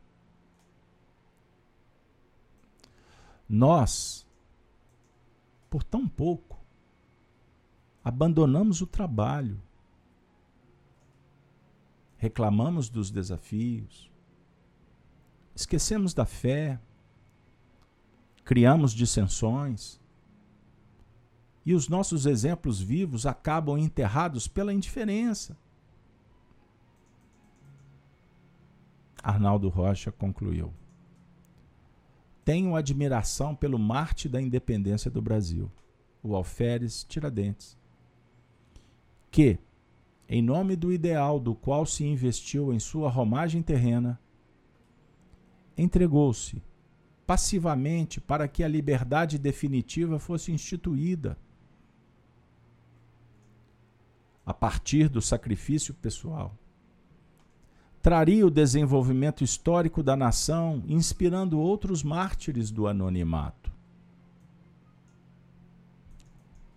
Nós, 3.48 4.28
por 5.70 5.82
tão 5.82 6.08
pouco, 6.08 6.60
abandonamos 8.04 8.82
o 8.82 8.88
trabalho, 8.88 9.62
reclamamos 12.18 12.90
dos 12.90 13.10
desafios, 13.10 14.12
esquecemos 15.56 16.14
da 16.14 16.26
fé, 16.26 16.80
criamos 18.44 18.92
dissensões, 18.92 20.00
e 21.66 21.74
os 21.74 21.88
nossos 21.88 22.26
exemplos 22.26 22.82
vivos 22.82 23.26
acabam 23.26 23.78
enterrados 23.78 24.48
pela 24.48 24.74
indiferença. 24.74 25.58
Arnaldo 29.24 29.70
Rocha 29.70 30.12
concluiu. 30.12 30.74
Tenho 32.46 32.76
admiração 32.76 33.56
pelo 33.56 33.78
Marte 33.78 34.30
da 34.30 34.42
independência 34.42 35.12
do 35.12 35.22
Brasil, 35.22 35.70
o 36.24 36.36
Alferes 36.36 37.04
Tiradentes, 37.04 37.78
que, 39.30 39.60
em 40.30 40.42
nome 40.42 40.76
do 40.76 40.92
ideal 40.94 41.40
do 41.40 41.54
qual 41.54 41.86
se 41.86 42.06
investiu 42.06 42.74
em 42.74 42.80
sua 42.80 43.10
romagem 43.10 43.62
terrena, 43.62 44.20
entregou-se 45.78 46.62
passivamente 47.26 48.22
para 48.22 48.48
que 48.48 48.64
a 48.64 48.68
liberdade 48.68 49.38
definitiva 49.38 50.18
fosse 50.18 50.52
instituída 50.52 51.38
a 54.46 54.54
partir 54.54 55.10
do 55.10 55.22
sacrifício 55.22 55.94
pessoal. 55.94 56.58
Traria 58.08 58.48
o 58.48 58.50
desenvolvimento 58.50 59.44
histórico 59.44 60.02
da 60.02 60.16
nação, 60.16 60.82
inspirando 60.88 61.60
outros 61.60 62.04
mártires 62.04 62.72
do 62.72 62.88
anonimato. 62.88 63.70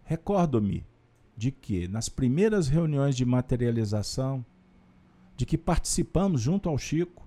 Recordo-me 0.03 0.85
de 1.37 1.53
que, 1.53 1.87
nas 1.87 2.09
primeiras 2.09 2.67
reuniões 2.67 3.15
de 3.15 3.25
materialização, 3.25 4.45
de 5.37 5.47
que 5.47 5.57
participamos 5.57 6.41
junto 6.41 6.69
ao 6.69 6.77
Chico, 6.77 7.25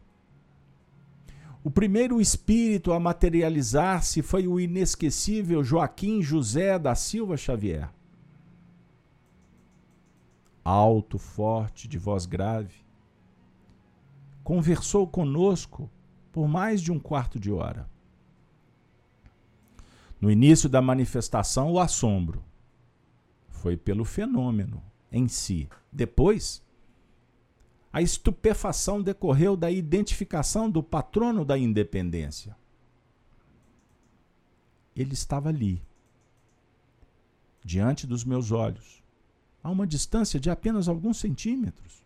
o 1.64 1.72
primeiro 1.72 2.20
espírito 2.20 2.92
a 2.92 3.00
materializar-se 3.00 4.22
foi 4.22 4.46
o 4.50 4.60
inesquecível 4.60 5.64
Joaquim 5.64 6.22
José 6.22 6.78
da 6.78 6.94
Silva 6.94 7.38
Xavier 7.38 7.90
alto, 10.66 11.18
forte, 11.18 11.88
de 11.88 11.98
voz 11.98 12.26
grave. 12.26 12.83
Conversou 14.44 15.08
conosco 15.08 15.90
por 16.32 16.48
mais 16.48 16.82
de 16.82 16.92
um 16.92 17.00
quarto 17.00 17.40
de 17.40 17.52
hora. 17.52 17.90
No 20.20 20.32
início 20.32 20.68
da 20.70 20.82
manifestação, 20.82 21.72
o 21.72 21.80
assombro 21.80 22.44
foi 23.50 23.78
pelo 23.78 24.04
fenômeno 24.04 24.82
em 25.12 25.28
si. 25.28 25.70
Depois, 25.92 26.64
a 27.92 28.02
estupefação 28.02 29.02
decorreu 29.02 29.56
da 29.56 29.70
identificação 29.70 30.70
do 30.70 30.82
patrono 30.82 31.46
da 31.46 31.58
independência. 31.58 32.56
Ele 34.96 35.14
estava 35.14 35.50
ali, 35.50 35.82
diante 37.64 38.06
dos 38.06 38.24
meus 38.24 38.52
olhos 38.52 39.04
a 39.64 39.70
uma 39.70 39.88
distância 39.88 40.40
de 40.40 40.50
apenas 40.50 40.90
alguns 40.90 41.18
centímetros. 41.18 42.03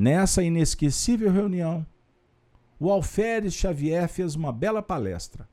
Nessa 0.00 0.42
inesquecível 0.42 1.30
reunião, 1.30 1.86
o 2.78 2.90
Alferes 2.90 3.52
Xavier 3.52 4.08
fez 4.08 4.34
uma 4.34 4.50
bela 4.50 4.80
palestra, 4.80 5.46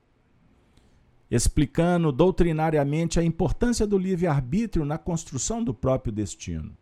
explicando 1.29 2.13
doutrinariamente 2.13 3.19
a 3.19 3.23
importância 3.25 3.85
do 3.85 3.97
livre-arbítrio 3.97 4.85
na 4.85 4.97
construção 4.97 5.61
do 5.61 5.73
próprio 5.73 6.13
destino. 6.13 6.77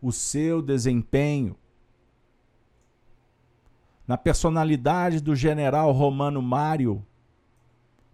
O 0.00 0.10
seu 0.10 0.60
desempenho 0.60 1.56
na 4.04 4.18
personalidade 4.18 5.20
do 5.20 5.36
general 5.36 5.92
romano 5.92 6.42
Mário 6.42 7.06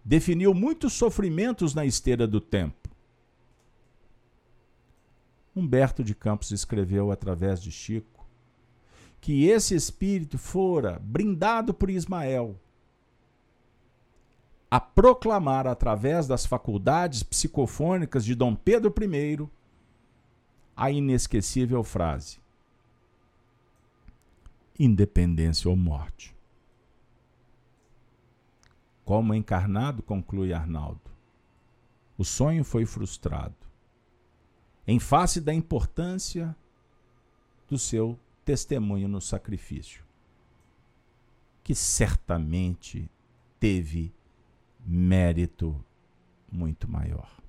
definiu 0.05 0.53
muitos 0.53 0.93
sofrimentos 0.93 1.73
na 1.73 1.83
esteira 1.83 2.27
do 2.27 2.39
tempo. 2.39 2.78
Humberto 5.55 6.03
de 6.03 6.13
Campos 6.13 6.51
escreveu 6.51 7.11
através 7.11 7.61
de 7.61 7.71
Chico 7.71 8.19
que 9.21 9.47
esse 9.47 9.75
espírito 9.75 10.37
fora 10.37 10.99
brindado 11.03 11.73
por 11.73 11.89
Ismael 11.89 12.55
a 14.71 14.79
proclamar 14.79 15.65
através 15.67 16.27
das 16.27 16.45
faculdades 16.45 17.23
psicofônicas 17.23 18.23
de 18.23 18.35
Dom 18.35 18.55
Pedro 18.55 18.93
I 19.01 19.49
a 20.75 20.91
inesquecível 20.91 21.83
frase: 21.83 22.39
independência 24.77 25.69
ou 25.69 25.75
morte. 25.75 26.35
Como 29.03 29.33
encarnado, 29.33 30.03
conclui 30.03 30.53
Arnaldo, 30.53 31.01
o 32.15 32.23
sonho 32.23 32.63
foi 32.63 32.85
frustrado. 32.85 33.68
Em 34.91 34.99
face 34.99 35.39
da 35.39 35.53
importância 35.53 36.55
do 37.67 37.77
seu 37.77 38.19
testemunho 38.43 39.07
no 39.07 39.21
sacrifício, 39.21 40.03
que 41.63 41.75
certamente 41.75 43.07
teve 43.59 44.11
mérito 44.83 45.79
muito 46.51 46.89
maior. 46.89 47.39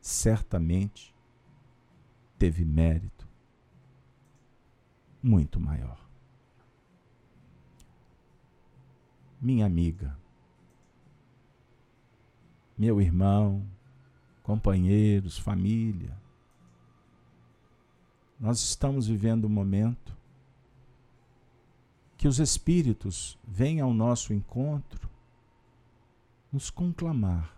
Certamente 0.00 1.12
teve 2.38 2.64
mérito 2.64 3.26
muito 5.20 5.58
maior. 5.58 5.98
minha 9.40 9.66
amiga, 9.66 10.16
meu 12.76 13.00
irmão, 13.00 13.64
companheiros, 14.48 15.36
família. 15.36 16.16
Nós 18.40 18.60
estamos 18.60 19.06
vivendo 19.06 19.44
um 19.44 19.50
momento 19.50 20.16
que 22.16 22.26
os 22.26 22.38
Espíritos 22.38 23.38
venham 23.46 23.88
ao 23.88 23.94
nosso 23.94 24.32
encontro 24.32 25.06
nos 26.50 26.70
conclamar 26.70 27.54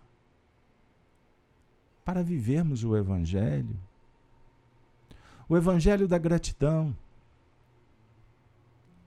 para 2.03 2.21
vivermos 2.21 2.83
o 2.83 2.93
Evangelho, 2.97 3.79
o 5.47 5.55
Evangelho 5.55 6.09
da 6.09 6.17
gratidão, 6.17 6.93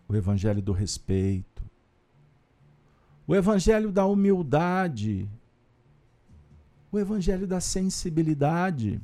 o 0.08 0.16
Evangelho 0.16 0.62
do 0.62 0.72
respeito, 0.72 1.62
o 3.26 3.36
Evangelho 3.36 3.92
da 3.92 4.06
humildade, 4.06 5.28
o 6.94 6.98
Evangelho 7.00 7.44
da 7.44 7.60
sensibilidade, 7.60 9.02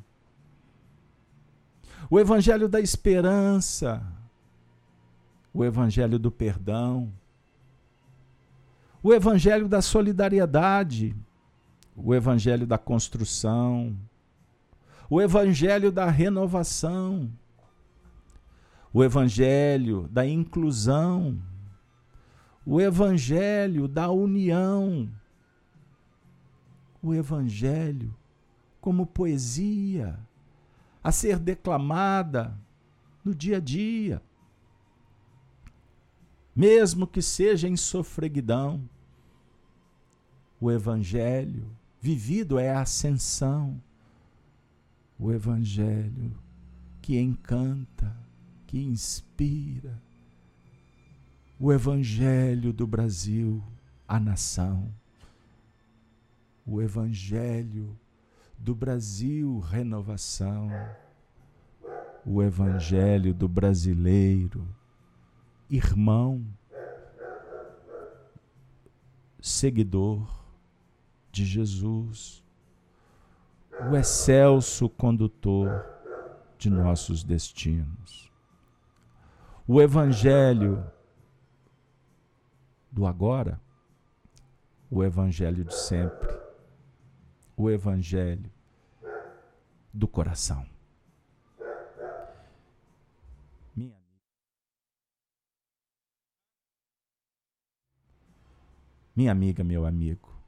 o 2.09 2.21
Evangelho 2.21 2.69
da 2.69 2.81
esperança, 2.81 4.01
o 5.53 5.65
Evangelho 5.65 6.17
do 6.17 6.31
perdão, 6.31 7.13
o 9.03 9.13
Evangelho 9.13 9.67
da 9.67 9.83
solidariedade, 9.83 11.17
o 11.97 12.15
Evangelho 12.15 12.65
da 12.65 12.79
construção, 12.79 13.97
o 15.09 15.21
Evangelho 15.21 15.91
da 15.91 16.09
renovação, 16.09 17.29
o 18.93 19.03
Evangelho 19.03 20.07
da 20.13 20.25
inclusão, 20.25 21.43
o 22.65 22.81
Evangelho 22.81 23.89
da 23.89 24.09
união, 24.13 25.11
o 27.03 27.15
Evangelho 27.15 28.15
como 28.81 29.07
poesia 29.07 30.19
a 31.03 31.11
ser 31.11 31.39
declamada 31.39 32.57
no 33.25 33.35
dia 33.35 33.57
a 33.57 33.61
dia, 33.61 34.23
mesmo 36.55 37.07
que 37.07 37.23
seja 37.23 37.69
em 37.69 37.77
sofreguidão. 37.77 38.89
O 40.61 40.71
Evangelho 40.71 41.67
vivido 42.01 42.59
é 42.59 42.71
a 42.71 42.83
ascensão, 42.83 43.81
o 45.19 45.33
Evangelho 45.33 46.33
que 47.01 47.19
encanta, 47.19 48.15
que 48.67 48.79
inspira, 48.79 50.01
o 51.59 51.73
Evangelho 51.73 52.73
do 52.73 52.87
Brasil, 52.87 53.63
a 54.07 54.19
nação, 54.19 54.91
o 56.67 56.81
Evangelho 56.81 57.99
do 58.59 58.75
Brasil, 58.75 59.59
renovação, 59.59 60.71
o 62.25 62.43
Evangelho 62.43 63.33
do 63.33 63.49
brasileiro, 63.49 64.67
irmão, 65.69 66.45
seguidor 69.41 70.29
de 71.33 71.45
Jesus, 71.45 72.45
o 73.91 73.97
excelso 73.97 74.89
condutor 74.89 75.85
de 76.59 76.69
nossos 76.69 77.25
destinos. 77.25 78.31
O 79.67 79.81
Evangelho 79.81 80.85
do 82.91 83.07
agora, 83.07 83.59
o 84.91 85.03
Evangelho 85.03 85.65
de 85.65 85.75
sempre, 85.75 86.50
o 87.61 87.71
Evangelho 87.71 88.51
do 89.93 90.09
coração. 90.09 90.67
Minha 93.77 93.97
Minha 99.15 99.33
amiga, 99.33 99.63
meu 99.63 99.85
amigo, 99.85 100.41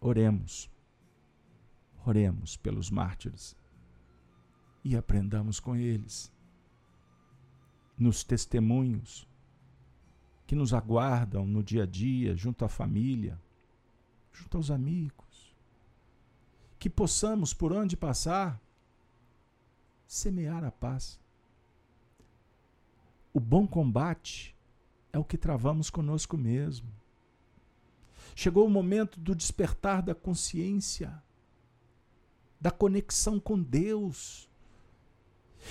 Oremos. 0.00 0.70
Oremos 2.04 2.56
pelos 2.56 2.90
mártires 2.90 3.56
e 4.84 4.96
aprendamos 4.96 5.58
com 5.58 5.74
eles. 5.74 6.32
Nos 7.98 8.22
testemunhos 8.22 9.28
que 10.46 10.54
nos 10.54 10.72
aguardam 10.72 11.44
no 11.44 11.62
dia 11.62 11.82
a 11.82 11.86
dia, 11.86 12.36
junto 12.36 12.64
à 12.64 12.68
família, 12.68 13.40
junto 14.36 14.56
aos 14.56 14.70
amigos. 14.70 15.54
Que 16.78 16.90
possamos, 16.90 17.54
por 17.54 17.72
onde 17.72 17.96
passar, 17.96 18.60
semear 20.06 20.62
a 20.64 20.70
paz. 20.70 21.18
O 23.32 23.40
bom 23.40 23.66
combate 23.66 24.54
é 25.12 25.18
o 25.18 25.24
que 25.24 25.38
travamos 25.38 25.90
conosco 25.90 26.36
mesmo. 26.36 26.88
Chegou 28.34 28.66
o 28.66 28.70
momento 28.70 29.18
do 29.18 29.34
despertar 29.34 30.02
da 30.02 30.14
consciência, 30.14 31.22
da 32.60 32.70
conexão 32.70 33.40
com 33.40 33.60
Deus. 33.60 34.48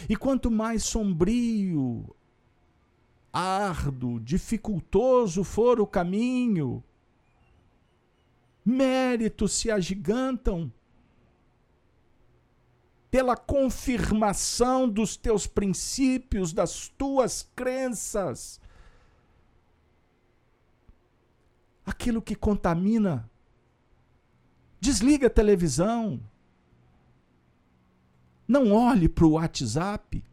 E 0.09 0.16
quanto 0.16 0.49
mais 0.49 0.84
sombrio, 0.84 2.16
árduo, 3.32 4.20
dificultoso 4.20 5.43
for 5.43 5.80
o 5.80 5.86
caminho, 5.86 6.84
méritos 8.66 9.53
se 9.53 9.70
agigantam 9.70 10.74
pela 13.11 13.38
confirmação 13.38 14.89
dos 14.89 15.16
teus 15.16 15.47
princípios, 15.47 16.51
das 16.51 16.89
tuas 16.89 17.49
crenças, 17.55 18.59
aquilo 21.86 22.22
que 22.22 22.36
contamina. 22.36 23.30
Desliga 24.82 25.28
a 25.28 25.30
televisão. 25.30 26.20
Não 28.47 28.74
olhe 28.74 29.08
para 29.08 29.25
o 29.25 29.32
WhatsApp. 29.32 30.24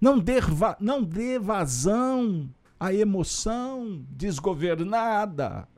Não 0.00 0.18
dê, 0.18 0.34
não 0.78 1.02
dê 1.02 1.38
vazão 1.38 2.48
à 2.78 2.92
emoção 2.92 4.06
desgovernada. 4.10 5.68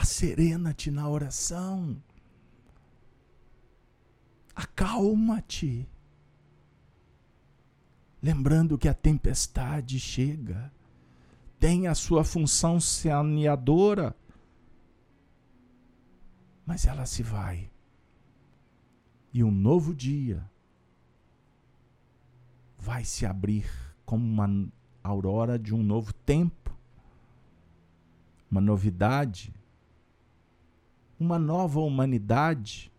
Acerena-te 0.00 0.90
na 0.90 1.06
oração. 1.06 2.02
Acalma-te. 4.56 5.86
Lembrando 8.22 8.78
que 8.78 8.88
a 8.88 8.94
tempestade 8.94 10.00
chega 10.00 10.72
tem 11.58 11.86
a 11.86 11.94
sua 11.94 12.24
função 12.24 12.80
saneadora, 12.80 14.16
mas 16.64 16.86
ela 16.86 17.04
se 17.04 17.22
vai. 17.22 17.70
E 19.34 19.44
um 19.44 19.50
novo 19.50 19.94
dia 19.94 20.50
vai 22.78 23.04
se 23.04 23.26
abrir 23.26 23.70
como 24.06 24.24
uma 24.24 24.66
aurora 25.04 25.58
de 25.58 25.74
um 25.74 25.82
novo 25.82 26.14
tempo, 26.14 26.74
uma 28.50 28.62
novidade, 28.62 29.59
uma 31.20 31.38
nova 31.38 31.80
humanidade 31.80 32.90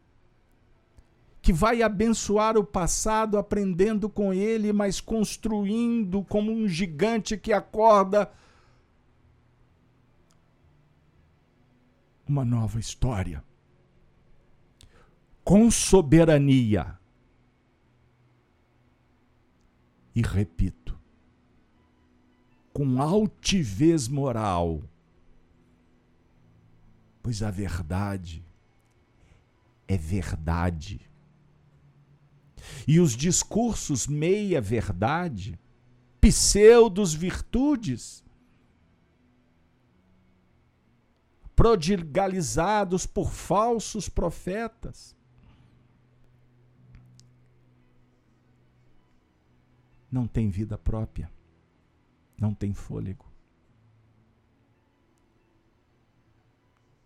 que 1.42 1.52
vai 1.52 1.82
abençoar 1.82 2.56
o 2.56 2.64
passado 2.64 3.36
aprendendo 3.36 4.08
com 4.08 4.32
ele, 4.32 4.72
mas 4.72 5.02
construindo 5.02 6.24
como 6.24 6.52
um 6.52 6.68
gigante 6.68 7.36
que 7.36 7.52
acorda 7.52 8.32
uma 12.28 12.46
nova 12.46 12.80
história. 12.80 13.44
Com 15.44 15.72
soberania. 15.72 16.96
E 20.14 20.22
repito, 20.22 20.96
com 22.72 23.02
altivez 23.02 24.08
moral, 24.08 24.84
pois 27.22 27.42
a 27.44 27.52
verdade 27.52 28.44
é 29.88 29.98
verdade. 29.98 31.02
E 32.88 33.00
os 33.00 33.16
discursos 33.16 34.08
meia-verdade, 34.08 35.60
pseudos 36.20 37.14
virtudes, 37.14 38.24
prodigalizados 41.56 43.06
por 43.06 43.32
falsos 43.32 44.08
profetas. 44.08 45.16
Não 50.12 50.28
tem 50.28 50.50
vida 50.50 50.78
própria, 50.78 51.32
não 52.38 52.54
tem 52.54 52.74
fôlego. 52.74 53.31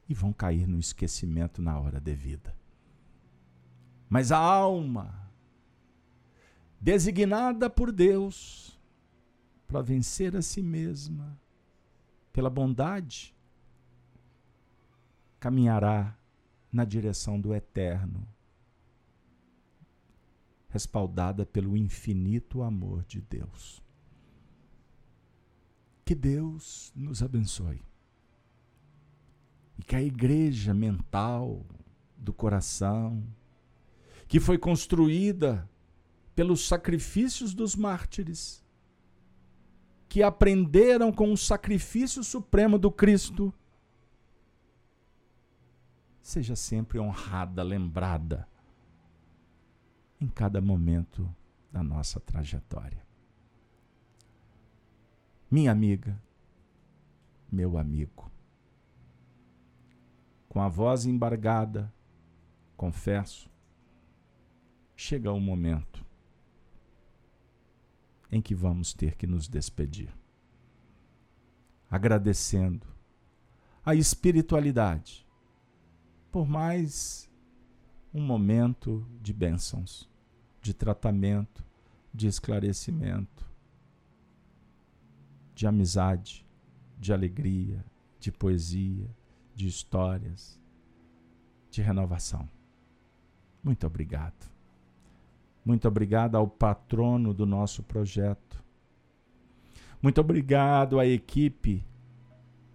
E 0.08 0.14
vão 0.14 0.32
cair 0.32 0.68
no 0.68 0.80
esquecimento 0.80 1.62
na 1.62 1.80
hora 1.80 2.00
devida. 2.00 2.56
Mas 4.08 4.32
a 4.32 4.38
alma, 4.38 5.32
designada 6.80 7.70
por 7.70 7.92
Deus 7.92 8.80
para 9.68 9.82
vencer 9.82 10.36
a 10.36 10.42
si 10.42 10.62
mesma, 10.62 11.40
pela 12.32 12.50
bondade, 12.50 13.36
caminhará 15.40 16.18
na 16.72 16.86
direção 16.86 17.40
do 17.40 17.54
eterno, 17.54 18.28
respaldada 20.70 21.46
pelo 21.46 21.76
infinito 21.76 22.62
amor 22.62 23.04
de 23.06 23.22
Deus. 23.22 23.82
Que 26.04 26.14
Deus 26.14 26.92
nos 26.96 27.24
abençoe. 27.24 27.82
E 29.78 29.84
que 29.84 29.96
a 29.96 30.02
igreja 30.02 30.74
mental 30.74 31.66
do 32.18 32.34
coração, 32.34 33.24
que 34.28 34.40
foi 34.40 34.58
construída 34.58 35.70
pelos 36.36 36.68
sacrifícios 36.68 37.54
dos 37.54 37.76
mártires, 37.76 38.64
que 40.08 40.24
aprenderam 40.24 41.12
com 41.12 41.32
o 41.32 41.38
sacrifício 41.38 42.24
supremo 42.24 42.78
do 42.78 42.92
Cristo, 42.92 43.54
seja 46.22 46.56
sempre 46.56 47.00
honrada, 47.00 47.62
lembrada 47.62 48.48
em 50.20 50.28
cada 50.28 50.62
momento 50.62 51.30
da 51.72 51.84
nossa 51.84 52.20
trajetória. 52.20 53.06
Minha 55.52 55.72
amiga, 55.72 56.20
meu 57.52 57.78
amigo, 57.78 58.25
com 60.56 60.62
a 60.62 60.70
voz 60.70 61.06
embargada, 61.06 61.94
confesso, 62.78 63.52
chega 64.96 65.30
o 65.30 65.36
um 65.36 65.40
momento 65.42 66.06
em 68.32 68.42
que 68.42 68.56
vamos 68.56 68.94
ter 68.94 69.18
que 69.18 69.28
nos 69.28 69.50
despedir. 69.50 70.08
Agradecendo 71.92 72.88
a 73.86 73.96
espiritualidade 73.96 75.28
por 76.32 76.48
mais 76.48 77.30
um 78.14 78.22
momento 78.22 79.06
de 79.22 79.34
bênçãos, 79.34 80.10
de 80.62 80.74
tratamento, 80.74 81.66
de 82.14 82.28
esclarecimento, 82.28 83.46
de 85.54 85.68
amizade, 85.68 86.46
de 86.98 87.12
alegria, 87.12 87.86
de 88.22 88.32
poesia, 88.32 89.14
de 89.56 89.68
histórias, 89.68 90.60
de 91.72 91.82
renovação. 91.82 92.48
Muito 93.64 93.88
obrigado. 93.88 94.54
Muito 95.66 95.88
obrigado 95.88 96.36
ao 96.36 96.48
patrono 96.48 97.34
do 97.34 97.46
nosso 97.46 97.82
projeto. 97.82 98.64
Muito 100.02 100.22
obrigado 100.22 101.00
à 101.00 101.08
equipe 101.08 101.84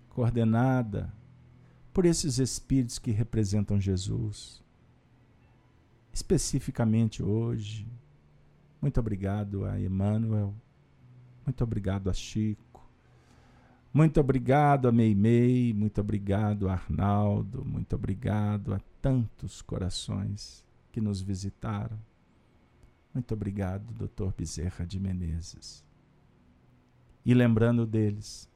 coordenada 0.09 1.13
por 1.93 2.05
esses 2.05 2.39
espíritos 2.39 2.99
que 2.99 3.13
representam 3.13 3.81
Jesus. 3.81 4.61
Especificamente 6.13 7.23
hoje, 7.23 7.87
muito 8.83 8.99
obrigado 8.99 9.65
a 9.65 9.79
Emmanuel, 9.81 10.53
muito 11.47 11.63
obrigado 11.63 12.11
a 12.11 12.13
Chico, 12.13 12.70
muito 13.93 14.21
obrigado 14.21 14.87
a 14.87 14.93
Meimei, 14.93 15.75
muito 15.75 16.01
obrigado 16.01 16.69
a 16.69 16.75
Arnaldo, 16.75 17.65
muito 17.65 17.97
obrigado 17.97 18.73
a 18.73 18.81
tantos 19.03 19.61
corações 19.61 20.65
que 20.93 21.01
nos 21.01 21.21
visitaram. 21.21 21.99
Muito 23.13 23.35
obrigado, 23.35 23.93
Dr. 23.95 24.33
Bezerra 24.37 24.87
de 24.87 25.01
Menezes. 25.01 25.85
E 27.25 27.35
lembrando 27.35 27.85
deles, 27.85 28.49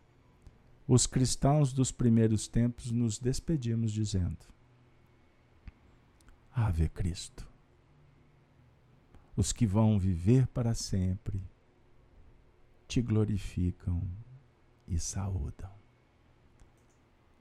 os 0.86 1.06
cristãos 1.06 1.72
dos 1.72 1.90
primeiros 1.90 2.46
tempos 2.46 2.92
nos 2.92 3.18
despedimos 3.18 3.90
dizendo: 3.90 4.46
Ave 6.52 6.88
Cristo. 6.88 7.48
Os 9.36 9.52
que 9.52 9.66
vão 9.66 9.98
viver 9.98 10.46
para 10.46 10.74
sempre 10.74 11.42
te 12.86 13.02
glorificam 13.02 14.00
e 14.86 14.98
saúdam. 14.98 15.70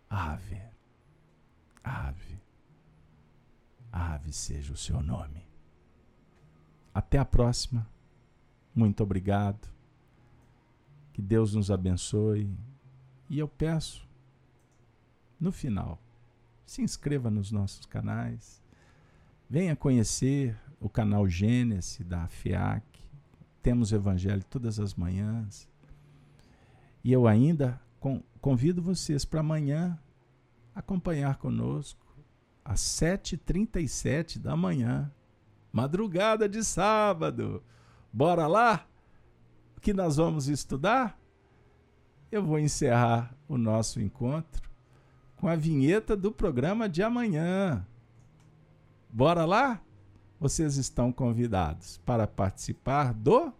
Ave, 0.09 0.61
ave, 1.83 2.39
ave 3.91 4.31
seja 4.31 4.73
o 4.73 4.77
seu 4.77 5.01
nome. 5.01 5.45
Até 6.93 7.17
a 7.17 7.25
próxima. 7.25 7.87
Muito 8.73 9.01
obrigado. 9.01 9.67
Que 11.11 11.21
Deus 11.21 11.53
nos 11.53 11.71
abençoe. 11.71 12.49
E 13.29 13.39
eu 13.39 13.47
peço, 13.47 14.07
no 15.39 15.51
final, 15.51 15.99
se 16.65 16.81
inscreva 16.81 17.29
nos 17.29 17.51
nossos 17.51 17.85
canais. 17.85 18.61
Venha 19.49 19.75
conhecer 19.75 20.55
o 20.79 20.89
canal 20.89 21.27
Gênesis 21.27 22.05
da 22.05 22.27
FIAC. 22.27 22.83
Temos 23.61 23.91
Evangelho 23.91 24.43
todas 24.43 24.79
as 24.79 24.93
manhãs. 24.93 25.67
E 27.03 27.11
eu 27.11 27.27
ainda 27.27 27.81
convido 28.39 28.81
vocês 28.81 29.25
para 29.25 29.41
amanhã 29.41 29.99
acompanhar 30.73 31.37
conosco 31.37 32.05
às 32.63 32.79
7h37 32.79 34.39
da 34.39 34.55
manhã 34.55 35.11
madrugada 35.71 36.47
de 36.47 36.63
sábado. 36.63 37.63
Bora 38.11 38.47
lá? 38.47 38.87
O 39.75 39.81
que 39.81 39.93
nós 39.93 40.17
vamos 40.17 40.47
estudar? 40.47 41.19
Eu 42.31 42.43
vou 42.43 42.59
encerrar 42.59 43.35
o 43.47 43.57
nosso 43.57 43.99
encontro 43.99 44.71
com 45.35 45.47
a 45.47 45.55
vinheta 45.55 46.15
do 46.15 46.31
programa 46.31 46.87
de 46.87 47.03
amanhã. 47.03 47.85
Bora 49.09 49.45
lá? 49.45 49.81
Vocês 50.39 50.77
estão 50.77 51.11
convidados 51.11 51.97
para 52.05 52.27
participar 52.27 53.13
do 53.13 53.53